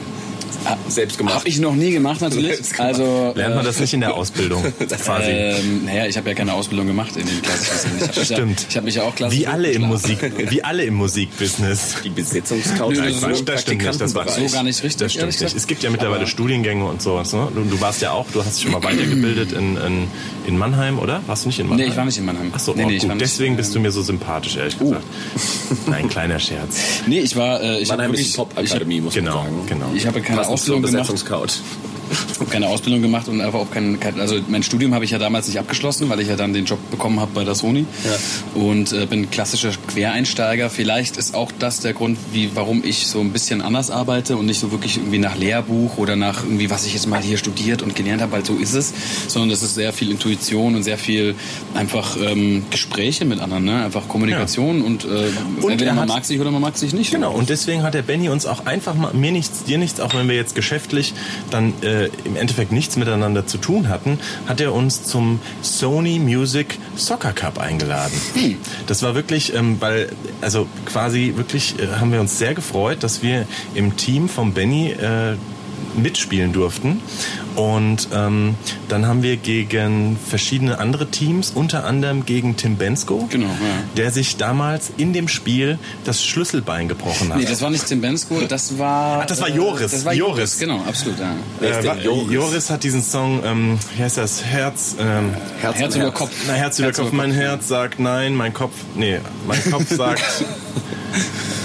Selbst 0.87 1.17
gemacht. 1.17 1.35
Habe 1.35 1.47
ich 1.47 1.59
noch 1.59 1.75
nie 1.75 1.91
gemacht 1.91 2.21
natürlich. 2.21 2.59
Also 2.77 3.33
lernt 3.35 3.55
man 3.55 3.65
das 3.65 3.79
nicht 3.79 3.93
in 3.93 4.01
der 4.01 4.13
Ausbildung 4.13 4.63
quasi. 5.03 5.31
Ähm, 5.31 5.85
naja, 5.85 6.05
ich 6.05 6.17
habe 6.17 6.29
ja 6.29 6.35
keine 6.35 6.53
Ausbildung 6.53 6.87
gemacht 6.87 7.15
in 7.15 7.25
den 7.25 7.41
klassischen. 7.41 7.91
Ich 7.97 8.07
hab 8.07 8.25
Stimmt. 8.25 8.61
Ja, 8.61 8.67
ich 8.69 8.75
habe 8.75 8.85
mich 8.85 8.95
ja 8.95 9.03
auch 9.03 9.15
klassisch. 9.15 9.39
Wie 9.39 9.47
alle 9.47 9.71
im 9.71 9.83
Musik, 9.83 10.19
wie 10.49 10.63
alle 10.63 10.83
im 10.83 10.95
Musikbusiness. 10.95 11.97
Die 12.03 12.09
Besetzungscouch. 12.09 12.93
Nein, 12.95 13.13
so, 13.13 13.43
das 13.43 13.61
stimmt 13.61 13.83
nicht. 13.83 14.01
Das 14.01 14.15
war 14.15 14.27
so 14.27 14.47
gar 14.47 14.63
nicht 14.63 14.83
richtig. 14.83 14.99
Das 14.99 15.13
stimmt 15.13 15.41
nicht. 15.41 15.55
Es 15.55 15.67
gibt 15.67 15.83
ja 15.83 15.89
mittlerweile 15.89 16.21
Aber 16.21 16.27
Studiengänge 16.27 16.85
und 16.85 17.01
sowas. 17.01 17.33
Ne? 17.33 17.47
Du, 17.53 17.63
du, 17.63 17.81
warst 17.81 18.01
ja 18.01 18.11
auch, 18.11 18.25
du 18.31 18.43
hast 18.43 18.57
dich 18.57 18.63
schon 18.63 18.71
mal 18.71 18.83
weitergebildet 18.83 19.51
in, 19.53 19.77
in, 19.77 20.07
in 20.47 20.57
Mannheim, 20.57 20.99
oder? 20.99 21.21
Warst 21.27 21.45
du 21.45 21.49
nicht 21.49 21.59
in 21.59 21.67
Mannheim? 21.67 21.85
Nee, 21.85 21.91
ich 21.91 21.97
war 21.97 22.05
nicht 22.05 22.17
in 22.17 22.25
Mannheim. 22.25 22.51
Ach 22.53 22.59
so, 22.59 22.73
nee, 22.73 22.83
oh, 22.85 22.87
nee, 22.87 22.97
gut. 22.97 23.11
Deswegen 23.19 23.57
bist 23.57 23.73
du 23.73 23.79
mir 23.79 23.91
so 23.91 24.01
sympathisch, 24.01 24.57
ehrlich 24.57 24.79
uh. 24.79 24.85
gesagt. 24.85 25.05
Nein, 25.87 26.09
kleiner 26.09 26.39
Scherz. 26.39 26.79
Nee, 27.07 27.19
ich 27.19 27.35
war. 27.35 27.61
Äh, 27.61 27.79
ich 27.79 27.89
Mannheim 27.89 28.13
ist 28.13 28.25
die 28.25 28.37
Top-Akademie, 28.37 29.01
muss 29.01 29.13
genau, 29.13 29.43
man 29.43 29.45
sagen. 29.45 29.65
Genau. 29.67 29.85
Ich 29.95 30.05
habe 30.05 30.21
keine 30.21 30.40
Ausbildung 30.47 30.83
gemacht. 30.83 31.25
Couch. 31.25 31.53
Ich 31.55 31.90
habe 32.39 32.49
keine 32.49 32.67
Ausbildung 32.67 33.01
gemacht 33.01 33.27
und 33.27 33.41
einfach 33.41 33.59
auch 33.59 33.71
kein, 33.71 33.99
kein, 33.99 34.19
also 34.19 34.37
mein 34.47 34.63
Studium 34.63 34.93
habe 34.93 35.05
ich 35.05 35.11
ja 35.11 35.19
damals 35.19 35.47
nicht 35.47 35.59
abgeschlossen, 35.59 36.09
weil 36.09 36.19
ich 36.19 36.27
ja 36.27 36.35
dann 36.35 36.53
den 36.53 36.65
Job 36.65 36.79
bekommen 36.91 37.19
habe 37.19 37.31
bei 37.33 37.43
der 37.43 37.55
Sony 37.55 37.85
ja. 38.03 38.61
und 38.61 38.91
äh, 38.93 39.05
bin 39.05 39.29
klassischer 39.29 39.71
Quereinsteiger. 39.87 40.69
Vielleicht 40.69 41.17
ist 41.17 41.35
auch 41.35 41.51
das 41.57 41.79
der 41.79 41.93
Grund, 41.93 42.17
wie 42.31 42.51
warum 42.55 42.83
ich 42.83 43.07
so 43.07 43.19
ein 43.19 43.31
bisschen 43.31 43.61
anders 43.61 43.91
arbeite 43.91 44.37
und 44.37 44.45
nicht 44.45 44.59
so 44.59 44.71
wirklich 44.71 44.97
irgendwie 44.97 45.19
nach 45.19 45.37
Lehrbuch 45.37 45.97
oder 45.97 46.15
nach 46.15 46.43
irgendwie 46.43 46.69
was 46.69 46.85
ich 46.85 46.93
jetzt 46.93 47.07
mal 47.07 47.21
hier 47.21 47.37
studiert 47.37 47.81
und 47.81 47.95
gelernt 47.95 48.21
habe, 48.21 48.31
weil 48.31 48.45
so 48.45 48.55
ist 48.55 48.73
es, 48.73 48.93
sondern 49.27 49.49
das 49.49 49.63
ist 49.63 49.75
sehr 49.75 49.93
viel 49.93 50.11
Intuition 50.11 50.75
und 50.75 50.83
sehr 50.83 50.97
viel 50.97 51.35
einfach 51.73 52.17
ähm, 52.21 52.63
Gespräche 52.69 53.25
mit 53.25 53.39
anderen, 53.39 53.65
ne? 53.65 53.83
einfach 53.83 54.07
Kommunikation 54.07 54.79
ja. 54.79 54.85
und, 54.85 55.05
äh, 55.05 55.31
und 55.61 55.71
entweder 55.71 55.93
man 55.93 56.07
mag 56.07 56.25
sich 56.25 56.39
oder 56.39 56.51
man 56.51 56.61
mag 56.61 56.77
sich 56.77 56.93
nicht. 56.93 57.11
Genau 57.11 57.31
und 57.31 57.49
deswegen 57.49 57.83
hat 57.83 57.93
der 57.93 58.01
Benny 58.01 58.29
uns 58.29 58.45
auch 58.45 58.65
einfach 58.65 58.95
mal 58.95 59.13
mir 59.13 59.31
nichts, 59.31 59.63
dir 59.63 59.77
nichts, 59.77 59.99
auch 59.99 60.13
wenn 60.13 60.27
wir 60.27 60.35
jetzt 60.35 60.55
geschäftlich 60.55 61.13
dann 61.49 61.73
äh, 61.81 62.00
äh, 62.05 62.09
im 62.25 62.35
Endeffekt 62.35 62.71
nichts 62.71 62.95
miteinander 62.97 63.45
zu 63.47 63.57
tun 63.57 63.89
hatten, 63.89 64.19
hat 64.47 64.61
er 64.61 64.73
uns 64.73 65.03
zum 65.03 65.39
Sony 65.61 66.19
Music 66.19 66.77
Soccer 66.95 67.33
Cup 67.33 67.59
eingeladen. 67.59 68.13
Hm. 68.33 68.57
Das 68.87 69.03
war 69.03 69.15
wirklich, 69.15 69.53
ähm, 69.53 69.77
weil, 69.79 70.09
also 70.41 70.67
quasi 70.85 71.33
wirklich 71.35 71.75
äh, 71.79 71.87
haben 71.99 72.11
wir 72.11 72.19
uns 72.19 72.37
sehr 72.37 72.53
gefreut, 72.53 73.03
dass 73.03 73.21
wir 73.21 73.45
im 73.75 73.97
Team 73.97 74.29
von 74.29 74.53
Benny 74.53 74.91
äh, 74.91 75.35
mitspielen 75.95 76.53
durften. 76.53 77.01
Und 77.55 78.07
ähm, 78.13 78.55
dann 78.87 79.07
haben 79.07 79.23
wir 79.23 79.37
gegen 79.37 80.17
verschiedene 80.17 80.79
andere 80.79 81.07
Teams, 81.07 81.51
unter 81.53 81.85
anderem 81.85 82.25
gegen 82.25 82.55
Tim 82.55 82.77
Bensko, 82.77 83.27
genau, 83.29 83.47
ja. 83.47 83.53
der 83.97 84.11
sich 84.11 84.37
damals 84.37 84.91
in 84.97 85.13
dem 85.13 85.27
Spiel 85.27 85.77
das 86.05 86.23
Schlüsselbein 86.23 86.87
gebrochen 86.87 87.29
hat. 87.29 87.39
Nee, 87.39 87.45
das 87.45 87.61
war 87.61 87.69
nicht 87.69 87.85
Tim 87.87 88.01
Bensko, 88.01 88.41
das 88.47 88.77
war... 88.77 89.21
Ach, 89.21 89.25
das 89.25 89.41
war 89.41 89.49
Joris. 89.49 89.91
Das 89.91 90.05
war 90.05 90.13
Joris, 90.13 90.37
Joris. 90.37 90.59
genau, 90.59 90.81
absolut. 90.87 91.19
Ja. 91.19 91.35
Äh, 91.61 91.85
war, 91.85 91.97
Joris? 91.99 92.31
Joris? 92.31 92.69
hat 92.69 92.83
diesen 92.83 93.03
Song, 93.03 93.41
ähm, 93.43 93.79
wie 93.95 94.03
heißt 94.03 94.17
das, 94.17 94.43
Herz... 94.43 94.95
Ähm, 94.99 95.33
Herz, 95.59 95.77
Herz 95.77 95.95
über 95.95 96.11
Kopf. 96.11 96.31
Na, 96.47 96.53
Herz, 96.53 96.79
über, 96.79 96.87
Herz 96.87 96.97
Kopf. 96.97 97.07
über 97.07 97.17
Kopf. 97.17 97.27
Mein 97.27 97.31
Herz 97.31 97.67
sagt 97.67 97.99
nein, 97.99 98.33
mein 98.33 98.53
Kopf... 98.53 98.73
Nee, 98.95 99.19
mein 99.45 99.71
Kopf 99.71 99.85
sagt... 99.95 100.23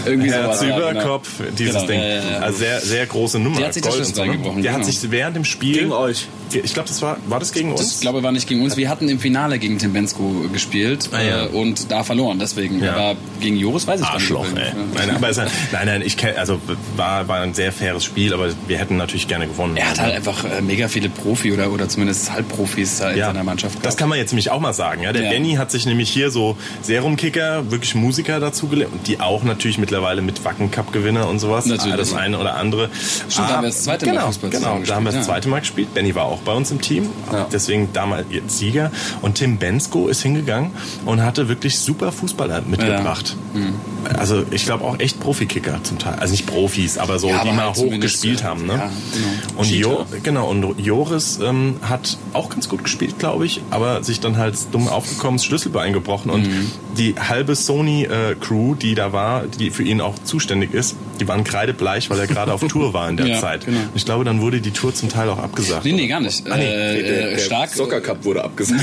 Irgendwie 0.07 0.31
Herz 0.31 0.63
über 0.63 0.93
genau. 0.93 1.05
Kopf, 1.05 1.29
dieses 1.59 1.75
genau, 1.75 1.87
Ding. 1.87 2.01
Ja, 2.01 2.07
ja, 2.07 2.39
also 2.39 2.59
sehr, 2.59 2.81
sehr 2.81 3.07
große 3.07 3.39
Nummer. 3.39 3.59
Der 3.59 3.67
hat 3.67 3.75
sich 3.75 3.83
Gold 3.83 4.01
das 4.01 4.09
so, 4.11 4.25
ne? 4.25 4.33
gebrochen. 4.33 4.63
Der 4.63 4.73
genau. 4.73 4.85
hat 4.85 4.93
sich 4.93 5.11
während 5.11 5.37
dem 5.37 5.45
Spiel... 5.45 5.76
Gegen 5.81 5.93
euch. 5.93 6.27
Ich 6.53 6.75
glaube, 6.75 6.89
das 6.89 7.03
war, 7.03 7.17
war 7.27 7.41
das 7.41 7.53
gegen 7.53 7.73
uns? 7.73 7.97
Ich 7.97 8.01
glaube, 8.01 8.23
war 8.23 8.33
nicht 8.33 8.49
gegen 8.49 8.63
uns. 8.63 8.77
Wir 8.77 8.89
hatten 8.89 9.09
im 9.09 9.19
Finale 9.19 9.59
gegen 9.59 9.79
Tim 9.79 9.93
Bensko 9.93 10.47
gespielt 10.53 11.11
ah, 11.13 11.21
ja. 11.21 11.45
äh, 11.47 11.49
und 11.49 11.91
da 11.91 12.05
verloren. 12.05 12.39
Deswegen 12.39 12.83
ja. 12.83 12.97
war 12.97 13.17
gegen 13.41 13.57
Joris, 13.57 13.87
weiß 13.87 14.01
ich 14.01 14.07
Arschloch, 14.07 14.45
gar 14.45 14.53
nicht. 14.53 14.75
Ey. 14.75 15.07
Nein, 15.07 15.17
aber 15.17 15.29
es, 15.29 15.37
nein, 15.73 15.87
nein, 15.87 16.03
ich 16.03 16.17
kenn, 16.17 16.37
also 16.37 16.61
war, 16.97 17.27
war 17.29 17.41
ein 17.41 17.55
sehr 17.55 17.73
faires 17.73 18.05
Spiel, 18.05 18.33
aber 18.33 18.51
wir 18.69 18.79
hätten 18.79 18.97
natürlich 18.97 19.29
gerne 19.29 19.47
gewonnen. 19.49 19.77
Er 19.77 19.91
hat 19.91 20.01
halt 20.01 20.15
einfach 20.15 20.45
äh, 20.45 20.63
mega 20.63 20.89
viele 20.89 21.09
Profi 21.09 21.53
oder, 21.53 21.73
oder 21.73 21.89
zumindest 21.89 22.31
Halbprofis 22.31 23.01
in 23.01 23.17
ja. 23.17 23.27
seiner 23.27 23.45
Mannschaft 23.45 23.75
gehabt. 23.75 23.87
Das 23.87 23.97
kann 23.97 24.09
man 24.09 24.19
jetzt 24.19 24.31
nämlich 24.31 24.51
auch 24.51 24.61
mal 24.61 24.73
sagen. 24.73 25.03
Ja? 25.03 25.13
Der 25.13 25.25
ja. 25.25 25.31
Benny 25.31 25.55
hat 25.55 25.71
sich 25.71 25.85
nämlich 25.87 26.11
hier 26.11 26.31
so 26.31 26.57
Serumkicker, 26.83 27.71
wirklich 27.71 27.95
Musiker 27.95 28.39
dazu 28.39 28.69
gelernt, 28.69 29.07
die 29.07 29.21
auch 29.21 29.43
natürlich 29.43 29.79
mittlerweile 29.79 30.23
mit 30.23 30.45
Wacken 30.45 30.71
Cup 30.71 30.93
Gewinner 30.93 31.29
und 31.29 31.41
sowas. 31.41 31.67
Natürlich. 31.67 31.97
Das 31.97 32.15
eine 32.15 32.39
oder 32.39 32.55
andere. 32.55 32.89
Stimmt, 33.29 33.49
ah, 33.49 33.49
da 33.49 33.57
haben 33.57 33.63
wir 33.65 33.69
das 33.69 33.83
zweite 33.83 34.07
genau, 34.07 34.21
Mal 34.21 34.27
Fußball 34.27 34.51
Genau, 34.51 34.81
da 34.87 34.95
haben 34.95 35.05
wir 35.05 35.13
das 35.13 35.27
zweite 35.27 35.49
Mal 35.49 35.57
gespielt. 35.67 35.93
Benny 35.95 36.15
war 36.15 36.25
auch 36.25 36.41
bei 36.41 36.53
uns 36.53 36.71
im 36.71 36.81
Team. 36.81 37.11
Ja. 37.33 37.47
Deswegen 37.53 37.93
damals 37.93 38.27
jetzt 38.31 38.59
Sieger. 38.59 38.91
Und 39.23 39.35
Tim 39.35 39.59
Bensko 39.59 40.09
ist 40.09 40.23
hingegangen 40.23 40.71
und 41.05 41.23
hatte 41.23 41.49
wirklich 41.49 41.79
super 41.79 42.13
Fußballer 42.13 42.63
mitgebracht. 42.67 43.37
Ja. 43.55 43.61
Mhm. 43.61 43.75
Also 44.19 44.45
ich 44.51 44.65
glaube 44.65 44.85
auch 44.85 44.99
echt 45.01 45.19
Profikicker 45.19 45.81
zum 45.83 45.99
Teil. 45.99 46.15
Also 46.15 46.33
nicht 46.33 46.47
Profis, 46.47 46.99
aber 46.99 47.19
so, 47.19 47.29
ja, 47.29 47.43
die 47.43 47.51
mal 47.51 47.67
halt 47.67 47.77
hoch 47.77 47.99
gespielt 47.99 48.45
haben. 48.45 48.67
Ne? 48.67 48.75
Ja, 48.75 48.91
genau. 49.13 49.61
Und, 49.61 49.71
jo, 49.71 50.07
genau, 50.23 50.49
und 50.49 50.79
Joris 50.79 51.41
ähm, 51.43 51.77
hat 51.83 52.17
auch 52.33 52.49
ganz 52.49 52.69
gut 52.69 52.85
gespielt, 52.85 53.19
glaube 53.19 53.47
ich, 53.47 53.61
aber 53.71 54.05
sich 54.05 54.21
dann 54.21 54.37
halt 54.37 54.57
dumm 54.73 54.89
aufgekommen, 54.89 55.39
das 55.39 55.45
Schlüsselbein 55.45 55.93
gebrochen. 55.93 56.31
Und 56.31 56.47
mhm. 56.47 56.71
Die 56.97 57.15
halbe 57.17 57.55
Sony-Crew, 57.55 58.75
äh, 58.75 58.77
die 58.77 58.95
da 58.95 59.13
war, 59.13 59.45
die 59.47 59.71
für 59.71 59.83
ihn 59.83 60.01
auch 60.01 60.15
zuständig 60.25 60.75
ist, 60.75 60.97
die 61.21 61.29
waren 61.29 61.45
kreidebleich, 61.45 62.11
weil 62.11 62.19
er 62.19 62.27
gerade 62.27 62.53
auf 62.53 62.61
Tour 62.69 62.93
war 62.93 63.09
in 63.09 63.17
der 63.17 63.27
ja, 63.27 63.41
Zeit. 63.41 63.67
Genau. 63.67 63.81
Ich 63.95 64.05
glaube, 64.05 64.25
dann 64.25 64.41
wurde 64.41 64.61
die 64.61 64.71
Tour 64.71 64.95
zum 64.95 65.09
Teil 65.09 65.29
auch 65.29 65.39
abgesagt. 65.39 65.85
Nee, 65.85 65.93
nee, 65.93 66.07
gar 66.07 66.21
nicht. 66.21 66.49
Ah, 66.51 66.57
nee. 66.57 66.67
Äh, 66.67 67.03
der, 67.03 67.31
der 67.31 67.39
stark. 67.39 67.71
Soccer 67.71 68.01
Cup 68.01 68.25
wurde 68.25 68.45
abgesagt. 68.45 68.81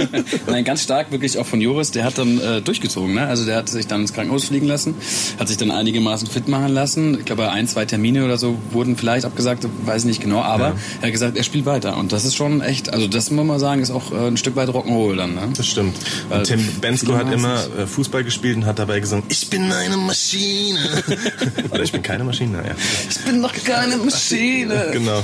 Nein, 0.46 0.64
ganz 0.64 0.82
stark 0.82 1.10
wirklich 1.10 1.38
auch 1.38 1.46
von 1.46 1.60
Joris. 1.60 1.90
Der 1.90 2.04
hat 2.04 2.18
dann 2.18 2.40
äh, 2.40 2.60
durchgezogen. 2.60 3.14
Ne? 3.14 3.26
Also 3.26 3.44
der 3.44 3.56
hat 3.56 3.68
sich 3.68 3.86
dann 3.86 4.02
ins 4.02 4.12
Krankenhaus 4.12 4.46
fliegen 4.46 4.66
lassen, 4.66 4.94
hat 5.38 5.48
sich 5.48 5.56
dann 5.56 5.70
einigermaßen 5.70 6.28
fit 6.28 6.48
machen 6.48 6.72
lassen. 6.72 7.18
Ich 7.18 7.24
glaube, 7.24 7.50
ein, 7.50 7.66
zwei 7.66 7.84
Termine 7.84 8.24
oder 8.24 8.38
so 8.38 8.58
wurden 8.70 8.96
vielleicht 8.96 9.24
abgesagt, 9.24 9.66
weiß 9.84 10.04
nicht 10.04 10.22
genau. 10.22 10.42
Aber 10.42 10.68
ja. 10.68 10.74
er 11.00 11.06
hat 11.06 11.12
gesagt, 11.12 11.36
er 11.36 11.42
spielt 11.42 11.66
weiter. 11.66 11.96
Und 11.96 12.12
das 12.12 12.24
ist 12.24 12.36
schon 12.36 12.60
echt, 12.60 12.92
also 12.92 13.06
das 13.06 13.30
muss 13.30 13.46
man 13.46 13.58
sagen, 13.58 13.82
ist 13.82 13.90
auch 13.90 14.12
äh, 14.12 14.26
ein 14.26 14.36
Stück 14.36 14.56
weit 14.56 14.68
Rock'n'Roll 14.68 15.16
dann. 15.16 15.34
Ne? 15.34 15.48
Das 15.56 15.66
stimmt. 15.66 15.96
Und 16.30 16.44
Tim 16.44 16.60
Bensko 16.80 17.14
hat 17.14 17.32
immer 17.32 17.49
immer 17.50 17.82
äh, 17.82 17.86
Fußball 17.86 18.24
gespielt 18.24 18.56
und 18.56 18.66
hat 18.66 18.78
dabei 18.78 19.00
gesungen, 19.00 19.24
ich 19.28 19.48
bin 19.50 19.70
eine 19.72 19.96
Maschine. 19.96 20.78
Oder 21.70 21.82
ich 21.82 21.92
bin 21.92 22.02
keine 22.02 22.24
Maschine, 22.24 22.58
ja. 22.58 22.74
Ich 23.08 23.18
bin 23.18 23.42
doch 23.42 23.52
keine 23.64 23.96
Maschine. 23.96 24.88
genau. 24.92 25.22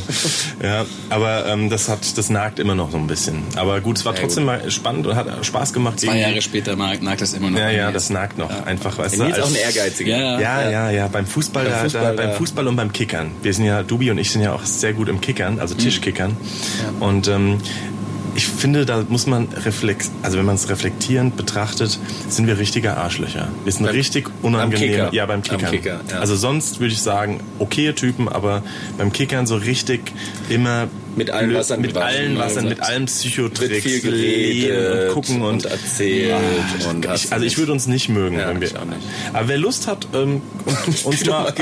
Ja, 0.63 0.85
aber 1.11 1.47
ähm, 1.47 1.71
das 1.71 1.89
hat, 1.89 2.17
das 2.17 2.31
nagt 2.31 2.59
immer 2.59 2.75
noch 2.75 2.91
so 2.91 2.97
ein 2.97 3.07
bisschen. 3.07 3.43
Aber 3.57 3.81
gut, 3.81 3.99
es 3.99 4.05
war 4.05 4.15
trotzdem 4.15 4.45
mal 4.45 4.71
spannend 4.71 5.07
und 5.07 5.17
hat 5.17 5.45
Spaß 5.45 5.73
gemacht. 5.73 6.01
Zwei 6.01 6.19
Jahre 6.19 6.43
später 6.43 6.77
nagt 6.77 7.21
das 7.21 7.33
immer 7.35 7.51
noch. 7.51 7.59
Ja, 7.59 7.71
ja, 7.71 7.93
das 7.93 8.11
nagt 8.11 8.39
noch. 8.39 8.51
Ja. 8.51 8.65
Einfach, 8.65 8.99
weißt 8.99 9.19
du. 9.19 9.25
Nils 9.25 9.39
auch 9.39 9.49
ein 9.49 9.55
Ehrgeiziger. 9.55 10.17
Ja, 10.17 10.41
ja, 10.41 10.71
ja, 10.71 10.91
ja. 10.91 11.09
Beim 11.09 11.27
Fußball, 11.27 11.65
beim 11.65 11.83
Fußball, 11.83 12.03
da, 12.03 12.11
da, 12.13 12.23
beim 12.23 12.37
Fußball 12.37 12.67
und 12.67 12.77
beim 12.77 12.93
Kickern. 12.93 13.31
Wir 13.43 13.55
sind 13.55 13.65
ja, 13.65 13.83
Dubi 13.83 14.11
und 14.11 14.19
ich 14.19 14.31
sind 14.31 14.43
ja 14.43 14.53
auch 14.53 14.65
sehr 14.65 14.93
gut 14.93 15.09
im 15.09 15.21
Kickern, 15.21 15.61
also 15.61 15.75
Tischkickern. 15.75 16.31
Mhm. 16.31 17.01
Ja. 17.01 17.07
Und 17.07 17.29
ähm, 17.29 17.59
ich 18.37 18.47
finde, 18.47 18.85
da 18.85 19.05
muss 19.09 19.27
man 19.27 19.49
reflex, 19.65 20.11
also 20.23 20.37
wenn 20.39 20.45
man 20.45 20.57
es 20.57 20.69
reflektierend 20.69 21.37
betrachtet, 21.37 21.99
sind 22.29 22.47
wir 22.47 22.59
richtige 22.59 22.97
Arschlöcher. 22.97 23.49
Wir 23.65 23.73
sind 23.73 23.87
beim, 23.87 23.95
richtig 23.95 24.29
unangenehm. 24.43 24.99
Beim 24.99 25.15
ja, 25.15 25.27
beim 25.27 25.43
Kickern. 25.43 25.71
Kicker, 25.71 26.01
ja. 26.11 26.19
Also 26.19 26.37
sonst 26.37 26.79
würde 26.79 26.93
ich 26.93 27.01
sagen, 27.01 27.41
okaye 27.59 27.95
Typen, 27.95 28.29
aber 28.29 28.63
beim 28.99 29.13
Kickern 29.13 29.47
so 29.47 29.57
richtig 29.57 30.13
immer 30.51 30.89
mit 31.17 31.31
allen 31.31 31.55
Wassern 31.55 31.81
mit 31.81 31.97
allen 31.97 32.39
Wassern, 32.39 32.69
mit 32.69 32.81
allem 32.81 33.07
Psychotricks, 33.07 33.83
viel 33.83 34.01
geredet 34.01 35.09
und 35.09 35.15
gucken 35.15 35.43
und, 35.43 35.65
und 35.65 35.65
erzählt. 35.65 36.31
Ja, 36.31 36.91
und 36.91 37.07
ich, 37.07 37.33
also 37.33 37.45
ich 37.45 37.59
würde 37.59 37.73
uns 37.73 37.87
nicht 37.87 38.09
mögen, 38.09 38.39
ja, 38.39 38.49
wenn 38.49 38.61
wir. 38.61 38.71
Aber 39.33 39.49
wer 39.49 39.59
Lust 39.59 39.87
hat, 39.87 40.07
ähm, 40.15 40.43
uns 41.05 41.25
mal 41.27 41.53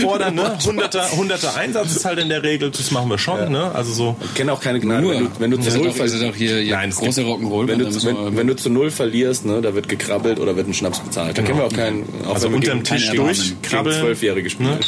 fordern, 0.00 0.34
ne? 0.34 0.58
Hunderter, 0.64 1.10
Hunderter 1.12 1.56
Einsatz 1.56 1.96
ist 1.96 2.04
halt 2.04 2.18
in 2.18 2.28
der 2.28 2.42
Regel, 2.42 2.70
das 2.70 2.90
machen 2.90 3.08
wir 3.08 3.18
schon, 3.18 3.38
ja. 3.38 3.48
ne? 3.48 3.74
Also 3.74 3.92
so. 3.92 4.16
Ich 4.24 4.34
kenne 4.34 4.52
auch 4.52 4.60
keine 4.60 4.80
Gnade. 4.80 5.02
Nur, 5.02 5.14
wenn 5.14 5.24
du, 5.24 5.30
wenn 5.38 5.50
du 5.50 5.60
zu 5.60 5.78
null 5.78 5.92
verlierst, 5.92 6.24
auch 6.24 6.34
hier, 6.34 6.58
hier 6.58 6.76
Nein, 6.76 6.90
große 6.90 7.22
Rock'n'Roll. 7.22 7.68
Wenn, 7.68 7.78
du, 7.78 8.04
wenn, 8.04 8.36
wenn, 8.36 8.46
du 8.46 8.56
zu 8.56 8.70
null 8.70 8.90
verlierst, 8.90 9.46
ne, 9.46 9.60
da 9.60 9.74
wird 9.74 9.88
gekrabbelt 9.88 10.40
oder 10.40 10.56
wird 10.56 10.68
ein 10.68 10.74
Schnaps 10.74 11.00
bezahlt. 11.00 11.38
Da 11.38 11.42
genau. 11.42 11.46
kennen 11.46 11.60
wir 11.60 11.66
auch 11.66 11.72
keinen. 11.72 12.26
Auch 12.26 12.34
also 12.34 12.48
unterm 12.48 12.82
Tisch 12.82 13.10
durchkrabbeln. 13.10 14.00
Zwölfjährige 14.00 14.50
spielen. 14.50 14.70
Ne? 14.70 14.80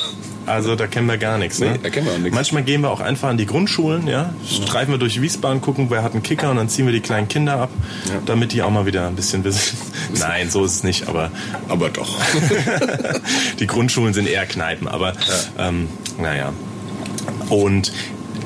Also 0.47 0.77
da 0.77 0.87
kennen 0.87 1.07
wir 1.07 1.19
gar 1.19 1.39
nichts. 1.39 1.59
Nee, 1.59 1.71
ne? 1.71 1.79
da 1.83 1.91
kennen 1.91 2.07
wir 2.07 2.15
auch 2.15 2.19
nichts. 2.19 2.35
Manchmal 2.35 2.63
gehen 2.63 2.83
wir 2.83 2.91
auch 2.91 3.01
einfach 3.01 3.29
an 3.29 3.37
die 3.37 3.47
Grundschulen, 3.47 4.07
ja, 4.07 4.35
streifen 4.47 4.93
wir 4.93 4.99
durch 4.99 5.21
Wiesbaden, 5.21 5.61
gucken, 5.61 5.87
wer 5.91 6.03
hat 6.03 6.13
einen 6.13 6.23
Kicker 6.23 6.51
und 6.51 6.57
dann 6.57 6.69
ziehen 6.69 6.87
wir 6.87 6.93
die 6.93 7.01
kleinen 7.01 7.29
Kinder 7.29 7.59
ab, 7.59 7.71
ja. 8.07 8.21
damit 8.27 8.53
die 8.53 8.63
auch 8.63 8.71
mal 8.71 8.87
wieder 8.87 9.07
ein 9.07 9.17
bisschen 9.17 9.45
wissen. 9.45 9.79
Nein, 10.19 10.51
so 10.51 10.65
ist 10.65 10.75
es 10.77 10.83
nicht, 10.83 11.09
aber 11.09 11.31
aber 11.69 11.91
doch. 11.91 12.19
die 13.59 13.67
Grundschulen 13.67 14.15
sind 14.15 14.29
eher 14.29 14.47
Kneipen, 14.47 14.89
aber 14.89 15.13
ja. 15.59 15.69
ähm, 15.69 15.89
naja. 16.19 16.53
Und 17.49 17.93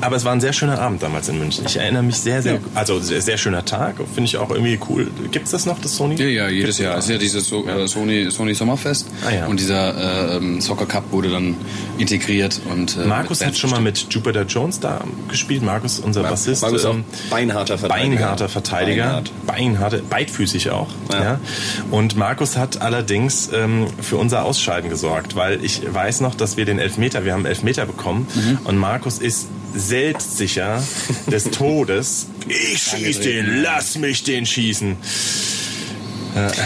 aber 0.00 0.16
es 0.16 0.24
war 0.24 0.32
ein 0.32 0.40
sehr 0.40 0.52
schöner 0.52 0.80
Abend 0.80 1.02
damals 1.02 1.28
in 1.28 1.38
München. 1.38 1.64
Ich 1.66 1.76
erinnere 1.76 2.02
mich 2.02 2.16
sehr, 2.16 2.42
sehr, 2.42 2.54
ja. 2.54 2.60
also 2.74 3.00
sehr, 3.00 3.20
sehr 3.20 3.38
schöner 3.38 3.64
Tag. 3.64 3.96
Finde 4.14 4.24
ich 4.24 4.36
auch 4.36 4.50
irgendwie 4.50 4.78
cool. 4.88 5.10
Gibt 5.30 5.46
es 5.46 5.52
das 5.52 5.66
noch, 5.66 5.78
das 5.80 5.96
Sony? 5.96 6.16
Ja, 6.16 6.26
ja, 6.26 6.48
jedes 6.48 6.76
Gibt's 6.76 6.78
Jahr. 6.78 6.98
Es 6.98 7.04
ist 7.04 7.10
ja 7.10 7.18
dieses 7.18 7.48
so, 7.48 7.66
ja. 7.66 7.78
Äh, 7.78 7.88
Sony, 7.88 8.30
Sony 8.30 8.54
Sommerfest. 8.54 9.08
Ah, 9.26 9.30
ja. 9.32 9.46
Und 9.46 9.60
dieser 9.60 10.40
äh, 10.40 10.60
Soccer 10.60 10.86
Cup 10.86 11.10
wurde 11.10 11.30
dann 11.30 11.56
integriert. 11.98 12.60
Und, 12.70 12.96
äh, 12.96 13.06
Markus 13.06 13.44
hat 13.44 13.56
schon 13.56 13.70
mal 13.70 13.80
mit 13.80 14.06
Jupiter 14.10 14.42
Jones 14.42 14.80
da 14.80 15.02
gespielt. 15.28 15.62
Markus, 15.62 15.98
unser 15.98 16.22
Mar 16.22 16.30
Bassist. 16.30 16.62
Markus 16.62 16.84
auch 16.84 16.94
ähm, 16.94 17.04
beinharter 17.30 17.78
Verteidiger. 17.78 18.16
Beinharter 18.16 18.48
Verteidiger. 18.48 19.04
Beinhart. 19.04 19.32
Beinharte, 19.46 20.02
beidfüßig 20.08 20.70
auch. 20.70 20.88
Ja. 21.12 21.40
Und 21.90 22.16
Markus 22.16 22.56
hat 22.56 22.80
allerdings 22.80 23.50
ähm, 23.52 23.86
für 24.00 24.16
unser 24.16 24.44
Ausscheiden 24.44 24.90
gesorgt, 24.90 25.36
weil 25.36 25.64
ich 25.64 25.82
weiß 25.92 26.20
noch, 26.20 26.34
dass 26.34 26.56
wir 26.56 26.64
den 26.64 26.78
Elfmeter, 26.78 27.24
wir 27.24 27.32
haben 27.32 27.46
Elfmeter 27.46 27.86
bekommen 27.86 28.26
mhm. 28.34 28.58
und 28.64 28.76
Markus 28.76 29.18
ist 29.18 29.48
selbstsicher 29.78 30.82
des 31.30 31.44
Todes. 31.50 32.26
Ich 32.48 32.82
schieß 32.82 33.20
den, 33.20 33.62
lass 33.62 33.96
mich 33.96 34.22
den 34.22 34.46
schießen. 34.46 34.96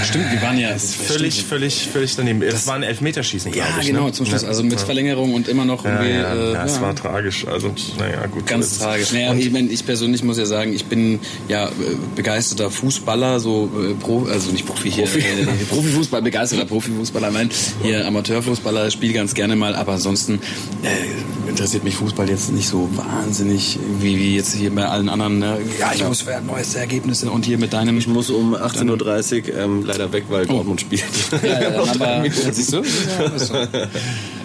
Stimmt, 0.05 0.31
wir 0.33 0.42
waren 0.42 0.59
ja 0.59 0.77
völlig, 0.79 1.35
stimmt. 1.35 1.48
völlig, 1.48 1.88
völlig 1.92 2.16
daneben. 2.16 2.40
Das 2.40 2.66
war 2.66 2.75
ein 2.75 2.83
Elfmeterschießen, 2.83 3.53
glaube 3.53 3.68
ja, 3.68 3.77
ich. 3.81 3.87
Ja, 3.87 3.92
genau, 3.92 4.07
ne? 4.07 4.12
zum 4.12 4.27
Schluss. 4.27 4.44
Also 4.44 4.62
mit 4.62 4.72
ja. 4.72 4.79
Verlängerung 4.79 5.35
und 5.35 5.48
immer 5.48 5.64
noch 5.64 5.85
irgendwie. 5.85 6.11
Ja, 6.11 6.35
ja, 6.35 6.53
ja, 6.53 6.64
es 6.64 6.81
war 6.81 6.94
tragisch. 6.94 7.46
Also, 7.46 7.75
naja, 7.98 8.27
gut. 8.27 8.46
Ganz 8.46 8.79
tragisch. 8.79 9.12
Naja, 9.12 9.35
ich, 9.35 9.51
mein, 9.51 9.70
ich 9.70 9.85
persönlich 9.87 10.22
muss 10.22 10.38
ja 10.38 10.46
sagen, 10.46 10.72
ich 10.72 10.87
bin 10.87 11.20
ja 11.48 11.68
äh, 11.68 11.70
begeisterter 12.16 12.70
Fußballer, 12.70 13.40
so 13.40 13.70
äh, 13.77 13.94
Pro, 13.94 14.25
also 14.25 14.51
nicht 14.51 14.66
Profi 14.66 14.90
hier, 14.90 15.05
Profi. 15.05 15.20
Äh, 15.20 15.64
Profifußball, 15.70 16.22
begeisterter 16.22 16.66
Profifußballer, 16.66 17.31
nein, 17.31 17.51
hier 17.83 18.07
Amateurfußballer, 18.07 18.90
spiele 18.90 19.12
ganz 19.12 19.35
gerne 19.35 19.57
mal, 19.57 19.75
aber 19.75 19.92
ansonsten 19.92 20.40
äh, 20.83 21.41
interessiert 21.53 21.85
mich 21.85 21.97
Fußball 21.97 22.31
jetzt 22.31 22.51
nicht 22.51 22.67
so 22.67 22.88
wahnsinnig, 22.97 23.79
wie, 24.01 24.17
wie 24.17 24.37
jetzt 24.37 24.55
hier 24.55 24.75
bei 24.75 24.87
allen 24.87 25.11
anderen. 25.11 25.38
Ne? 25.38 25.59
Ja, 25.79 25.93
ich 25.95 26.03
muss 26.03 26.25
neueste 26.47 26.79
Ergebnisse 26.79 27.31
und 27.31 27.45
hier 27.45 27.59
mit 27.59 27.75
deinem. 27.75 27.99
Ich 27.99 28.09
muss 28.09 28.31
um 28.31 28.55
18.30 28.55 29.53
Uhr 29.53 29.59
ähm, 29.59 29.85
leider 29.85 30.11
weg, 30.12 30.25
weil 30.31 30.45
oh. 30.45 30.55
Dortmund 30.55 30.81
spielt. 30.81 31.05
Ja, 31.43 31.61
ja, 31.61 31.83
aber, 31.83 32.25
siehst 32.53 32.73
du? 32.73 32.79
Ja, 32.79 33.79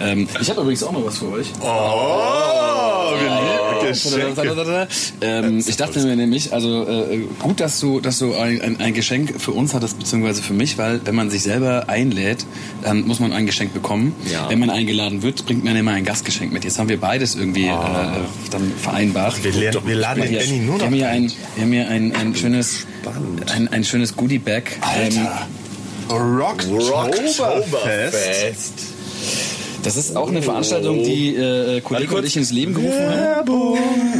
ähm, 0.00 0.28
ich 0.38 0.50
habe 0.50 0.60
übrigens 0.60 0.82
auch 0.82 0.92
noch 0.92 1.06
was 1.06 1.18
für 1.18 1.32
euch. 1.32 1.50
Oh, 1.60 1.66
oh 1.66 3.67
ähm, 5.20 5.62
ich 5.66 5.76
dachte 5.76 6.00
mir 6.00 6.16
nämlich, 6.16 6.52
also 6.52 6.86
äh, 6.86 7.24
gut, 7.38 7.60
dass 7.60 7.80
du, 7.80 8.00
dass 8.00 8.18
du 8.18 8.34
ein, 8.34 8.60
ein, 8.60 8.80
ein, 8.80 8.94
Geschenk 8.94 9.40
für 9.40 9.52
uns 9.52 9.74
hattest, 9.74 9.98
beziehungsweise 9.98 10.42
für 10.42 10.54
mich, 10.54 10.78
weil 10.78 11.00
wenn 11.04 11.14
man 11.14 11.30
sich 11.30 11.42
selber 11.42 11.88
einlädt, 11.88 12.44
dann 12.82 13.02
muss 13.06 13.20
man 13.20 13.32
ein 13.32 13.46
Geschenk 13.46 13.72
bekommen. 13.74 14.14
Ja. 14.30 14.48
Wenn 14.50 14.58
man 14.58 14.70
eingeladen 14.70 15.22
wird, 15.22 15.46
bringt 15.46 15.64
man 15.64 15.76
immer 15.76 15.92
ein 15.92 16.04
Gastgeschenk 16.04 16.52
mit. 16.52 16.64
Jetzt 16.64 16.78
haben 16.78 16.88
wir 16.88 17.00
beides 17.00 17.34
irgendwie 17.34 17.70
oh. 17.70 17.74
äh, 17.74 18.20
dann 18.50 18.72
vereinbart. 18.80 19.42
Wir, 19.42 19.54
wir, 19.54 19.86
wir 19.86 19.94
laden 19.94 20.22
den 20.22 20.32
Benny 20.32 20.58
nur 20.58 20.78
noch. 20.78 20.80
Wir 20.80 20.86
haben 20.86 20.94
hier 20.94 21.08
ein, 21.08 21.32
wir 21.54 21.64
haben 21.64 21.72
hier 21.72 21.88
ein, 21.88 22.14
ein 22.14 22.34
schönes, 22.34 22.86
ein, 23.54 23.68
ein 23.68 23.84
schönes 23.84 24.16
Goodie-Bag. 24.16 24.78
Alter. 24.80 25.16
Ähm, 25.20 25.28
Rocktoberfest. 26.10 27.38
Das 29.88 29.96
ist 29.96 30.16
auch 30.16 30.28
eine 30.28 30.42
Veranstaltung, 30.42 31.02
die 31.02 31.34
äh, 31.34 31.80
Kollege 31.80 32.14
und 32.14 32.26
ich 32.26 32.36
ins 32.36 32.52
Leben 32.52 32.74
gerufen 32.74 33.08
haben. 33.08 33.48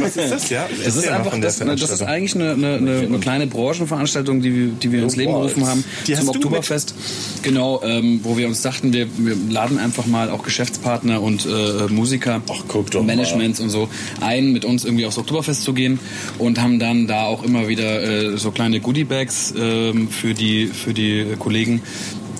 Was 0.01 0.17
ist 0.17 0.31
das, 0.31 0.49
ja? 0.49 0.67
Das 0.83 0.95
ist 0.95 1.07
einfach, 1.07 1.39
das, 1.39 1.59
das 1.59 1.81
ist 1.91 2.01
eigentlich 2.01 2.33
eine, 2.33 2.53
eine, 2.53 3.01
eine, 3.05 3.19
kleine 3.19 3.45
Branchenveranstaltung, 3.45 4.41
die 4.41 4.55
wir, 4.55 4.67
die 4.69 4.91
wir 4.91 5.03
ins 5.03 5.15
Leben 5.15 5.31
gerufen 5.31 5.67
haben 5.67 5.83
die 6.07 6.15
zum 6.15 6.29
Oktoberfest. 6.29 6.95
Genau, 7.43 7.81
ähm, 7.83 8.21
wo 8.23 8.35
wir 8.35 8.47
uns 8.47 8.63
dachten, 8.63 8.93
wir, 8.93 9.07
wir 9.17 9.35
laden 9.49 9.77
einfach 9.77 10.07
mal 10.07 10.31
auch 10.31 10.41
Geschäftspartner 10.41 11.21
und 11.21 11.45
äh, 11.45 11.91
Musiker, 11.91 12.41
Ach, 12.49 13.03
Managements 13.03 13.59
und 13.59 13.69
so 13.69 13.89
ein, 14.21 14.51
mit 14.51 14.65
uns 14.65 14.85
irgendwie 14.85 15.05
aufs 15.05 15.19
Oktoberfest 15.19 15.63
zu 15.63 15.73
gehen 15.73 15.99
und 16.39 16.59
haben 16.59 16.79
dann 16.79 17.05
da 17.05 17.25
auch 17.25 17.43
immer 17.43 17.67
wieder 17.67 18.01
äh, 18.01 18.37
so 18.37 18.49
kleine 18.49 18.79
Goodiebags 18.79 19.51
äh, 19.51 19.93
für 20.09 20.33
die 20.33 20.65
für 20.65 20.95
die 20.95 21.27
Kollegen. 21.37 21.83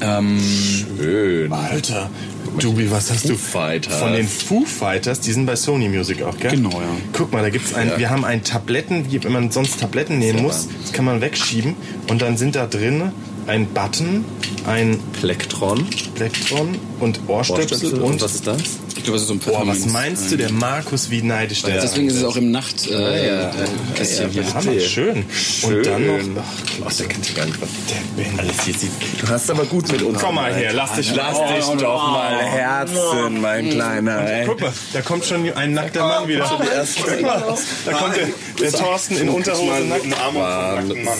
Ähm, 0.02 0.40
Schön. 0.98 1.52
Alter, 1.52 2.10
Dubi, 2.60 2.92
was 2.92 3.12
hast 3.12 3.22
Foo 3.22 3.30
du 3.30 3.36
Fighters. 3.36 3.96
von 3.96 4.14
den 4.14 4.28
Foo 4.28 4.66
Fighters? 4.66 5.20
Die 5.20 5.32
sind 5.32 5.46
bei 5.46 5.56
Sony 5.56 5.90
Music 5.90 6.22
auch, 6.24 6.38
gell? 6.38 6.52
Genau, 6.52 6.72
ja. 6.72 6.88
Guck 7.14 7.34
mal, 7.34 7.42
da 7.42 7.50
gibt's 7.50 7.74
ein, 7.74 7.90
ja. 7.90 7.98
wir 7.98 8.10
haben 8.10 8.26
ein 8.26 8.44
Tabletten, 8.44 9.06
wenn 9.12 9.32
man 9.32 9.52
sonst 9.52 9.80
Tabletten 9.80 10.20
nehmen 10.20 10.44
muss, 10.44 10.68
das 10.82 10.94
kann 10.94 11.06
man 11.06 11.22
wegschieben 11.22 11.76
und 12.10 12.22
dann 12.22 12.38
sind 12.38 12.56
da 12.56 12.68
drin 12.68 13.12
ein 13.48 13.66
Button, 13.68 14.24
ein 14.70 15.00
Plektron, 15.20 15.88
Plektron 16.14 16.78
und 17.00 17.22
Ohrstöpsel, 17.28 17.72
Ohrstöpsel 17.72 17.94
und, 18.02 18.14
und 18.14 18.22
was 18.22 18.36
ist 18.36 18.46
das? 18.48 18.62
Ich 18.96 19.04
glaube, 19.04 19.16
es 19.16 19.24
ist 19.24 19.30
so 19.30 19.34
ein 19.34 19.40
Boah, 19.40 19.66
was 19.66 19.88
meinst 19.88 20.32
du, 20.32 20.38
der 20.38 20.52
Markus, 20.52 21.10
wie 21.10 21.24
neidisch 21.24 21.64
der 21.64 21.82
Deswegen 21.82 22.08
ist 22.08 22.18
es 22.18 22.24
auch 22.24 22.36
im 22.36 22.52
Nacht 22.52 22.88
äh, 22.88 22.92
ja, 22.92 23.00
ja, 23.00 23.52
ja, 23.52 24.28
ja, 24.28 24.62
hier. 24.62 24.82
Schön. 24.82 25.26
Schön. 25.32 25.78
Und 25.78 25.86
dann 25.86 26.34
noch, 26.36 26.44
ach, 26.44 26.76
klasse, 26.76 27.06
kennt 27.06 27.36
gar 27.36 27.46
nicht 27.48 27.60
was. 27.60 27.70
Der 27.90 28.24
Ben. 28.24 28.40
Alles 28.40 28.62
hier 28.64 28.74
sieht. 28.76 28.92
Du 29.22 29.28
hast 29.28 29.50
aber 29.50 29.66
gut 29.66 29.92
mit 29.92 30.04
uns. 30.04 30.20
Komm 30.20 30.36
mal 30.36 30.54
her, 30.54 30.72
lass 30.74 30.94
dich, 30.94 31.16
lass 31.16 31.36
oh, 31.36 31.48
dich 31.48 31.66
oh, 31.66 31.76
doch 31.76 32.08
oh, 32.08 32.12
mal 32.12 32.38
Herzen, 32.38 33.42
mein 33.42 33.70
Kleiner. 33.72 34.44
Guck 34.46 34.62
mal, 34.62 34.74
da 34.94 35.02
kommt 35.02 35.26
schon 35.26 35.52
ein 35.52 35.74
nackter 35.74 36.06
Mann 36.06 36.28
wieder. 36.28 36.46
Guck 36.48 37.22
mal, 37.22 37.58
da 37.86 37.94
kommt 37.94 38.16
der, 38.18 38.28
der 38.62 38.72
Thorsten 38.72 39.18
in 39.18 39.30
Unterhose 39.30 39.86
nackt. 39.86 40.06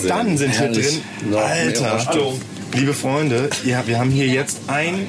Dann 0.08 0.38
sind 0.38 0.56
hier 0.56 0.72
drin, 0.72 1.02
Alter, 1.34 2.00
liebe 2.74 2.94
Freunde, 2.94 3.50
ja, 3.66 3.86
wir 3.88 4.00
haben 4.00 4.12
hier 4.12 4.28
jetzt 4.28 4.62
ein... 4.68 5.08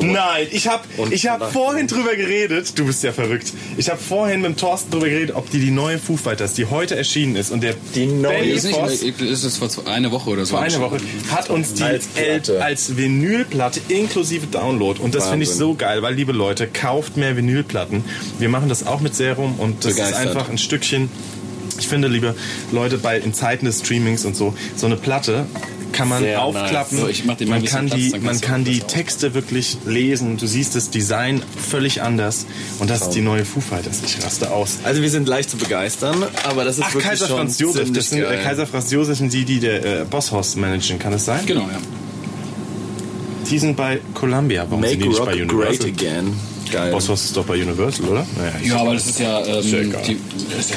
Nein, 0.00 0.48
ich 0.50 0.66
habe 0.66 0.82
ich 1.10 1.28
hab 1.28 1.52
vorhin 1.52 1.86
drüber 1.86 2.16
geredet, 2.16 2.76
du 2.76 2.84
bist 2.84 3.04
ja 3.04 3.12
verrückt. 3.12 3.52
Ich 3.76 3.90
habe 3.90 4.00
vorhin 4.00 4.40
mit 4.40 4.50
dem 4.50 4.56
Thorsten 4.56 4.90
drüber 4.90 5.08
geredet, 5.08 5.36
ob 5.36 5.48
die 5.50 5.60
die 5.60 5.70
neue 5.70 5.98
Foo 5.98 6.16
Fighters, 6.16 6.54
die 6.54 6.66
heute 6.66 6.96
erschienen 6.96 7.36
ist 7.36 7.52
und 7.52 7.62
der 7.62 7.74
die 7.94 8.06
neue 8.06 8.44
ist, 8.44 8.64
nicht, 8.64 9.20
ist 9.20 9.44
es 9.44 9.56
vor 9.56 9.70
einer 9.86 10.10
Woche 10.10 10.30
oder 10.30 10.44
so. 10.44 10.56
Vor 10.56 10.64
einer 10.64 10.80
Woche 10.80 10.98
hat 11.30 11.48
uns 11.48 11.74
die 11.74 11.84
als, 11.84 12.08
als 12.60 12.96
Vinylplatte 12.96 13.80
inklusive 13.88 14.48
Download 14.48 15.00
und 15.00 15.14
das 15.14 15.28
finde 15.28 15.44
ich 15.44 15.50
so 15.50 15.74
geil, 15.74 16.02
weil 16.02 16.14
liebe 16.14 16.32
Leute, 16.32 16.66
kauft 16.66 17.16
mehr 17.16 17.36
Vinylplatten. 17.36 18.04
Wir 18.40 18.48
machen 18.48 18.68
das 18.68 18.86
auch 18.86 19.00
mit 19.00 19.14
Serum 19.14 19.54
und 19.58 19.84
das 19.84 19.94
Begeistert. 19.94 20.20
ist 20.22 20.28
einfach 20.28 20.48
ein 20.48 20.58
Stückchen 20.58 21.08
ich 21.78 21.88
finde, 21.88 22.08
liebe 22.08 22.34
Leute, 22.72 22.98
bei 22.98 23.18
in 23.18 23.34
Zeiten 23.34 23.66
des 23.66 23.80
Streamings 23.80 24.24
und 24.24 24.36
so, 24.36 24.54
so 24.76 24.86
eine 24.86 24.96
Platte 24.96 25.46
kann 25.94 26.08
man 26.08 26.22
Sehr 26.22 26.42
aufklappen. 26.42 27.00
nice. 27.02 27.22
So, 27.38 27.44
man 27.46 27.64
kann 27.64 27.86
Platz, 27.86 27.98
die, 27.98 28.18
man 28.20 28.40
kann 28.40 28.64
die 28.64 28.80
Texte 28.80 29.32
wirklich 29.32 29.78
lesen. 29.86 30.36
Du 30.36 30.46
siehst 30.46 30.74
das 30.74 30.90
Design 30.90 31.40
völlig 31.56 32.02
anders. 32.02 32.44
Und 32.80 32.90
das 32.90 33.02
ist 33.02 33.10
die 33.10 33.20
neue 33.22 33.44
Foo 33.46 33.60
Fighters. 33.60 34.00
Ich 34.04 34.22
raste 34.22 34.50
aus. 34.50 34.78
Also 34.84 35.00
wir 35.00 35.10
sind 35.10 35.28
leicht 35.28 35.48
zu 35.50 35.56
begeistern, 35.56 36.22
aber 36.44 36.64
das 36.64 36.76
ist 36.78 36.84
Ach, 36.86 36.92
wirklich 36.94 37.08
Kaiser 37.10 37.28
schon 37.28 37.36
Franz 37.38 37.58
Josef. 37.58 37.92
Das 37.92 38.10
sind, 38.10 38.22
äh. 38.22 38.40
Kaiser 38.42 38.66
Franz 38.66 38.90
Josef 38.90 39.16
sind 39.18 39.32
die, 39.32 39.44
die 39.44 39.60
der 39.60 40.02
äh, 40.02 40.04
Bosshaus 40.04 40.56
managen. 40.56 40.98
Kann 40.98 41.12
das 41.12 41.24
sein? 41.24 41.40
Genau, 41.46 41.62
ja. 41.62 41.78
Die 43.50 43.58
sind 43.58 43.76
bei 43.76 44.00
Columbia. 44.14 44.66
Warum 44.68 44.82
sind 44.82 44.92
Make 44.92 45.02
die 45.02 45.08
nicht 45.08 45.18
Rock 45.20 45.26
bei 45.26 45.36
great 45.38 45.52
Universal? 45.52 45.86
again. 45.90 46.32
Geil. 46.72 46.90
Bosshaus 46.92 47.24
ist 47.24 47.36
doch 47.36 47.44
bei 47.44 47.54
Universal, 47.62 48.06
oder? 48.08 48.26
Naja, 48.36 48.52
Ja, 48.74 48.80
aber 48.80 48.94
das 48.94 49.06
ist 49.06 49.20
ja, 49.20 49.40
ähm, 49.44 49.58
Ist 49.60 49.70
ja 49.70 49.78
egal. 49.80 50.02
die, 50.06 50.18
das 50.50 50.58
ist 50.66 50.70
ja 50.70 50.76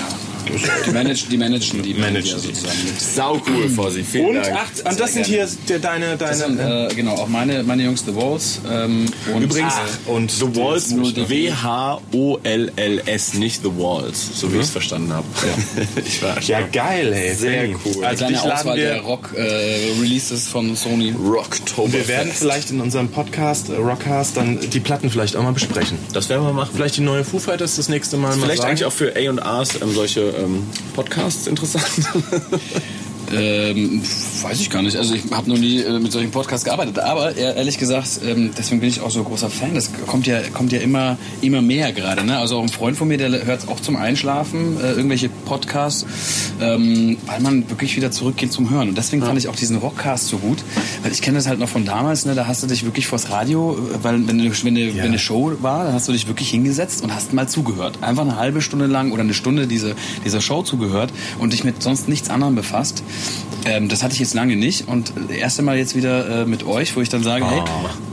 die, 0.85 0.91
managen, 0.91 1.29
die 1.29 1.37
managen 1.37 1.83
die 1.83 1.93
Managen 1.93 2.41
ja 2.41 2.47
mit. 2.47 3.01
Sau 3.01 3.41
cool, 3.47 3.69
Fossi. 3.69 4.03
Vielen 4.03 4.27
Und, 4.27 4.35
Dank. 4.45 4.55
ach, 4.55 4.91
und 4.91 4.99
das 4.99 5.13
sind 5.13 5.25
hier 5.25 5.47
der, 5.69 5.79
deine, 5.79 6.17
deine 6.17 6.27
Das 6.31 6.39
sind, 6.39 6.59
äh, 6.59 6.87
genau, 6.95 7.13
auch 7.15 7.27
meine, 7.27 7.63
meine 7.63 7.83
Jungs 7.83 8.03
The 8.05 8.15
Walls. 8.15 8.59
Ähm, 8.69 9.05
und, 9.33 9.41
Übrigens, 9.43 9.73
äh, 9.73 10.09
und 10.09 10.31
The 10.31 10.55
Walls, 10.55 10.91
nur 10.91 11.11
die- 11.11 11.29
W-H-O-L-L-S, 11.29 13.33
nicht 13.35 13.61
The 13.63 13.71
Walls, 13.77 14.39
so 14.39 14.51
wie 14.51 14.57
ich 14.57 14.63
es 14.63 14.69
verstanden 14.69 15.13
habe. 15.13 15.25
ich 16.05 16.21
war 16.21 16.41
ja 16.41 16.61
geil, 16.61 17.13
ey. 17.13 17.33
Sehr 17.35 17.69
cool. 17.85 18.05
Also 18.05 18.25
laden 18.25 18.37
Auswahl 18.37 18.77
der 18.77 19.01
Rock-Releases 19.01 20.47
von 20.47 20.75
Sony. 20.75 21.11
Rocktober. 21.11 21.93
wir 21.93 22.07
werden 22.07 22.31
vielleicht 22.33 22.71
in 22.71 22.81
unserem 22.81 23.09
Podcast, 23.09 23.69
äh, 23.69 23.73
Rockcast, 23.75 24.37
dann 24.37 24.59
die 24.59 24.79
Platten 24.79 25.09
vielleicht 25.09 25.35
auch 25.35 25.43
mal 25.43 25.53
besprechen. 25.53 25.97
das 26.13 26.29
werden 26.29 26.45
wir 26.45 26.53
machen. 26.53 26.71
Vielleicht 26.75 26.97
die 26.97 27.01
neue 27.01 27.23
Foo 27.23 27.39
Fighters 27.39 27.75
das 27.75 27.89
nächste 27.89 28.17
Mal 28.17 28.35
mal 28.35 28.45
Vielleicht 28.45 28.61
sagen. 28.61 28.71
eigentlich 28.71 28.85
auch 28.85 28.91
für 28.93 29.13
A&Rs 29.15 29.81
ähm, 29.81 29.93
solche 29.93 30.21
ähm, 30.37 30.63
Podcasts 30.93 31.47
interessant. 31.47 31.83
Ähm, 33.35 34.01
weiß 34.41 34.59
ich 34.61 34.69
gar 34.69 34.81
nicht. 34.81 34.95
Also 34.97 35.13
ich 35.15 35.23
habe 35.31 35.49
noch 35.49 35.57
nie 35.57 35.81
äh, 35.81 35.99
mit 35.99 36.11
solchen 36.11 36.31
Podcasts 36.31 36.63
gearbeitet. 36.65 36.99
Aber 36.99 37.35
ehr- 37.35 37.55
ehrlich 37.55 37.77
gesagt, 37.77 38.19
ähm, 38.25 38.51
deswegen 38.57 38.79
bin 38.79 38.89
ich 38.89 39.01
auch 39.01 39.11
so 39.11 39.23
großer 39.23 39.49
Fan. 39.49 39.75
Das 39.75 39.89
kommt 40.05 40.27
ja, 40.27 40.39
kommt 40.53 40.71
ja 40.71 40.79
immer, 40.79 41.17
immer 41.41 41.61
mehr 41.61 41.91
gerade. 41.91 42.23
Ne? 42.25 42.37
Also 42.37 42.57
auch 42.57 42.63
ein 42.63 42.69
Freund 42.69 42.95
von 42.97 43.07
mir, 43.07 43.17
der 43.17 43.45
hört 43.45 43.67
auch 43.67 43.79
zum 43.79 43.95
Einschlafen 43.95 44.77
äh, 44.81 44.91
irgendwelche 44.93 45.29
Podcasts, 45.29 46.05
ähm, 46.61 47.17
weil 47.25 47.41
man 47.41 47.69
wirklich 47.69 47.95
wieder 47.95 48.11
zurückgeht 48.11 48.51
zum 48.53 48.69
Hören. 48.69 48.89
Und 48.89 48.97
deswegen 48.97 49.21
fand 49.23 49.37
ich 49.37 49.47
auch 49.47 49.55
diesen 49.55 49.77
Rockcast 49.77 50.27
so 50.27 50.37
gut, 50.37 50.59
weil 51.03 51.11
ich 51.11 51.21
kenne 51.21 51.37
das 51.37 51.47
halt 51.47 51.59
noch 51.59 51.69
von 51.69 51.85
damals. 51.85 52.25
Ne? 52.25 52.35
Da 52.35 52.47
hast 52.47 52.63
du 52.63 52.67
dich 52.67 52.85
wirklich 52.85 53.07
vors 53.07 53.29
Radio, 53.29 53.73
äh, 53.77 54.03
weil 54.03 54.27
wenn, 54.27 54.39
eine- 54.39 54.51
wenn, 54.63 54.77
eine, 54.77 54.95
wenn 54.95 55.01
eine 55.01 55.19
Show 55.19 55.51
war, 55.61 55.83
dann 55.85 55.93
hast 55.93 56.07
du 56.07 56.11
dich 56.13 56.27
wirklich 56.27 56.49
hingesetzt 56.49 57.03
und 57.03 57.13
hast 57.13 57.33
mal 57.33 57.47
zugehört. 57.47 57.99
Einfach 58.01 58.23
eine 58.23 58.37
halbe 58.37 58.61
Stunde 58.61 58.85
lang 58.87 59.11
oder 59.11 59.21
eine 59.23 59.33
Stunde 59.33 59.67
diese, 59.67 59.95
dieser 60.25 60.41
Show 60.41 60.63
zugehört 60.63 61.11
und 61.39 61.53
dich 61.53 61.63
mit 61.63 61.83
sonst 61.83 62.07
nichts 62.07 62.29
anderem 62.29 62.55
befasst. 62.55 63.03
Ähm, 63.65 63.89
das 63.89 64.03
hatte 64.03 64.13
ich 64.13 64.19
jetzt 64.19 64.33
lange 64.33 64.55
nicht 64.55 64.87
und 64.87 65.11
erste 65.29 65.61
Mal 65.61 65.77
jetzt 65.77 65.95
wieder 65.95 66.43
äh, 66.43 66.45
mit 66.45 66.65
euch, 66.65 66.95
wo 66.95 67.01
ich 67.01 67.09
dann 67.09 67.23
sage, 67.23 67.45
hey, 67.45 67.61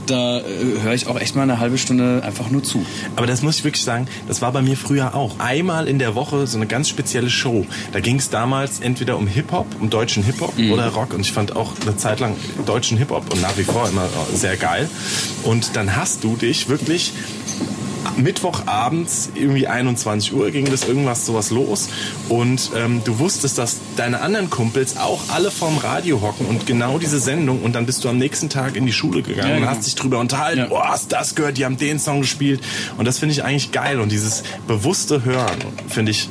da 0.05 0.39
äh, 0.39 0.43
höre 0.81 0.93
ich 0.93 1.07
auch 1.07 1.19
echt 1.19 1.35
mal 1.35 1.43
eine 1.43 1.59
halbe 1.59 1.77
Stunde 1.77 2.21
einfach 2.25 2.49
nur 2.49 2.63
zu. 2.63 2.85
Aber 3.15 3.25
das 3.25 3.41
muss 3.41 3.59
ich 3.59 3.63
wirklich 3.63 3.83
sagen, 3.83 4.07
das 4.27 4.41
war 4.41 4.51
bei 4.51 4.61
mir 4.61 4.75
früher 4.75 5.15
auch. 5.15 5.39
Einmal 5.39 5.87
in 5.87 5.97
der 5.99 6.15
Woche 6.15 6.45
so 6.47 6.57
eine 6.57 6.67
ganz 6.67 6.89
spezielle 6.89 7.29
Show. 7.29 7.65
Da 7.93 7.99
ging 8.01 8.17
es 8.17 8.29
damals 8.29 8.79
entweder 8.79 9.17
um 9.17 9.27
Hip-Hop, 9.27 9.67
um 9.79 9.89
deutschen 9.89 10.23
Hip-Hop 10.23 10.53
oder 10.71 10.89
Rock. 10.89 11.13
Und 11.13 11.21
ich 11.21 11.31
fand 11.31 11.55
auch 11.55 11.71
eine 11.81 11.95
Zeit 11.95 12.19
lang 12.19 12.35
deutschen 12.65 12.97
Hip-Hop 12.97 13.31
und 13.31 13.41
nach 13.41 13.57
wie 13.57 13.63
vor 13.63 13.87
immer 13.87 14.09
sehr 14.33 14.57
geil. 14.57 14.89
Und 15.43 15.75
dann 15.75 15.95
hast 15.95 16.23
du 16.23 16.35
dich 16.35 16.67
wirklich 16.67 17.13
Mittwochabends, 18.17 19.29
irgendwie 19.35 19.67
21 19.67 20.33
Uhr, 20.33 20.51
ging 20.51 20.65
das 20.65 20.87
irgendwas 20.87 21.25
sowas 21.25 21.51
los. 21.51 21.89
Und 22.29 22.71
ähm, 22.75 23.01
du 23.03 23.19
wusstest, 23.19 23.57
dass 23.57 23.77
deine 23.95 24.21
anderen 24.21 24.49
Kumpels 24.49 24.97
auch 24.97 25.21
alle 25.29 25.51
vorm 25.51 25.77
Radio 25.77 26.21
hocken 26.21 26.45
und 26.47 26.65
genau 26.65 26.97
diese 26.99 27.19
Sendung. 27.19 27.61
Und 27.61 27.73
dann 27.73 27.85
bist 27.85 28.03
du 28.03 28.09
am 28.09 28.17
nächsten 28.17 28.49
Tag 28.49 28.75
in 28.75 28.85
die 28.85 28.93
Schule 28.93 29.21
gegangen 29.21 29.47
Ja, 29.49 29.55
und 29.55 29.61
genau. 29.61 29.71
hast 29.71 29.85
dich 29.85 29.95
drüber 29.95 30.19
unterhalten. 30.19 30.59
Ja. 30.59 30.67
Oh, 30.71 30.79
hast 30.81 31.11
das 31.11 31.35
gehört? 31.35 31.57
Die 31.57 31.65
haben 31.65 31.77
den 31.77 31.99
Song 31.99 32.21
gespielt. 32.21 32.61
Und 32.97 33.05
das 33.05 33.19
finde 33.19 33.33
ich 33.33 33.43
eigentlich 33.43 33.71
geil. 33.71 33.99
Und 33.99 34.11
dieses 34.11 34.43
bewusste 34.67 35.23
Hören 35.25 35.57
finde 35.87 36.11
ich. 36.11 36.29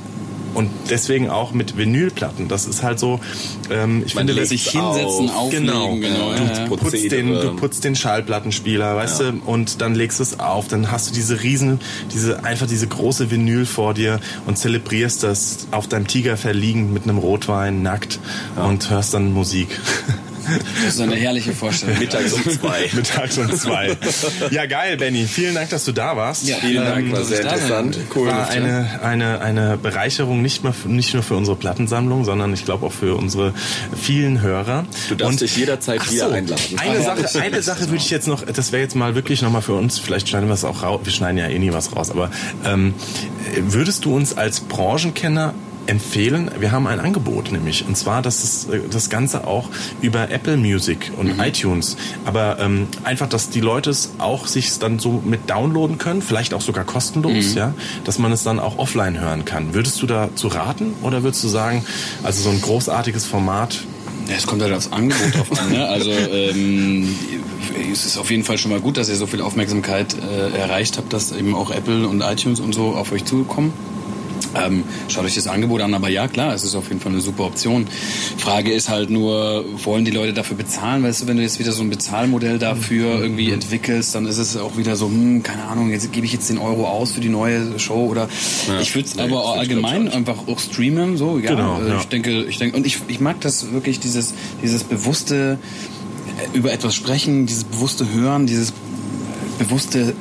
Und 0.54 0.70
deswegen 0.90 1.28
auch 1.30 1.52
mit 1.52 1.76
Vinylplatten. 1.76 2.48
Das 2.48 2.66
ist 2.66 2.82
halt 2.82 2.98
so, 2.98 3.20
ähm, 3.70 4.02
ich 4.06 4.14
Man 4.14 4.26
finde, 4.26 4.40
das 4.40 4.50
Sich 4.50 4.68
hinsetzen, 4.70 5.28
auf. 5.30 5.36
auflegen, 5.36 5.66
Genau. 5.66 5.94
genau. 5.96 6.30
Ja. 6.32 6.36
ja, 6.36 6.52
ja. 6.60 6.66
Du 6.68 6.76
putzt, 6.76 7.10
den, 7.12 7.28
du 7.28 7.56
putzt 7.56 7.84
den 7.84 7.96
Schallplattenspieler, 7.96 8.94
weißt 8.96 9.20
du, 9.20 9.32
und 9.46 9.80
dann 9.80 9.94
legst 9.94 10.18
du 10.18 10.22
es 10.22 10.38
auf, 10.40 10.68
dann 10.68 10.90
hast 10.90 11.10
du 11.10 11.14
diese 11.14 11.42
riesen, 11.42 11.80
diese, 12.12 12.44
einfach 12.44 12.66
diese 12.66 12.86
große 12.86 13.30
Vinyl 13.30 13.66
vor 13.66 13.94
dir 13.94 14.20
und 14.46 14.56
zelebrierst 14.58 15.22
das 15.22 15.66
auf 15.70 15.88
deinem 15.88 16.06
Tigerfell 16.06 16.56
liegend 16.56 16.92
mit 16.92 17.04
einem 17.04 17.18
Rotwein, 17.18 17.82
nackt 17.82 18.18
und 18.56 18.88
hörst 18.90 19.14
dann 19.14 19.32
Musik. 19.32 19.68
Das 20.84 20.94
ist 20.94 21.00
eine 21.00 21.16
herrliche 21.16 21.52
Vorstellung. 21.52 21.98
Mittags 21.98 22.32
um 22.32 22.42
zwei. 22.48 22.88
Mittags 22.92 23.38
um 23.38 23.50
zwei. 23.52 23.96
Ja, 24.50 24.66
geil, 24.66 24.96
Benny. 24.96 25.26
Vielen 25.26 25.54
Dank, 25.54 25.70
dass 25.70 25.84
du 25.84 25.92
da 25.92 26.16
warst. 26.16 26.46
Ja, 26.46 26.56
Vielen 26.56 26.84
Dank, 26.84 27.06
Ähm, 27.06 27.12
war 27.12 27.24
sehr 27.24 27.40
interessant. 27.42 27.98
Cool. 28.14 28.28
war 28.28 28.48
eine, 28.48 29.00
eine, 29.02 29.40
eine 29.40 29.76
Bereicherung 29.76 30.42
nicht, 30.42 30.62
mehr, 30.64 30.74
nicht 30.86 31.14
nur 31.14 31.22
für 31.22 31.34
unsere 31.36 31.56
Plattensammlung, 31.56 32.24
sondern 32.24 32.52
ich 32.52 32.64
glaube 32.64 32.86
auch 32.86 32.92
für 32.92 33.14
unsere 33.16 33.52
vielen 34.00 34.40
Hörer. 34.40 34.84
Du 35.08 35.14
darfst 35.14 35.32
Und- 35.34 35.40
dich 35.40 35.56
jederzeit 35.56 36.00
Ach 36.04 36.10
wieder 36.10 36.28
so, 36.28 36.34
einladen. 36.34 36.62
Eine 36.78 36.98
Ach, 37.00 37.16
Sache, 37.28 37.40
eine 37.42 37.62
Sache 37.62 37.80
würde 37.86 37.96
ich 37.96 38.10
jetzt 38.10 38.28
noch, 38.28 38.44
das 38.44 38.72
wäre 38.72 38.82
jetzt 38.82 38.94
mal 38.96 39.14
wirklich 39.14 39.42
nochmal 39.42 39.62
für 39.62 39.74
uns, 39.74 39.98
vielleicht 39.98 40.28
schneiden 40.28 40.48
wir 40.48 40.54
es 40.54 40.64
auch 40.64 40.82
raus, 40.82 41.00
wir 41.04 41.12
schneiden 41.12 41.38
ja 41.38 41.48
eh 41.48 41.58
nie 41.58 41.72
was 41.72 41.94
raus, 41.94 42.10
aber 42.10 42.30
ähm, 42.64 42.94
würdest 43.60 44.04
du 44.04 44.14
uns 44.14 44.36
als 44.36 44.60
Branchenkenner 44.60 45.54
empfehlen, 45.86 46.50
wir 46.58 46.72
haben 46.72 46.86
ein 46.86 47.00
Angebot 47.00 47.52
nämlich, 47.52 47.86
und 47.86 47.96
zwar, 47.96 48.22
dass 48.22 48.40
das, 48.40 48.74
äh, 48.74 48.80
das 48.90 49.10
Ganze 49.10 49.46
auch 49.46 49.68
über 50.00 50.30
Apple 50.30 50.56
Music 50.56 51.12
und 51.16 51.38
iTunes, 51.38 51.96
aber 52.24 52.58
ähm, 52.60 52.88
einfach, 53.04 53.28
dass 53.28 53.50
die 53.50 53.60
Leute 53.60 53.90
es 53.90 54.12
auch 54.18 54.46
sich 54.46 54.78
dann 54.78 54.98
so 54.98 55.22
mit 55.24 55.50
downloaden 55.50 55.98
können, 55.98 56.22
vielleicht 56.22 56.54
auch 56.54 56.60
sogar 56.60 56.84
kostenlos, 56.84 57.54
ja, 57.54 57.74
dass 58.04 58.18
man 58.18 58.32
es 58.32 58.42
dann 58.42 58.58
auch 58.58 58.78
offline 58.78 59.20
hören 59.20 59.44
kann. 59.44 59.74
Würdest 59.74 60.00
du 60.02 60.06
dazu 60.06 60.48
raten 60.48 60.94
oder 61.02 61.22
würdest 61.22 61.42
du 61.44 61.48
sagen, 61.48 61.84
also 62.22 62.42
so 62.42 62.50
ein 62.50 62.60
großartiges 62.60 63.26
Format, 63.26 63.80
Ja, 64.28 64.36
es 64.36 64.46
kommt 64.46 64.62
halt 64.62 64.72
aufs 64.72 64.90
Angebot 64.90 65.34
drauf 65.34 65.60
an. 65.60 65.70
Ne? 65.70 65.86
Also 65.86 66.10
ähm, 66.10 67.14
es 67.92 68.06
ist 68.06 68.16
auf 68.16 68.30
jeden 68.30 68.44
Fall 68.44 68.56
schon 68.58 68.70
mal 68.70 68.80
gut, 68.80 68.96
dass 68.96 69.08
ihr 69.08 69.16
so 69.16 69.26
viel 69.26 69.42
Aufmerksamkeit 69.42 70.14
äh, 70.14 70.56
erreicht 70.56 70.96
habt, 70.96 71.12
dass 71.12 71.32
eben 71.32 71.54
auch 71.54 71.70
Apple 71.70 72.08
und 72.08 72.22
iTunes 72.22 72.60
und 72.60 72.74
so 72.74 72.94
auf 72.94 73.12
euch 73.12 73.24
zukommen. 73.24 73.72
Ähm, 74.54 74.84
schaut 75.08 75.24
euch 75.24 75.34
das 75.34 75.46
Angebot 75.46 75.80
an, 75.80 75.94
aber 75.94 76.08
ja 76.08 76.28
klar, 76.28 76.54
es 76.54 76.64
ist 76.64 76.74
auf 76.74 76.88
jeden 76.88 77.00
Fall 77.00 77.12
eine 77.12 77.20
super 77.20 77.44
Option. 77.44 77.86
Frage 78.38 78.72
ist 78.72 78.88
halt 78.88 79.10
nur, 79.10 79.64
wollen 79.84 80.04
die 80.04 80.10
Leute 80.10 80.32
dafür 80.32 80.56
bezahlen? 80.56 81.02
Weißt 81.02 81.22
du, 81.22 81.26
wenn 81.26 81.36
du 81.36 81.42
jetzt 81.42 81.58
wieder 81.58 81.72
so 81.72 81.82
ein 81.82 81.90
Bezahlmodell 81.90 82.58
dafür 82.58 83.20
irgendwie 83.20 83.50
entwickelst, 83.50 84.14
dann 84.14 84.26
ist 84.26 84.38
es 84.38 84.56
auch 84.56 84.76
wieder 84.76 84.96
so, 84.96 85.06
hm, 85.06 85.42
keine 85.42 85.64
Ahnung, 85.64 85.90
jetzt 85.90 86.12
gebe 86.12 86.26
ich 86.26 86.32
jetzt 86.32 86.48
den 86.50 86.58
Euro 86.58 86.86
aus 86.86 87.12
für 87.12 87.20
die 87.20 87.28
neue 87.28 87.78
Show 87.78 88.06
oder 88.06 88.28
ich 88.80 88.94
würde 88.94 89.08
es 89.08 89.14
nee, 89.16 89.22
aber 89.22 89.54
allgemein 89.54 90.08
einfach 90.08 90.46
auch 90.46 90.58
streamen, 90.58 91.16
so, 91.16 91.38
ja. 91.38 91.50
Genau, 91.50 91.80
äh, 91.80 91.88
ja. 91.88 92.00
Ich 92.00 92.06
denke, 92.06 92.44
ich 92.44 92.58
denke, 92.58 92.76
und 92.76 92.86
ich, 92.86 92.98
ich 93.08 93.20
mag 93.20 93.40
das 93.40 93.72
wirklich, 93.72 94.00
dieses, 94.00 94.34
dieses 94.62 94.84
bewusste 94.84 95.58
äh, 96.52 96.56
über 96.56 96.72
etwas 96.72 96.94
sprechen, 96.94 97.46
dieses 97.46 97.64
bewusste 97.64 98.10
Hören, 98.12 98.46
dieses 98.46 98.72
bewusste 99.58 100.14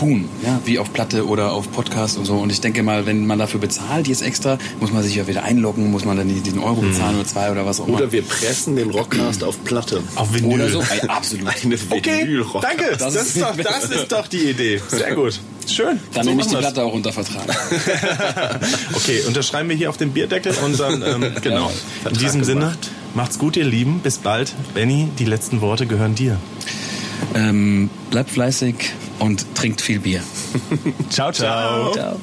tun, 0.00 0.28
ja, 0.44 0.58
wie 0.64 0.78
auf 0.78 0.92
Platte 0.92 1.26
oder 1.26 1.52
auf 1.52 1.70
Podcast 1.70 2.16
und 2.16 2.24
so. 2.24 2.36
Und 2.36 2.50
ich 2.50 2.60
denke 2.60 2.82
mal, 2.82 3.04
wenn 3.04 3.26
man 3.26 3.38
dafür 3.38 3.60
bezahlt 3.60 4.08
jetzt 4.08 4.22
extra, 4.22 4.58
muss 4.80 4.92
man 4.92 5.02
sich 5.02 5.14
ja 5.14 5.26
wieder 5.26 5.42
einloggen, 5.42 5.90
muss 5.90 6.04
man 6.06 6.16
dann 6.16 6.28
den 6.28 6.58
Euro 6.58 6.80
bezahlen 6.80 7.16
oder 7.16 7.26
zwei 7.26 7.50
oder 7.50 7.66
was 7.66 7.80
auch 7.80 7.86
immer. 7.86 7.98
Oder 7.98 8.12
wir 8.12 8.22
pressen 8.22 8.76
den 8.76 8.90
Rockcast 8.90 9.44
auf 9.44 9.62
Platte. 9.64 10.02
auf 10.14 10.32
Vinyl? 10.32 10.54
Oder 10.54 10.68
so. 10.70 10.80
Ey, 10.80 11.06
absolut. 11.08 11.48
Eine 11.48 11.78
Okay, 11.90 12.38
danke. 12.62 12.96
Das, 12.96 13.14
Das 13.14 13.26
ist 13.26 13.42
doch, 13.42 13.54
das 13.56 13.90
ist 13.90 14.10
doch 14.10 14.26
die 14.26 14.50
Idee. 14.50 14.80
Sehr 14.88 15.14
gut. 15.14 15.38
Schön. 15.66 16.00
Dann 16.14 16.24
So 16.24 16.30
nehme 16.30 16.42
ich 16.42 16.48
die. 16.48 16.56
Platte 16.56 16.82
auch 16.82 16.94
unter 16.94 17.12
Vertrag. 17.12 17.44
Okay, 18.94 19.22
unterschreiben 19.26 19.68
wir 19.68 19.76
hier 19.76 19.90
auf 19.90 19.96
den 19.96 20.12
Bierdeckel 20.12 20.54
und 20.64 20.78
dann, 20.78 21.02
ähm, 21.02 21.32
genau. 21.42 21.70
In 22.08 22.16
diesem 22.16 22.44
Sinne, 22.44 22.74
macht's 23.14 23.38
gut, 23.38 23.56
ihr 23.56 23.64
Lieben. 23.64 24.00
Bis 24.00 24.18
bald. 24.18 24.52
Benny, 24.74 25.08
die 25.18 25.24
letzten 25.24 25.60
Worte 25.60 25.86
gehören 25.86 26.14
dir. 26.14 26.38
Ähm, 27.34 27.90
bleibt 28.10 28.30
fleißig 28.30 28.74
und 29.18 29.54
trinkt 29.54 29.80
viel 29.80 30.00
Bier. 30.00 30.22
Ciao, 31.10 31.32
ciao. 31.32 31.92
Ciao. 31.92 32.16